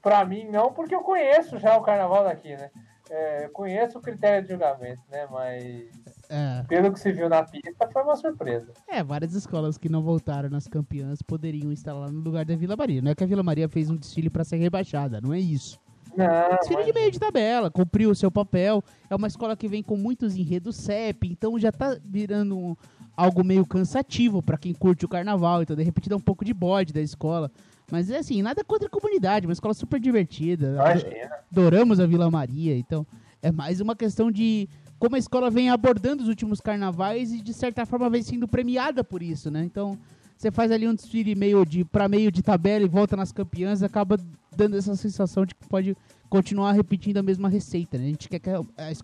pra 0.07 0.23
mim 0.23 0.45
não, 0.49 0.71
porque 0.71 0.95
eu 0.95 1.01
conheço 1.01 1.59
já 1.59 1.75
o 1.77 1.81
carnaval 1.81 2.23
daqui, 2.23 2.55
né? 2.55 2.69
É, 3.09 3.45
eu 3.45 3.49
conheço 3.49 3.97
o 3.97 4.01
critério 4.01 4.41
de 4.43 4.49
julgamento, 4.49 5.01
né? 5.11 5.27
Mas 5.29 5.85
É. 6.29 6.63
pelo 6.67 6.93
que 6.93 6.99
se 6.99 7.11
viu 7.11 7.27
na 7.27 7.43
pista, 7.43 7.89
foi 7.91 8.01
uma 8.03 8.15
surpresa. 8.15 8.71
É, 8.87 9.03
várias 9.03 9.33
escolas 9.33 9.77
que 9.77 9.89
não 9.89 10.01
voltaram 10.01 10.49
nas 10.49 10.65
campeãs 10.65 11.21
poderiam 11.21 11.71
estar 11.73 11.93
lá 11.93 12.09
no 12.09 12.21
lugar 12.21 12.45
da 12.45 12.55
Vila 12.55 12.77
Maria. 12.77 13.01
Não 13.01 13.11
é 13.11 13.15
que 13.15 13.23
a 13.23 13.27
Vila 13.27 13.43
Maria 13.43 13.67
fez 13.67 13.89
um 13.89 13.97
desfile 13.97 14.29
pra 14.29 14.45
ser 14.45 14.55
rebaixada, 14.57 15.19
não 15.19 15.33
é 15.33 15.39
isso. 15.39 15.77
Não, 16.15 16.25
Desfile 16.57 16.83
de 16.85 16.91
mas- 16.93 16.95
meio 16.95 17.11
de 17.11 17.19
tabela, 17.19 17.69
cumpriu 17.69 18.09
o 18.09 18.15
seu 18.15 18.31
papel. 18.31 18.81
É 19.09 19.15
uma 19.15 19.27
escola 19.27 19.55
que 19.57 19.67
vem 19.67 19.83
com 19.83 19.95
muitos 19.97 20.35
enredos 20.37 20.77
CEP, 20.77 21.29
então 21.29 21.59
já 21.59 21.71
tá 21.71 21.97
virando 22.03 22.57
um- 22.57 22.75
algo 23.15 23.43
meio 23.43 23.65
cansativo 23.65 24.41
pra 24.41 24.57
quem 24.57 24.73
curte 24.73 25.05
o 25.05 25.09
carnaval. 25.09 25.61
Então, 25.61 25.75
de 25.75 25.83
repente, 25.83 26.09
dá 26.09 26.15
um 26.15 26.19
pouco 26.21 26.43
de 26.45 26.53
bode 26.53 26.91
da 26.93 27.01
escola. 27.01 27.51
Mas 27.91 28.09
é 28.09 28.17
assim, 28.17 28.41
nada 28.41 28.63
contra 28.63 28.87
a 28.87 28.91
comunidade, 28.91 29.47
uma 29.47 29.53
escola 29.53 29.73
super 29.73 29.99
divertida. 29.99 30.73
Imagina. 30.73 31.31
adoramos 31.51 31.99
a 31.99 32.05
Vila 32.05 32.29
Maria, 32.29 32.77
então 32.77 33.07
é 33.41 33.51
mais 33.51 33.79
uma 33.79 33.95
questão 33.95 34.29
de 34.29 34.67
como 34.99 35.15
a 35.15 35.19
escola 35.19 35.49
vem 35.49 35.69
abordando 35.69 36.23
os 36.23 36.29
últimos 36.29 36.59
carnavais 36.59 37.31
e 37.31 37.41
de 37.41 37.53
certa 37.53 37.85
forma 37.85 38.09
vem 38.09 38.21
sendo 38.23 38.47
premiada 38.47 39.03
por 39.03 39.21
isso, 39.21 39.49
né? 39.49 39.63
Então 39.63 39.97
você 40.37 40.51
faz 40.51 40.71
ali 40.71 40.87
um 40.87 40.93
desfile 40.93 41.33
meio 41.33 41.65
de 41.65 41.85
para 41.85 42.09
meio 42.09 42.31
de 42.31 42.41
tabela 42.43 42.83
e 42.83 42.89
volta 42.89 43.15
nas 43.15 43.31
campeãs, 43.31 43.81
acaba 43.81 44.17
dando 44.55 44.75
essa 44.75 44.95
sensação 44.95 45.45
de 45.45 45.55
que 45.55 45.67
pode 45.67 45.95
continuar 46.29 46.73
repetindo 46.73 47.17
a 47.17 47.23
mesma 47.23 47.47
receita, 47.47 47.97
né? 47.97 48.05
A 48.05 48.07
gente 48.09 48.27
quer 48.27 48.39
que 48.39 48.49
a, 48.49 48.61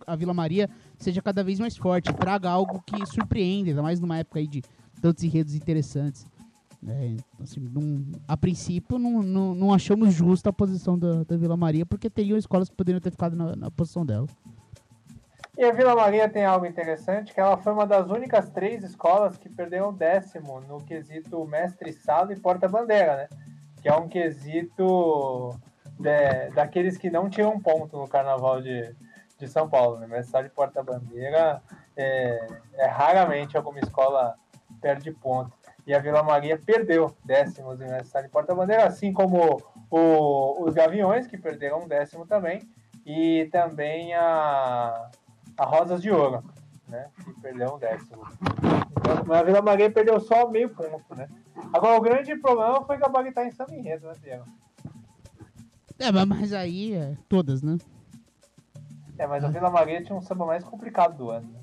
a 0.07 0.15
Vila 0.15 0.34
Maria 0.34 0.69
seja 0.97 1.21
cada 1.21 1.43
vez 1.43 1.59
mais 1.59 1.77
forte, 1.77 2.13
traga 2.13 2.49
algo 2.49 2.84
que 2.86 3.05
surpreenda, 3.05 3.69
ainda 3.69 3.81
mais 3.81 3.99
numa 3.99 4.17
época 4.17 4.39
aí 4.39 4.47
de 4.47 4.61
tantos 5.01 5.23
enredos 5.23 5.55
interessantes. 5.55 6.25
Então, 6.86 7.25
assim, 7.41 8.11
a 8.27 8.36
princípio, 8.36 8.99
não, 8.99 9.23
não, 9.23 9.55
não 9.55 9.73
achamos 9.73 10.13
justa 10.13 10.49
a 10.49 10.53
posição 10.53 10.99
da, 10.99 11.23
da 11.23 11.38
Vila 11.38 11.55
Maria, 11.55 11.86
porque 11.86 12.09
teriam 12.09 12.38
escolas 12.38 12.69
que 12.69 12.75
poderiam 12.75 12.99
ter 12.99 13.11
ficado 13.11 13.36
na, 13.36 13.55
na 13.55 13.71
posição 13.71 14.05
dela. 14.05 14.27
E 15.57 15.63
a 15.63 15.71
Vila 15.71 15.95
Maria 15.95 16.27
tem 16.27 16.43
algo 16.43 16.65
interessante, 16.65 17.34
que 17.34 17.39
ela 17.39 17.57
foi 17.57 17.71
uma 17.73 17.86
das 17.86 18.09
únicas 18.09 18.49
três 18.49 18.84
escolas 18.84 19.38
que 19.38 19.47
perderam 19.47 19.93
décimo 19.93 20.59
no 20.61 20.84
quesito 20.84 21.45
mestre-sala 21.45 22.34
e 22.34 22.39
porta-bandeira, 22.39 23.15
né? 23.15 23.27
Que 23.81 23.88
é 23.88 23.95
um 23.95 24.07
quesito 24.07 25.55
de- 25.99 26.49
daqueles 26.55 26.97
que 26.97 27.09
não 27.11 27.29
tiram 27.29 27.59
ponto 27.59 27.97
no 27.97 28.07
carnaval 28.07 28.61
de, 28.61 28.95
de 29.38 29.47
São 29.47 29.69
Paulo, 29.69 29.99
né? 29.99 30.07
Mestre-sala 30.07 30.47
e 30.47 30.49
porta-bandeira 30.49 31.61
é, 31.95 32.47
é 32.73 32.88
raramente 32.88 33.55
alguma 33.55 33.79
escola 33.79 34.36
perde 34.81 35.11
ponto. 35.11 35.53
E 35.86 35.93
a 35.93 35.99
Vila 35.99 36.23
Maria 36.23 36.57
perdeu 36.57 37.13
décimos 37.25 37.79
em 37.81 37.86
mestre-sala 37.86 38.25
e 38.25 38.29
porta-bandeira, 38.29 38.86
assim 38.86 39.11
como 39.11 39.61
o- 39.91 40.63
os 40.63 40.73
Gaviões, 40.73 41.27
que 41.27 41.38
perderam 41.38 41.84
um 41.84 41.88
décimo 41.88 42.25
também, 42.25 42.61
e 43.05 43.49
também 43.51 44.13
a 44.13 45.09
a 45.57 45.65
Rosas 45.65 46.01
de 46.01 46.09
Ouro, 46.09 46.43
né? 46.88 47.09
Que 47.23 47.34
perdeu 47.41 47.75
um 47.75 47.77
décimo. 47.77 48.23
Então, 48.97 49.23
mas 49.27 49.39
a 49.39 49.43
Vila 49.43 49.61
Maria 49.61 49.91
perdeu 49.91 50.19
só 50.19 50.49
meio 50.49 50.69
ponto, 50.69 51.13
né? 51.15 51.27
Agora, 51.71 51.97
o 51.97 52.01
grande 52.01 52.36
problema 52.38 52.84
foi 52.86 52.97
gabaritar 52.97 53.45
em 53.45 53.51
Samba 53.51 53.75
Enredo, 53.75 54.07
né, 54.07 54.13
Diego? 54.23 54.45
É, 55.99 56.11
mas 56.25 56.53
aí, 56.53 56.95
é, 56.95 57.15
todas, 57.29 57.61
né? 57.61 57.77
É, 59.17 59.27
mas 59.27 59.43
a 59.43 59.47
Vila 59.49 59.69
Maria 59.69 60.03
tinha 60.03 60.17
um 60.17 60.21
samba 60.21 60.45
mais 60.45 60.63
complicado 60.63 61.15
do 61.15 61.29
ano. 61.29 61.47
né? 61.51 61.59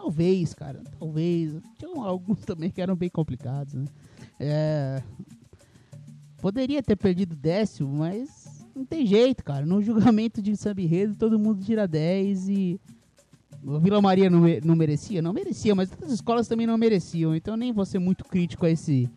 Talvez, 0.00 0.54
cara, 0.54 0.82
talvez. 0.98 1.54
Tinham 1.76 2.02
alguns 2.02 2.40
também 2.40 2.70
que 2.70 2.80
eram 2.80 2.94
bem 2.94 3.10
complicados, 3.10 3.74
né? 3.74 3.84
É, 4.38 5.02
Poderia 6.40 6.80
ter 6.80 6.96
perdido 6.96 7.34
décimo, 7.34 7.92
mas 7.98 8.64
não 8.74 8.84
tem 8.84 9.04
jeito, 9.04 9.42
cara. 9.42 9.66
No 9.66 9.82
julgamento 9.82 10.40
de 10.40 10.56
samba 10.56 10.80
enredo, 10.80 11.16
todo 11.16 11.38
mundo 11.38 11.64
tira 11.64 11.86
10 11.86 12.48
e. 12.48 12.80
A 13.66 13.78
Vila 13.78 14.00
Maria 14.00 14.30
não, 14.30 14.42
não 14.64 14.76
merecia? 14.76 15.20
Não 15.20 15.32
merecia, 15.32 15.74
mas 15.74 15.90
outras 15.90 16.12
escolas 16.12 16.46
também 16.46 16.64
não 16.64 16.78
mereciam. 16.78 17.34
Então 17.34 17.56
nem 17.56 17.72
vou 17.72 17.84
ser 17.84 17.98
muito 17.98 18.24
crítico 18.24 18.64
a 18.64 18.70
esse, 18.70 19.10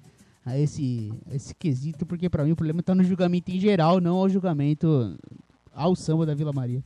a 0.44 0.58
esse, 0.58 1.14
a 1.30 1.36
esse 1.36 1.54
quesito, 1.54 2.08
porque 2.08 2.28
pra 2.28 2.44
mim 2.44 2.54
o 2.54 2.56
problema 2.56 2.82
tá 2.82 2.96
no 2.96 3.04
julgamento 3.04 3.52
em 3.52 3.60
geral, 3.60 4.02
não 4.02 4.16
ao 4.16 4.28
julgamento 4.28 5.16
ao 5.72 5.96
samba 5.96 6.26
da 6.26 6.34
Vila 6.34 6.52
Maria. 6.52 6.84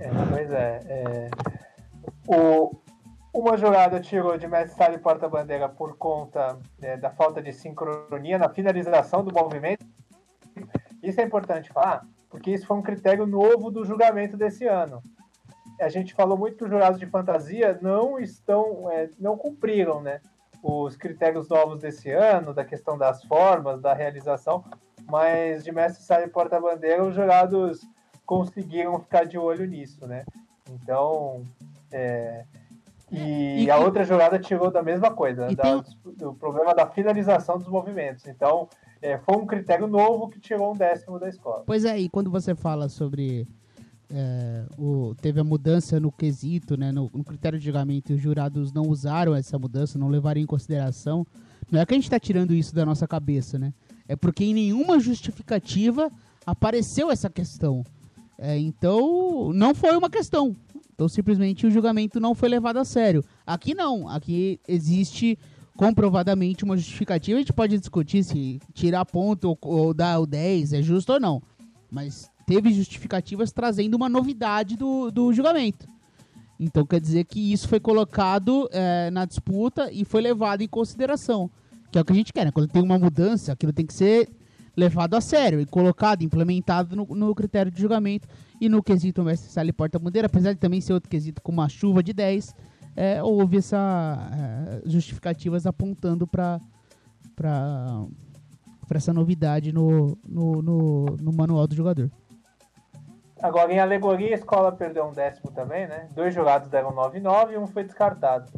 É, 0.00 0.08
pois 0.30 0.50
é. 0.50 0.80
é. 0.86 1.30
O, 2.28 2.76
uma 3.32 3.56
jurada 3.56 3.98
tirou 4.00 4.36
de 4.36 4.46
mestre 4.46 4.94
e 4.94 4.98
porta-bandeira 4.98 5.66
por 5.66 5.96
conta 5.96 6.58
né, 6.78 6.94
da 6.98 7.08
falta 7.08 7.40
de 7.40 7.54
sincronia 7.54 8.36
na 8.36 8.50
finalização 8.50 9.24
do 9.24 9.32
movimento. 9.32 9.86
Isso 11.02 11.22
é 11.22 11.24
importante 11.24 11.72
falar, 11.72 12.06
porque 12.28 12.50
isso 12.50 12.66
foi 12.66 12.76
um 12.76 12.82
critério 12.82 13.26
novo 13.26 13.70
do 13.70 13.82
julgamento 13.82 14.36
desse 14.36 14.66
ano. 14.66 15.02
A 15.80 15.88
gente 15.88 16.12
falou 16.12 16.36
muito 16.36 16.58
que 16.58 16.64
os 16.64 16.70
jurados 16.70 17.00
de 17.00 17.06
fantasia 17.06 17.78
não 17.80 18.18
estão, 18.18 18.90
é, 18.90 19.08
não 19.18 19.38
cumpriram, 19.38 20.02
né? 20.02 20.20
Os 20.62 20.96
critérios 20.96 21.48
novos 21.48 21.80
desse 21.80 22.10
ano, 22.10 22.52
da 22.52 22.64
questão 22.64 22.98
das 22.98 23.24
formas, 23.24 23.80
da 23.80 23.94
realização, 23.94 24.62
mas 25.06 25.64
de 25.64 25.72
mestre 25.72 26.24
e 26.24 26.28
porta-bandeira, 26.28 27.06
os 27.06 27.14
jurados 27.14 27.80
conseguiram 28.26 29.00
ficar 29.00 29.24
de 29.24 29.38
olho 29.38 29.64
nisso, 29.64 30.06
né? 30.06 30.26
Então, 30.68 31.46
é, 31.92 32.44
e, 33.10 33.64
E- 33.64 33.70
a 33.70 33.78
outra 33.78 34.04
jurada 34.04 34.38
tirou 34.38 34.70
da 34.70 34.82
mesma 34.82 35.10
coisa, 35.10 35.46
da- 35.54 35.62
tem- 35.82 35.82
do 36.16 36.34
problema 36.34 36.74
da 36.74 36.86
finalização 36.86 37.58
dos 37.58 37.68
movimentos. 37.68 38.26
Então, 38.26 38.68
é, 39.00 39.16
foi 39.18 39.36
um 39.36 39.46
critério 39.46 39.86
novo 39.86 40.28
que 40.28 40.38
tirou 40.40 40.72
um 40.72 40.76
décimo 40.76 41.18
da 41.18 41.28
escola. 41.28 41.62
Pois 41.66 41.84
é, 41.84 41.98
e 41.98 42.08
quando 42.08 42.30
você 42.30 42.54
fala 42.54 42.88
sobre. 42.88 43.46
é, 44.10 44.64
o, 44.78 45.14
teve 45.20 45.38
a 45.38 45.44
mudança 45.44 46.00
no 46.00 46.10
quesito, 46.10 46.78
né, 46.78 46.90
no, 46.90 47.10
no 47.12 47.22
critério 47.22 47.58
de 47.58 47.64
julgamento, 47.66 48.10
e 48.10 48.14
os 48.14 48.20
jurados 48.22 48.72
não 48.72 48.84
usaram 48.84 49.34
essa 49.34 49.58
mudança, 49.58 49.98
não 49.98 50.08
levaram 50.08 50.40
em 50.40 50.46
consideração. 50.46 51.26
Não 51.70 51.78
é 51.78 51.84
que 51.84 51.92
a 51.92 51.96
gente 51.96 52.04
está 52.04 52.18
tirando 52.18 52.54
isso 52.54 52.74
da 52.74 52.86
nossa 52.86 53.06
cabeça, 53.06 53.58
né? 53.58 53.70
É 54.08 54.16
porque 54.16 54.44
em 54.44 54.54
nenhuma 54.54 54.98
justificativa 54.98 56.10
apareceu 56.46 57.10
essa 57.10 57.28
questão. 57.28 57.84
É, 58.38 58.56
então, 58.56 59.52
não 59.52 59.74
foi 59.74 59.94
uma 59.94 60.08
questão. 60.08 60.56
Então, 60.98 61.08
simplesmente 61.08 61.64
o 61.64 61.70
julgamento 61.70 62.18
não 62.18 62.34
foi 62.34 62.48
levado 62.48 62.78
a 62.78 62.84
sério. 62.84 63.24
Aqui 63.46 63.72
não. 63.72 64.08
Aqui 64.08 64.58
existe 64.66 65.38
comprovadamente 65.76 66.64
uma 66.64 66.76
justificativa. 66.76 67.38
A 67.38 67.40
gente 67.40 67.52
pode 67.52 67.78
discutir 67.78 68.24
se 68.24 68.58
tirar 68.74 69.04
ponto 69.04 69.50
ou, 69.50 69.58
ou 69.62 69.94
dar 69.94 70.18
o 70.18 70.26
10 70.26 70.72
é 70.72 70.82
justo 70.82 71.12
ou 71.12 71.20
não. 71.20 71.40
Mas 71.88 72.28
teve 72.44 72.72
justificativas 72.72 73.52
trazendo 73.52 73.94
uma 73.94 74.08
novidade 74.08 74.76
do, 74.76 75.08
do 75.12 75.32
julgamento. 75.32 75.86
Então 76.58 76.84
quer 76.84 77.00
dizer 77.00 77.26
que 77.26 77.52
isso 77.52 77.68
foi 77.68 77.78
colocado 77.78 78.68
é, 78.72 79.08
na 79.12 79.24
disputa 79.24 79.92
e 79.92 80.04
foi 80.04 80.20
levado 80.20 80.62
em 80.62 80.68
consideração. 80.68 81.48
Que 81.92 81.98
é 81.98 82.00
o 82.00 82.04
que 82.04 82.12
a 82.12 82.16
gente 82.16 82.32
quer, 82.32 82.44
né? 82.44 82.50
Quando 82.50 82.72
tem 82.72 82.82
uma 82.82 82.98
mudança, 82.98 83.52
aquilo 83.52 83.72
tem 83.72 83.86
que 83.86 83.94
ser 83.94 84.28
levado 84.78 85.14
a 85.14 85.20
sério 85.20 85.60
e 85.60 85.66
colocado, 85.66 86.22
implementado 86.22 86.94
no, 86.94 87.04
no 87.04 87.34
critério 87.34 87.70
de 87.70 87.80
julgamento 87.80 88.28
e 88.60 88.68
no 88.68 88.80
quesito 88.80 89.24
mestre 89.24 89.50
sala 89.50 89.72
porta-bandeira, 89.72 90.26
apesar 90.26 90.52
de 90.52 90.60
também 90.60 90.80
ser 90.80 90.92
outro 90.92 91.10
quesito 91.10 91.42
com 91.42 91.50
uma 91.50 91.68
chuva 91.68 92.00
de 92.00 92.12
10, 92.12 92.54
é, 92.94 93.22
houve 93.22 93.58
essa 93.58 94.78
é, 94.84 94.88
justificativas 94.88 95.66
apontando 95.66 96.26
para 96.26 96.60
para 97.34 98.96
essa 98.96 99.12
novidade 99.12 99.70
no, 99.70 100.16
no, 100.26 100.62
no, 100.62 101.04
no 101.20 101.32
manual 101.32 101.66
do 101.66 101.74
jogador. 101.74 102.10
Agora, 103.40 103.72
em 103.72 103.78
alegoria, 103.78 104.30
a 104.30 104.38
escola 104.38 104.72
perdeu 104.72 105.04
um 105.04 105.12
décimo 105.12 105.52
também, 105.52 105.86
né? 105.86 106.08
Dois 106.14 106.34
jurados 106.34 106.68
deram 106.68 106.90
9,9 106.92 107.52
e 107.52 107.58
um 107.58 107.66
foi 107.66 107.84
descartado. 107.84 108.50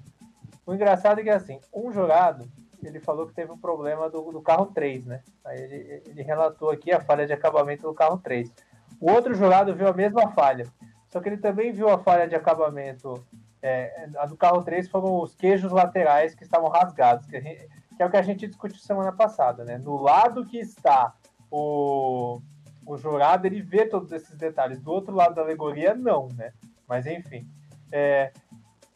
O 0.64 0.72
engraçado 0.72 1.18
é 1.18 1.24
que, 1.24 1.30
assim, 1.30 1.58
um 1.74 1.92
jurado, 1.92 2.48
ele 2.86 3.00
falou 3.00 3.26
que 3.26 3.34
teve 3.34 3.50
um 3.52 3.58
problema 3.58 4.08
do, 4.08 4.32
do 4.32 4.40
carro 4.40 4.66
3, 4.66 5.06
né? 5.06 5.22
Aí 5.44 5.60
ele, 5.60 6.02
ele 6.06 6.22
relatou 6.22 6.70
aqui 6.70 6.92
a 6.92 7.00
falha 7.00 7.26
de 7.26 7.32
acabamento 7.32 7.82
do 7.82 7.94
carro 7.94 8.18
3. 8.18 8.52
O 9.00 9.10
outro 9.10 9.34
jurado 9.34 9.74
viu 9.74 9.88
a 9.88 9.92
mesma 9.92 10.30
falha, 10.32 10.66
só 11.08 11.20
que 11.20 11.28
ele 11.28 11.38
também 11.38 11.72
viu 11.72 11.88
a 11.88 11.98
falha 11.98 12.28
de 12.28 12.34
acabamento. 12.34 13.24
É, 13.62 14.08
a 14.16 14.24
do 14.24 14.36
carro 14.36 14.62
3 14.62 14.88
foram 14.88 15.20
os 15.20 15.34
queijos 15.34 15.70
laterais 15.70 16.34
que 16.34 16.44
estavam 16.44 16.70
rasgados, 16.70 17.26
que, 17.26 17.38
gente, 17.40 17.68
que 17.96 18.02
é 18.02 18.06
o 18.06 18.10
que 18.10 18.16
a 18.16 18.22
gente 18.22 18.46
discutiu 18.46 18.78
semana 18.78 19.12
passada, 19.12 19.64
né? 19.64 19.76
No 19.76 20.00
lado 20.00 20.46
que 20.46 20.58
está 20.58 21.14
o, 21.50 22.40
o 22.86 22.96
jurado, 22.96 23.46
ele 23.46 23.60
vê 23.60 23.86
todos 23.86 24.12
esses 24.12 24.34
detalhes. 24.36 24.80
Do 24.80 24.90
outro 24.90 25.14
lado 25.14 25.34
da 25.34 25.42
alegoria, 25.42 25.94
não, 25.94 26.28
né? 26.28 26.52
Mas 26.88 27.06
enfim. 27.06 27.46
É, 27.92 28.32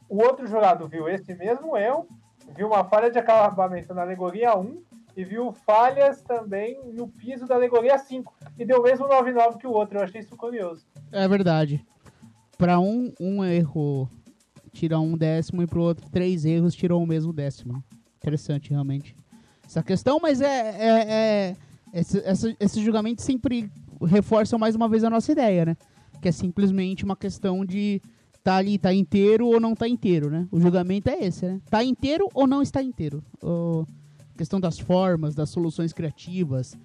o 0.08 0.22
outro 0.22 0.46
jurado 0.46 0.86
viu 0.88 1.08
esse 1.08 1.34
mesmo 1.34 1.76
erro, 1.76 2.06
viu 2.56 2.68
uma 2.68 2.84
falha 2.84 3.10
de 3.10 3.18
acabamento 3.18 3.94
na 3.94 4.02
alegoria 4.02 4.56
1 4.56 4.82
e 5.16 5.24
viu 5.24 5.52
falhas 5.52 6.22
também 6.22 6.78
no 6.92 7.08
piso 7.08 7.46
da 7.46 7.54
alegoria 7.54 7.98
5. 7.98 8.34
E 8.58 8.64
deu 8.64 8.80
o 8.80 8.82
mesmo 8.82 9.06
9,9 9.06 9.58
que 9.58 9.66
o 9.66 9.72
outro. 9.72 9.98
Eu 9.98 10.04
achei 10.04 10.20
isso 10.20 10.36
curioso. 10.36 10.84
É 11.12 11.26
verdade. 11.28 11.84
Para 12.58 12.78
um, 12.80 13.12
um 13.20 13.44
erro 13.44 14.08
tira 14.72 14.98
um 14.98 15.16
décimo 15.16 15.62
e 15.62 15.66
para 15.66 15.78
o 15.78 15.82
outro 15.82 16.08
três 16.10 16.44
erros 16.44 16.74
tirou 16.74 17.02
o 17.02 17.06
mesmo 17.06 17.32
décimo. 17.32 17.82
Interessante, 18.16 18.70
realmente. 18.70 19.14
Essa 19.64 19.82
questão, 19.82 20.18
mas 20.20 20.40
é, 20.40 20.46
é, 20.46 21.12
é 21.12 21.56
esse, 21.92 22.18
esse, 22.18 22.56
esse 22.58 22.82
julgamento 22.82 23.22
sempre 23.22 23.70
reforça 24.04 24.58
mais 24.58 24.74
uma 24.74 24.88
vez 24.88 25.04
a 25.04 25.10
nossa 25.10 25.30
ideia, 25.30 25.64
né? 25.64 25.76
Que 26.20 26.28
é 26.28 26.32
simplesmente 26.32 27.04
uma 27.04 27.16
questão 27.16 27.64
de 27.64 28.02
tá 28.44 28.56
ali, 28.56 28.76
tá 28.76 28.92
inteiro 28.92 29.46
ou 29.46 29.58
não 29.58 29.74
tá 29.74 29.88
inteiro, 29.88 30.30
né? 30.30 30.46
O 30.52 30.60
julgamento 30.60 31.08
é 31.08 31.24
esse, 31.24 31.46
né? 31.46 31.60
Tá 31.70 31.82
inteiro 31.82 32.28
ou 32.34 32.46
não 32.46 32.60
está 32.60 32.82
inteiro. 32.82 33.24
O, 33.42 33.86
questão 34.36 34.60
das 34.60 34.78
formas, 34.78 35.34
das 35.34 35.48
soluções 35.48 35.94
criativas, 35.94 36.76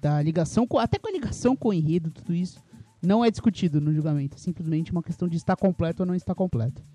da 0.00 0.22
ligação, 0.22 0.66
com, 0.66 0.78
até 0.78 0.98
com 0.98 1.08
a 1.08 1.12
ligação 1.12 1.54
com 1.54 1.68
o 1.68 1.72
enredo, 1.72 2.10
tudo 2.10 2.34
isso, 2.34 2.58
não 3.02 3.22
é 3.22 3.30
discutido 3.30 3.78
no 3.78 3.92
julgamento. 3.92 4.36
É 4.36 4.38
simplesmente 4.38 4.90
uma 4.90 5.02
questão 5.02 5.28
de 5.28 5.36
estar 5.36 5.54
completo 5.54 6.02
ou 6.02 6.06
não 6.06 6.14
estar 6.14 6.34
completo. 6.34 6.82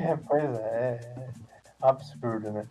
É, 0.00 0.16
pois 0.16 0.44
é, 0.44 1.00
é 1.16 1.34
absurdo, 1.80 2.52
né? 2.52 2.64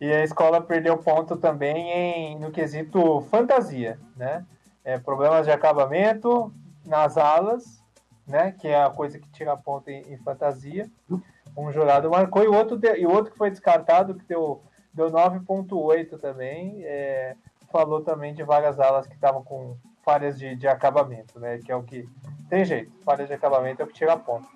E 0.00 0.10
a 0.10 0.24
escola 0.24 0.62
perdeu 0.62 0.96
ponto 0.96 1.36
também 1.36 1.90
em, 1.90 2.38
no 2.38 2.50
quesito 2.50 3.20
fantasia, 3.30 3.98
né? 4.16 4.46
É, 4.84 4.98
problemas 4.98 5.46
de 5.46 5.52
acabamento 5.52 6.52
nas 6.84 7.16
alas, 7.16 7.84
né? 8.26 8.52
Que 8.52 8.68
é 8.68 8.82
a 8.82 8.90
coisa 8.90 9.18
que 9.18 9.28
tira 9.30 9.56
ponto 9.56 9.88
em, 9.88 10.00
em 10.12 10.16
fantasia. 10.18 10.90
Um 11.56 11.70
jurado 11.72 12.10
marcou 12.10 12.42
e 12.42 12.48
o 12.48 12.54
outro, 12.54 12.76
de, 12.76 12.96
e 12.96 13.06
outro 13.06 13.32
que 13.32 13.38
foi 13.38 13.50
descartado, 13.50 14.14
que 14.14 14.24
deu, 14.24 14.62
deu 14.94 15.10
9.8 15.10 16.18
também, 16.18 16.82
é, 16.84 17.36
falou 17.70 18.00
também 18.02 18.32
de 18.32 18.42
várias 18.42 18.78
alas 18.78 19.06
que 19.06 19.14
estavam 19.14 19.42
com 19.42 19.76
falhas 20.02 20.38
de, 20.38 20.54
de 20.54 20.68
acabamento, 20.68 21.38
né? 21.38 21.58
Que 21.58 21.72
é 21.72 21.76
o 21.76 21.82
que 21.82 22.08
tem 22.48 22.64
jeito, 22.64 22.92
falhas 23.04 23.28
de 23.28 23.34
acabamento 23.34 23.82
é 23.82 23.84
o 23.84 23.88
que 23.88 23.94
tira 23.94 24.16
ponto. 24.16 24.48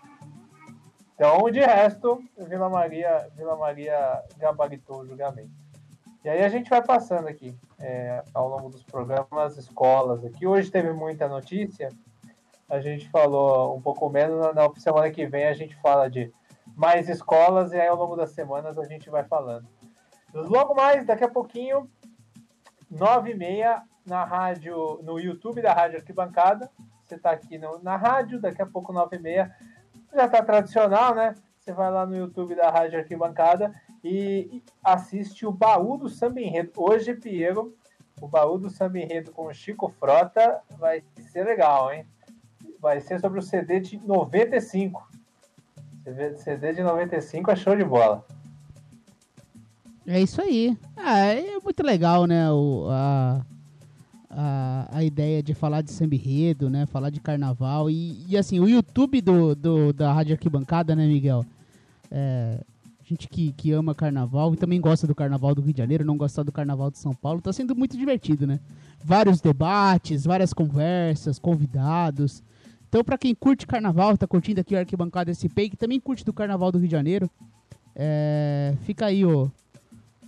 Então, 1.14 1.48
de 1.50 1.60
resto, 1.60 2.22
Vila 2.36 2.68
Maria, 2.68 3.28
Vila 3.36 3.56
Maria 3.56 4.22
gabaritou 4.36 5.02
o 5.02 5.06
julgamento. 5.06 5.63
E 6.24 6.28
aí 6.30 6.42
a 6.42 6.48
gente 6.48 6.70
vai 6.70 6.82
passando 6.82 7.28
aqui 7.28 7.54
é, 7.78 8.24
ao 8.32 8.48
longo 8.48 8.70
dos 8.70 8.82
programas, 8.82 9.58
escolas 9.58 10.24
aqui. 10.24 10.46
Hoje 10.46 10.70
teve 10.70 10.90
muita 10.90 11.28
notícia. 11.28 11.90
A 12.66 12.80
gente 12.80 13.10
falou 13.10 13.76
um 13.76 13.82
pouco 13.82 14.08
menos. 14.08 14.54
Na 14.54 14.74
semana 14.76 15.10
que 15.10 15.26
vem 15.26 15.44
a 15.44 15.52
gente 15.52 15.76
fala 15.76 16.08
de 16.08 16.32
mais 16.74 17.10
escolas 17.10 17.72
e 17.72 17.78
aí 17.78 17.86
ao 17.86 17.96
longo 17.96 18.16
das 18.16 18.30
semanas 18.30 18.78
a 18.78 18.84
gente 18.84 19.10
vai 19.10 19.22
falando. 19.22 19.68
Logo 20.32 20.74
mais, 20.74 21.04
daqui 21.04 21.24
a 21.24 21.28
pouquinho, 21.28 21.90
nove 22.90 23.32
e 23.32 23.36
meia 23.36 23.82
na 24.06 24.24
rádio, 24.24 25.00
no 25.02 25.20
YouTube 25.20 25.60
da 25.60 25.74
Rádio 25.74 25.98
Arquibancada. 25.98 26.70
Você 27.04 27.16
está 27.16 27.32
aqui 27.32 27.58
no, 27.58 27.82
na 27.82 27.96
rádio, 27.98 28.40
daqui 28.40 28.62
a 28.62 28.66
pouco 28.66 28.94
nove 28.94 29.16
e 29.16 29.20
meia 29.20 29.54
já 30.14 30.24
está 30.24 30.42
tradicional, 30.42 31.14
né? 31.14 31.34
Você 31.64 31.72
vai 31.72 31.90
lá 31.90 32.04
no 32.04 32.14
YouTube 32.14 32.54
da 32.54 32.68
Rádio 32.68 32.98
Arquibancada 32.98 33.72
e 34.04 34.62
assiste 34.84 35.46
o 35.46 35.50
Baú 35.50 35.96
do 35.96 36.10
Samba 36.10 36.38
Enredo. 36.38 36.72
Hoje, 36.76 37.14
Piero, 37.14 37.74
o 38.20 38.28
Baú 38.28 38.58
do 38.58 38.68
Samba 38.68 38.98
Enredo 38.98 39.32
com 39.32 39.46
o 39.46 39.54
Chico 39.54 39.88
Frota 39.98 40.60
vai 40.78 41.02
ser 41.32 41.42
legal, 41.42 41.90
hein? 41.90 42.04
Vai 42.78 43.00
ser 43.00 43.18
sobre 43.18 43.38
o 43.38 43.42
CD 43.42 43.80
de 43.80 43.96
95. 43.96 45.08
CD 46.36 46.74
de 46.74 46.82
95 46.82 47.50
é 47.50 47.56
show 47.56 47.74
de 47.74 47.84
bola. 47.84 48.22
É 50.06 50.20
isso 50.20 50.42
aí. 50.42 50.76
Ah, 50.94 51.20
é 51.20 51.58
muito 51.60 51.82
legal, 51.82 52.26
né? 52.26 52.52
O, 52.52 52.88
a, 52.90 53.40
a, 54.28 54.88
a 54.98 55.02
ideia 55.02 55.42
de 55.42 55.54
falar 55.54 55.80
de 55.80 55.90
samba 55.90 56.14
enredo, 56.14 56.68
né? 56.68 56.84
Falar 56.84 57.08
de 57.08 57.20
carnaval. 57.20 57.88
E, 57.88 58.22
e 58.28 58.36
assim, 58.36 58.60
o 58.60 58.68
YouTube 58.68 59.22
do, 59.22 59.54
do, 59.54 59.94
da 59.94 60.12
Rádio 60.12 60.34
Arquibancada, 60.34 60.94
né, 60.94 61.06
Miguel? 61.06 61.42
É, 62.16 62.60
gente 63.02 63.28
que, 63.28 63.50
que 63.52 63.72
ama 63.72 63.92
carnaval 63.92 64.54
e 64.54 64.56
também 64.56 64.80
gosta 64.80 65.04
do 65.04 65.16
carnaval 65.16 65.52
do 65.52 65.60
Rio 65.60 65.72
de 65.72 65.78
Janeiro, 65.78 66.04
não 66.04 66.16
gosta 66.16 66.44
do 66.44 66.52
carnaval 66.52 66.92
de 66.92 66.98
São 66.98 67.12
Paulo, 67.12 67.40
tá 67.40 67.52
sendo 67.52 67.74
muito 67.74 67.96
divertido, 67.96 68.46
né? 68.46 68.60
Vários 69.04 69.40
debates, 69.40 70.24
várias 70.24 70.52
conversas, 70.52 71.40
convidados. 71.40 72.40
Então, 72.88 73.02
para 73.02 73.18
quem 73.18 73.34
curte 73.34 73.66
carnaval, 73.66 74.16
tá 74.16 74.28
curtindo 74.28 74.60
aqui 74.60 74.76
o 74.76 74.78
Arquibancada 74.78 75.34
SP, 75.34 75.68
que 75.70 75.76
também 75.76 75.98
curte 75.98 76.24
do 76.24 76.32
carnaval 76.32 76.70
do 76.70 76.78
Rio 76.78 76.86
de 76.86 76.92
Janeiro, 76.92 77.28
é, 77.96 78.74
fica 78.82 79.06
aí 79.06 79.24
o, 79.24 79.50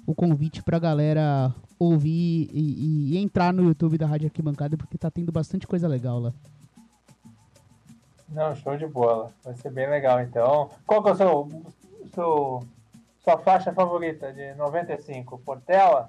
o 0.05 0.15
convite 0.15 0.63
pra 0.65 0.81
galera 0.81 1.55
ouvir 1.79 2.51
e, 2.53 3.15
e, 3.15 3.19
entrar 3.19 3.53
no 3.53 3.65
YouTube 3.65 3.97
da 3.97 4.07
Rádio 4.07 4.27
Arquibancada, 4.27 4.77
porque 4.77 4.99
tá 4.99 5.11
tendo 5.11 5.31
bastante 5.31 5.67
coisa 5.67 5.87
legal 5.87 6.19
lá. 6.19 6.33
Não, 8.29 8.55
show 8.57 8.77
de 8.77 8.87
bola. 8.87 9.33
Vai 9.45 9.55
ser 9.55 9.71
bem 9.71 9.89
legal, 9.89 10.21
então. 10.21 10.69
Qual 10.87 11.03
que 11.03 11.09
é 11.09 11.13
o 11.13 11.17
seu, 11.17 11.63
seu 12.15 12.63
sua 13.23 13.39
faixa 13.39 13.73
favorita 13.73 14.33
de 14.33 14.55
95? 14.55 15.39
Portela? 15.39 16.09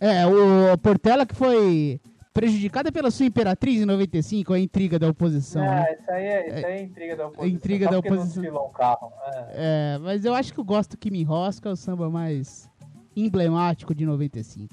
É, 0.00 0.24
o 0.26 0.78
Portela 0.78 1.26
que 1.26 1.34
foi 1.34 2.00
prejudicada 2.32 2.92
pela 2.92 3.10
sua 3.10 3.26
imperatriz 3.26 3.82
em 3.82 3.84
95, 3.84 4.52
a 4.54 4.60
intriga 4.60 4.96
da 4.96 5.08
oposição. 5.08 5.64
É, 5.64 5.66
né? 5.66 5.96
isso, 5.98 6.10
aí 6.12 6.24
é, 6.24 6.46
isso 6.46 6.66
aí 6.66 6.72
é 6.74 6.82
intriga 6.82 7.16
da 7.16 7.26
oposição. 7.26 7.56
Intriga 7.56 7.88
da 7.88 7.98
oposição. 7.98 8.66
Um 8.66 8.70
carro. 8.70 9.12
É. 9.26 9.96
é. 9.96 9.98
mas 9.98 10.24
eu 10.24 10.32
acho 10.32 10.54
que 10.54 10.60
eu 10.60 10.64
gosto 10.64 10.96
que 10.96 11.10
me 11.10 11.20
enrosca 11.20 11.68
o 11.68 11.74
samba 11.74 12.08
mais 12.08 12.70
emblemático 13.16 13.92
de 13.92 14.06
95. 14.06 14.72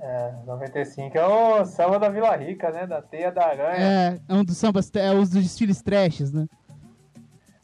É, 0.00 0.34
95 0.46 1.18
é 1.18 1.26
o 1.26 1.64
samba 1.64 1.98
da 1.98 2.08
Vila 2.08 2.36
Rica, 2.36 2.70
né? 2.70 2.86
Da 2.86 3.02
Teia 3.02 3.32
da 3.32 3.46
Aranha. 3.46 3.76
É, 3.78 4.20
é 4.28 4.34
um 4.34 4.44
dos 4.44 4.56
sambas, 4.56 4.88
é 4.94 5.10
um 5.10 5.20
dos 5.20 5.30
desfiles 5.30 5.82
trashes, 5.82 6.32
né? 6.32 6.46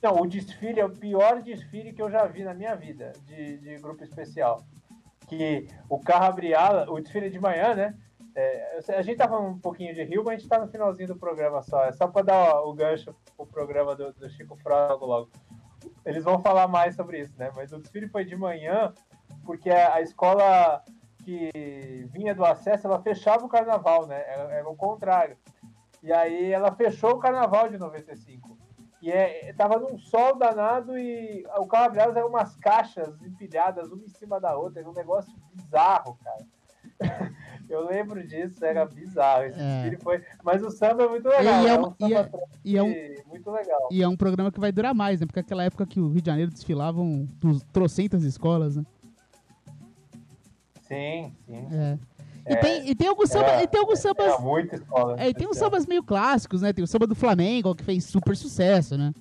Não, 0.03 0.16
o 0.16 0.26
desfile 0.26 0.80
é 0.80 0.84
o 0.84 0.90
pior 0.90 1.42
desfile 1.42 1.92
que 1.92 2.01
eu 2.01 2.11
já 2.11 2.24
vi 2.26 2.42
na 2.42 2.55
minha 2.55 2.74
vida 2.74 3.12
de, 3.26 3.59
de 3.59 3.76
grupo 3.76 4.03
especial. 4.03 4.64
Que 5.28 5.68
o 5.88 6.01
carro 6.01 6.24
abria, 6.24 6.90
o 6.90 7.01
desfile 7.01 7.30
de 7.30 7.38
manhã, 7.38 7.74
né? 7.74 7.94
É, 8.34 8.78
a 8.96 9.03
gente 9.03 9.18
tava 9.18 9.38
um 9.38 9.59
pouquinho 9.59 9.94
de 9.94 10.03
Rio, 10.03 10.24
mas 10.24 10.34
a 10.34 10.38
gente 10.38 10.48
tá 10.48 10.59
no 10.59 10.68
finalzinho 10.68 11.09
do 11.09 11.16
programa 11.16 11.62
só. 11.62 11.84
É 11.84 11.92
só 11.92 12.09
para 12.09 12.22
dar 12.22 12.62
o 12.62 12.72
gancho 12.72 13.14
pro 13.36 13.46
programa 13.46 13.94
do, 13.94 14.12
do 14.12 14.30
Chico 14.30 14.57
Frota 14.57 15.05
logo. 15.05 15.30
Eles 16.05 16.24
vão 16.24 16.40
falar 16.40 16.66
mais 16.66 16.94
sobre 16.96 17.20
isso, 17.20 17.34
né? 17.36 17.51
Mas 17.55 17.72
o 17.72 17.78
desfile 17.78 18.09
foi 18.09 18.24
de 18.24 18.36
manhã, 18.36 18.94
porque 19.44 19.70
a 19.70 20.01
escola 20.01 20.82
que 21.24 22.09
vinha 22.11 22.34
do 22.34 22.44
acesso, 22.44 22.86
ela 22.86 23.03
fechava 23.03 23.44
o 23.44 23.48
carnaval, 23.48 24.07
né? 24.07 24.22
Era, 24.26 24.53
era 24.55 24.68
o 24.68 24.76
contrário. 24.76 25.36
E 26.03 26.12
aí 26.12 26.51
ela 26.51 26.74
fechou 26.74 27.12
o 27.12 27.18
carnaval 27.18 27.68
de 27.68 27.76
95. 27.76 28.49
E 29.03 29.11
é, 29.11 29.53
tava 29.55 29.78
num 29.78 29.98
sol 29.98 30.36
danado 30.36 30.98
e 30.98 31.44
o 31.57 31.66
carro 31.66 31.86
abriado 31.86 32.18
eram 32.18 32.28
umas 32.28 32.55
caixas 32.57 33.20
empilhadas 33.22 33.90
uma 33.90 34.05
em 34.05 34.09
cima 34.09 34.38
da 34.38 34.57
outra, 34.57 34.80
era 34.80 34.90
um 34.90 34.94
negócio 34.94 35.32
bizarro, 35.55 36.18
cara. 36.22 36.46
Eu 37.68 37.86
lembro 37.86 38.26
disso, 38.26 38.64
era 38.64 38.84
bizarro. 38.84 39.44
Esse 39.44 39.61
é. 39.61 39.98
foi... 40.03 40.22
Mas 40.42 40.62
o 40.62 40.70
samba 40.70 41.05
é 41.05 41.09
muito 41.09 41.28
legal. 41.28 41.62
E 41.62 41.68
é, 41.68 41.78
um, 41.78 41.86
é 41.86 41.94
e 42.01 42.14
é, 42.14 42.30
e 42.64 42.76
é 42.76 42.82
um, 42.82 43.28
muito 43.28 43.51
legal. 43.51 43.88
E 43.92 44.03
é 44.03 44.09
um 44.09 44.16
programa 44.16 44.51
que 44.51 44.59
vai 44.59 44.72
durar 44.72 44.92
mais, 44.92 45.20
né? 45.20 45.26
Porque 45.26 45.38
aquela 45.38 45.62
época 45.62 45.86
que 45.86 46.01
o 46.01 46.09
Rio 46.09 46.20
de 46.20 46.26
Janeiro 46.26 46.51
desfilavam 46.51 47.28
dos 47.38 47.62
trocentas 47.72 48.24
escolas, 48.24 48.76
né? 48.76 48.84
Sim, 50.82 51.32
sim. 51.46 51.68
É. 51.72 51.98
E, 52.51 52.57
tem, 52.57 52.90
e 52.90 52.94
tem 52.94 53.09
alguns 53.09 53.30
sambas. 53.30 53.62
e 53.62 53.66
tem 53.66 53.80
alguns 53.80 53.98
sambas. 54.01 54.40
Muito 54.40 54.74
escola, 54.74 55.20
é, 55.20 55.28
e 55.28 55.34
tem 55.34 55.48
uns 55.48 55.57
sambas 55.57 55.86
meio 55.86 56.03
clássicos, 56.03 56.62
né? 56.62 56.72
Tem 56.72 56.82
o 56.82 56.86
samba 56.86 57.07
do 57.07 57.14
Flamengo, 57.14 57.74
que 57.74 57.84
fez 57.84 58.05
super 58.05 58.36
sucesso, 58.36 58.98
né? 58.98 59.12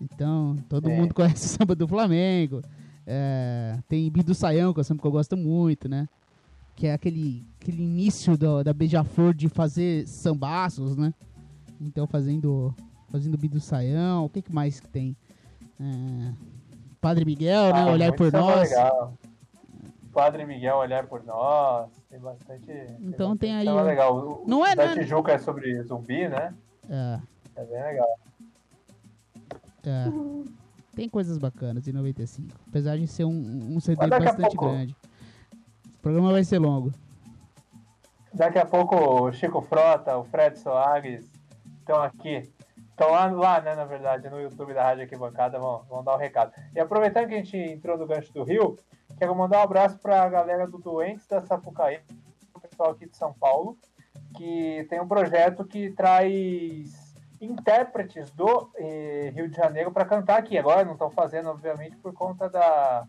Então, 0.00 0.56
todo 0.68 0.90
é. 0.90 0.96
mundo 0.96 1.14
conhece 1.14 1.46
o 1.46 1.48
samba 1.48 1.74
do 1.76 1.86
Flamengo. 1.86 2.60
É, 3.06 3.78
tem 3.88 4.10
Bidu 4.10 4.34
Saião, 4.34 4.72
que 4.72 4.80
é 4.80 4.82
um 4.82 4.84
samba 4.84 5.00
que 5.00 5.06
eu 5.06 5.12
gosto 5.12 5.36
muito, 5.36 5.88
né? 5.88 6.08
Que 6.74 6.88
é 6.88 6.94
aquele, 6.94 7.46
aquele 7.60 7.82
início 7.82 8.36
do, 8.36 8.64
da 8.64 8.72
Beija-Flor 8.72 9.32
de 9.32 9.48
fazer 9.48 10.06
sambaços, 10.08 10.96
né? 10.96 11.14
Então 11.80 12.06
fazendo 12.06 12.74
fazendo 13.10 13.36
Bido 13.36 13.60
Saião, 13.60 14.24
o 14.24 14.28
que, 14.28 14.40
que 14.40 14.52
mais 14.52 14.80
que 14.80 14.88
tem? 14.88 15.14
É, 15.78 16.32
Padre 17.00 17.24
Miguel, 17.24 17.74
né? 17.74 17.82
Ah, 17.82 17.92
Olhar 17.92 18.08
muito 18.08 18.16
por 18.16 18.32
nós. 18.32 18.70
legal. 18.70 19.14
Padre 20.12 20.44
Miguel 20.44 20.76
Olhar 20.76 21.06
por 21.06 21.24
Nós. 21.24 21.90
Tem 22.10 22.18
bastante. 22.20 22.70
Então 23.00 23.30
bastante 23.30 23.38
tem 23.38 23.54
aí 23.56 23.64
samba 23.64 23.82
o- 23.82 23.86
legal. 23.86 24.16
O, 24.16 24.44
Não 24.46 24.60
o 24.60 24.66
é, 24.66 24.74
da 24.74 24.86
né? 24.86 24.94
Tijuca 24.94 25.32
é 25.32 25.38
sobre 25.38 25.82
zumbi, 25.82 26.28
né? 26.28 26.54
É, 26.88 27.18
É 27.56 27.64
bem 27.64 27.82
legal. 27.82 28.18
é. 29.84 30.04
Tem 30.94 31.08
coisas 31.08 31.38
bacanas 31.38 31.88
em 31.88 31.92
95. 31.92 32.48
Apesar 32.68 32.98
de 32.98 33.06
ser 33.06 33.24
um, 33.24 33.30
um 33.76 33.80
CD 33.80 34.06
bastante 34.06 34.56
grande. 34.56 34.94
O 35.86 36.02
programa 36.02 36.32
vai 36.32 36.44
ser 36.44 36.58
longo. 36.58 36.92
Daqui 38.34 38.58
a 38.58 38.66
pouco 38.66 38.96
o 38.96 39.32
Chico 39.32 39.62
Frota, 39.62 40.18
o 40.18 40.24
Fred 40.24 40.58
Soares 40.58 41.24
estão 41.80 42.02
aqui. 42.02 42.50
Estão 42.90 43.10
lá, 43.10 43.26
lá, 43.26 43.60
né, 43.62 43.74
na 43.74 43.86
verdade, 43.86 44.28
no 44.28 44.38
YouTube 44.40 44.74
da 44.74 44.82
Rádio 44.82 45.04
Arquibancada, 45.04 45.58
vão, 45.58 45.82
vão 45.88 46.04
dar 46.04 46.14
o 46.14 46.18
recado. 46.18 46.52
E 46.74 46.78
aproveitando 46.80 47.28
que 47.28 47.34
a 47.34 47.38
gente 47.38 47.56
entrou 47.56 47.96
no 47.96 48.06
gancho 48.06 48.32
do 48.34 48.44
Rio, 48.44 48.76
quero 49.22 49.36
mandar 49.36 49.60
um 49.60 49.62
abraço 49.62 49.96
para 50.00 50.24
a 50.24 50.28
galera 50.28 50.66
do 50.66 50.78
Doentes 50.78 51.28
da 51.28 51.40
Sapucaí, 51.42 52.00
o 52.52 52.58
pessoal 52.58 52.90
aqui 52.90 53.08
de 53.08 53.16
São 53.16 53.32
Paulo, 53.32 53.78
que 54.36 54.84
tem 54.90 55.00
um 55.00 55.06
projeto 55.06 55.64
que 55.64 55.92
traz 55.92 57.14
intérpretes 57.40 58.32
do 58.32 58.72
eh, 58.74 59.30
Rio 59.32 59.48
de 59.48 59.56
Janeiro 59.56 59.92
para 59.92 60.04
cantar 60.04 60.40
aqui. 60.40 60.58
Agora 60.58 60.84
não 60.84 60.94
estão 60.94 61.08
fazendo, 61.08 61.50
obviamente, 61.50 61.96
por 61.98 62.12
conta 62.12 62.50
da, 62.50 63.06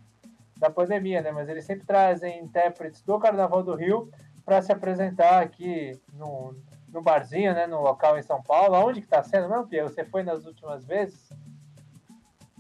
da 0.56 0.70
pandemia, 0.70 1.20
né? 1.20 1.32
Mas 1.32 1.50
eles 1.50 1.66
sempre 1.66 1.84
trazem 1.84 2.44
intérpretes 2.44 3.02
do 3.02 3.18
Carnaval 3.18 3.64
do 3.64 3.74
Rio 3.74 4.08
para 4.46 4.62
se 4.62 4.72
apresentar 4.72 5.42
aqui 5.42 6.00
no, 6.14 6.56
no 6.90 7.02
barzinho, 7.02 7.56
né? 7.56 7.66
No 7.66 7.82
local 7.82 8.20
em 8.20 8.22
São 8.22 8.40
Paulo. 8.44 8.76
Aonde 8.76 9.02
que 9.02 9.08
tá 9.08 9.24
sendo? 9.24 9.50
Não, 9.50 9.66
Pierre, 9.66 9.90
você 9.90 10.06
foi 10.06 10.22
nas 10.22 10.46
últimas 10.46 10.86
vezes? 10.86 11.28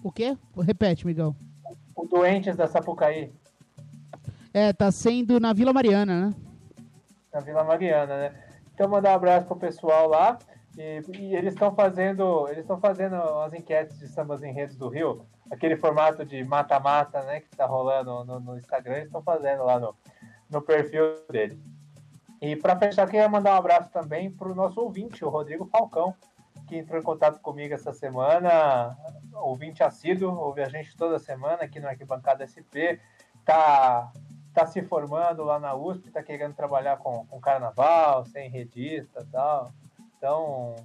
O 0.03 0.11
quê? 0.11 0.35
Repete, 0.57 1.05
Miguel. 1.05 1.35
O 1.95 2.07
Doentes 2.07 2.55
da 2.55 2.67
Sapucaí, 2.67 3.31
É, 4.53 4.71
tá 4.71 4.91
sendo 4.91 5.39
na 5.39 5.51
Vila 5.51 5.73
Mariana, 5.73 6.27
né? 6.27 6.35
na 7.33 7.39
Vila 7.39 7.63
Mariana, 7.63 8.17
né? 8.17 8.33
Então 8.73 8.87
mandar 8.87 9.11
um 9.11 9.15
abraço 9.15 9.47
pro 9.47 9.55
pessoal 9.55 10.07
lá. 10.07 10.37
E, 10.77 11.01
e 11.17 11.35
eles 11.35 11.53
estão 11.53 11.73
fazendo, 11.73 12.47
eles 12.47 12.61
estão 12.61 12.79
fazendo 12.79 13.15
as 13.15 13.53
enquetes 13.53 13.97
de 13.99 14.07
sambas 14.07 14.41
em 14.43 14.51
redes 14.51 14.75
do 14.75 14.89
Rio, 14.89 15.25
aquele 15.51 15.75
formato 15.75 16.25
de 16.25 16.43
mata-mata, 16.43 17.21
né, 17.23 17.41
que 17.41 17.55
tá 17.55 17.65
rolando 17.67 18.25
no, 18.25 18.39
no 18.39 18.57
Instagram, 18.57 18.95
eles 18.95 19.05
estão 19.05 19.21
fazendo 19.21 19.63
lá 19.63 19.79
no, 19.79 19.95
no 20.49 20.61
perfil 20.63 21.23
deles. 21.29 21.59
E 22.41 22.55
para 22.55 22.75
fechar, 22.75 23.05
queria 23.05 23.29
mandar 23.29 23.53
um 23.53 23.57
abraço 23.57 23.91
também 23.91 24.31
para 24.31 24.51
o 24.51 24.55
nosso 24.55 24.81
ouvinte, 24.81 25.23
o 25.23 25.29
Rodrigo 25.29 25.65
Falcão, 25.65 26.15
que 26.67 26.75
entrou 26.75 26.99
em 26.99 27.03
contato 27.03 27.39
comigo 27.39 27.75
essa 27.75 27.93
semana, 27.93 28.97
ouvinte 29.35 29.83
assíduo, 29.83 30.35
ouve 30.35 30.63
a 30.63 30.69
gente 30.69 30.97
toda 30.97 31.19
semana 31.19 31.65
aqui 31.65 31.79
no 31.79 31.87
Arquibancada 31.87 32.47
SP, 32.49 32.97
tá, 33.45 34.11
tá 34.53 34.65
se 34.67 34.81
formando 34.83 35.43
lá 35.43 35.59
na 35.59 35.73
USP, 35.75 36.11
tá 36.11 36.21
querendo 36.23 36.53
trabalhar 36.53 36.97
com, 36.97 37.25
com 37.25 37.39
carnaval, 37.39 38.25
sem 38.25 38.49
redista 38.49 39.21
e 39.21 39.25
tal. 39.31 39.73
Então, 40.17 40.75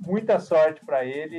muita 0.00 0.38
sorte 0.40 0.84
para 0.84 1.04
ele 1.04 1.36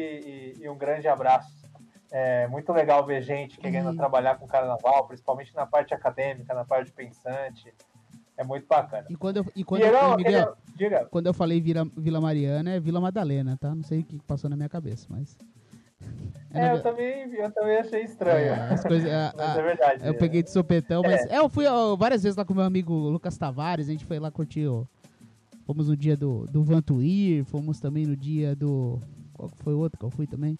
e, 0.58 0.64
e 0.64 0.70
um 0.70 0.78
grande 0.78 1.08
abraço. 1.08 1.64
É 2.12 2.48
muito 2.48 2.72
legal 2.72 3.06
ver 3.06 3.22
gente 3.22 3.58
querendo 3.58 3.90
Uhum. 3.90 3.98
trabalhar 3.98 4.38
com 4.38 4.48
carnaval, 4.48 5.08
principalmente 5.08 5.54
na 5.56 5.66
parte 5.66 5.94
acadêmica, 5.94 6.54
na 6.54 6.64
parte 6.64 6.92
pensante. 6.92 7.74
É 8.38 8.44
muito 8.44 8.68
bacana. 8.68 9.06
E 9.10 9.16
quando 9.16 9.38
eu, 9.38 9.46
e 9.56 9.64
quando 9.64 9.82
E 9.82 9.86
eu, 9.88 9.94
eu- 9.94 10.18
Miguel, 10.18 10.56
eu- 10.80 11.08
quando 11.10 11.28
eu 11.28 11.34
falei 11.34 11.60
Vila, 11.62 11.86
Vila 11.98 12.20
Mariana, 12.22 12.72
é 12.72 12.80
Vila 12.80 13.00
Madalena, 13.02 13.58
tá? 13.58 13.74
Não 13.76 13.84
sei 13.84 14.00
o 14.00 14.04
que 14.04 14.20
passou 14.24 14.50
na 14.50 14.56
minha 14.56 14.70
cabeça, 14.70 15.08
mas. 15.10 15.38
É, 16.54 16.74
eu, 16.74 16.82
também, 16.82 17.34
eu 17.34 17.52
também 17.52 17.78
achei 17.78 18.04
estranho. 18.04 18.38
é, 18.54 18.74
as 18.74 18.84
coisas, 18.84 19.10
a- 19.12 19.34
Mas 19.38 19.48
a- 19.50 19.60
é 19.60 19.64
verdade. 19.64 20.08
eu 20.08 20.14
peguei 20.16 20.44
de 20.44 20.52
sopetão, 20.52 21.02
mas. 21.04 21.26
É, 21.26 21.38
eu 21.38 21.50
fui 21.50 21.66
ó, 21.68 21.96
várias 21.96 22.24
vezes 22.24 22.38
lá 22.38 22.46
com 22.46 22.54
meu 22.54 22.64
amigo 22.64 22.94
Lucas 22.94 23.38
Tavares, 23.38 23.88
a 23.88 23.92
gente 23.92 24.06
foi 24.06 24.20
lá 24.20 24.30
curtir. 24.32 24.68
ó, 24.68 24.86
fomos 25.66 25.88
no 25.90 25.98
dia 25.98 26.16
do, 26.16 26.46
do 26.52 26.64
Vantuir, 26.64 27.44
fomos 27.46 27.80
também 27.80 28.06
no 28.06 28.16
dia 28.16 28.56
do. 28.56 29.00
Qual 29.34 29.50
foi 29.60 29.74
o 29.74 29.80
outro 29.80 29.98
que 30.00 30.06
eu 30.06 30.12
fui 30.12 30.28
também? 30.28 30.56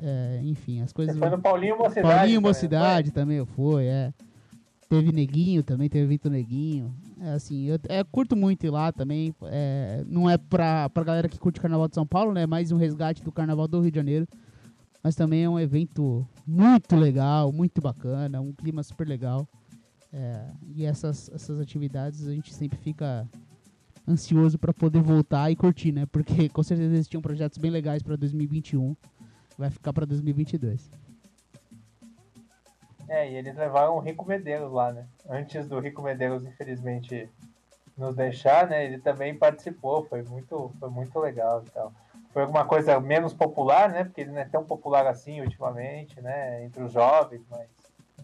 É, 0.00 0.40
enfim, 0.44 0.80
as 0.80 0.92
coisas. 0.92 1.14
Você 1.14 1.20
foi 1.20 1.30
no 1.30 1.40
Paulinho 1.42 1.76
Mocidade. 1.76 2.02
Paulinho 2.06 2.38
também, 2.38 2.40
Mocidade 2.40 3.10
também 3.10 3.36
eu 3.38 3.46
fui, 3.46 3.84
é. 3.86 4.12
Teve 4.88 5.12
Neguinho 5.12 5.62
também, 5.62 5.88
teve 5.88 6.04
evento 6.04 6.30
Neguinho. 6.30 6.94
É 7.20 7.30
assim, 7.32 7.64
eu 7.66 7.78
é, 7.88 8.02
curto 8.04 8.34
muito 8.36 8.64
ir 8.64 8.70
lá 8.70 8.90
também. 8.90 9.34
é, 9.44 10.02
não 10.06 10.30
é 10.30 10.38
pra, 10.38 10.88
pra 10.88 11.04
galera 11.04 11.28
que 11.28 11.38
curte 11.38 11.58
o 11.58 11.62
Carnaval 11.62 11.88
de 11.88 11.94
São 11.94 12.06
Paulo, 12.06 12.32
né? 12.32 12.42
É 12.42 12.46
mais 12.46 12.72
um 12.72 12.76
resgate 12.78 13.22
do 13.22 13.30
Carnaval 13.32 13.68
do 13.68 13.80
Rio 13.80 13.90
de 13.90 13.96
Janeiro. 13.96 14.26
Mas 15.02 15.14
também 15.14 15.44
é 15.44 15.48
um 15.48 15.58
evento 15.58 16.26
muito 16.46 16.96
legal, 16.96 17.52
muito 17.52 17.80
bacana, 17.80 18.40
um 18.40 18.52
clima 18.52 18.82
super 18.82 19.06
legal. 19.06 19.48
É, 20.12 20.46
e 20.74 20.84
essas, 20.84 21.30
essas 21.34 21.60
atividades 21.60 22.26
a 22.26 22.32
gente 22.32 22.52
sempre 22.54 22.78
fica 22.78 23.28
ansioso 24.08 24.58
pra 24.58 24.72
poder 24.72 25.02
voltar 25.02 25.50
e 25.50 25.56
curtir, 25.56 25.92
né? 25.92 26.06
Porque 26.06 26.48
com 26.50 26.62
certeza 26.62 26.94
existiam 26.94 27.20
projetos 27.20 27.58
bem 27.58 27.70
legais 27.70 28.02
pra 28.02 28.16
2021. 28.16 28.96
Vai 29.56 29.70
ficar 29.70 29.92
pra 29.92 30.06
2022. 30.06 30.90
É, 33.08 33.30
e 33.30 33.36
eles 33.36 33.56
levaram 33.56 33.96
o 33.96 34.00
Rico 34.00 34.26
Medeiros 34.26 34.70
lá, 34.70 34.92
né? 34.92 35.06
Antes 35.28 35.66
do 35.66 35.80
Rico 35.80 36.02
Medeiros, 36.02 36.44
infelizmente, 36.44 37.28
nos 37.96 38.14
deixar, 38.14 38.68
né? 38.68 38.84
Ele 38.84 38.98
também 38.98 39.36
participou, 39.36 40.04
foi 40.04 40.22
muito, 40.22 40.70
foi 40.78 40.90
muito 40.90 41.18
legal 41.18 41.64
e 41.66 41.70
tal. 41.70 41.92
Foi 42.38 42.44
alguma 42.44 42.64
coisa 42.64 43.00
menos 43.00 43.34
popular, 43.34 43.90
né? 43.90 44.04
Porque 44.04 44.20
ele 44.20 44.30
não 44.30 44.38
é 44.38 44.44
tão 44.44 44.64
popular 44.64 45.08
assim 45.08 45.40
ultimamente, 45.40 46.20
né? 46.20 46.64
Entre 46.64 46.80
os 46.80 46.92
jovens, 46.92 47.44
mas 47.50 47.68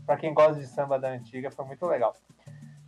para 0.06 0.16
quem 0.16 0.32
gosta 0.32 0.60
de 0.60 0.68
samba 0.68 1.00
da 1.00 1.08
antiga, 1.08 1.50
foi 1.50 1.64
muito 1.64 1.84
legal. 1.84 2.14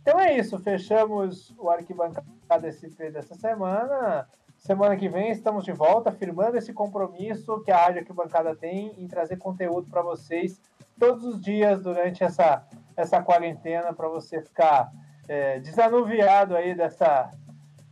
Então 0.01 0.17
é 0.17 0.37
isso, 0.37 0.57
fechamos 0.57 1.53
o 1.59 1.69
Arquibancada 1.69 2.71
SP 2.71 3.11
dessa 3.11 3.35
semana. 3.35 4.25
Semana 4.57 4.95
que 4.95 5.09
vem 5.09 5.29
estamos 5.29 5.65
de 5.65 5.73
volta, 5.73 6.13
firmando 6.13 6.55
esse 6.55 6.71
compromisso 6.71 7.61
que 7.61 7.71
a 7.71 7.77
Rádio 7.77 7.99
Arquibancada 7.99 8.55
tem 8.55 8.93
em 8.97 9.05
trazer 9.05 9.35
conteúdo 9.35 9.91
para 9.91 10.01
vocês 10.01 10.61
todos 10.97 11.25
os 11.25 11.41
dias 11.41 11.83
durante 11.83 12.23
essa, 12.23 12.65
essa 12.95 13.21
quarentena, 13.21 13.91
para 13.91 14.07
você 14.07 14.41
ficar 14.41 14.93
é, 15.27 15.59
desanuviado 15.59 16.55
aí 16.55 16.73
dessa, 16.73 17.29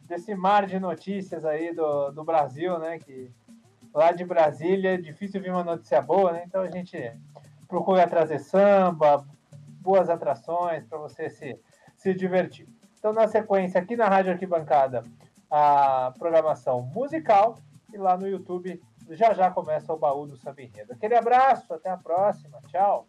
desse 0.05 0.33
mar 0.35 0.65
de 0.65 0.79
notícias 0.79 1.43
aí 1.45 1.73
do, 1.73 2.11
do 2.11 2.23
Brasil, 2.23 2.77
né? 2.79 2.99
Que 2.99 3.31
lá 3.93 4.11
de 4.11 4.23
Brasília 4.23 4.93
é 4.93 4.97
difícil 4.97 5.41
vir 5.41 5.51
uma 5.51 5.63
notícia 5.63 6.01
boa, 6.01 6.31
né? 6.31 6.43
Então 6.45 6.61
a 6.61 6.69
gente 6.69 7.11
procura 7.67 8.07
trazer 8.07 8.39
samba, 8.39 9.25
boas 9.81 10.09
atrações 10.09 10.85
para 10.85 10.97
você 10.97 11.29
se, 11.29 11.59
se 11.95 12.13
divertir. 12.13 12.67
Então, 12.97 13.13
na 13.13 13.27
sequência, 13.27 13.79
aqui 13.79 13.95
na 13.95 14.07
Rádio 14.07 14.31
Arquibancada, 14.31 15.03
a 15.49 16.11
programação 16.17 16.81
musical 16.81 17.57
e 17.93 17.97
lá 17.97 18.17
no 18.17 18.27
YouTube 18.27 18.81
já 19.09 19.33
já 19.33 19.51
começa 19.51 19.93
o 19.93 19.97
baú 19.97 20.25
do 20.25 20.35
Samba. 20.35 20.63
Aquele 20.89 21.15
abraço, 21.15 21.71
até 21.73 21.89
a 21.89 21.97
próxima, 21.97 22.59
tchau! 22.67 23.05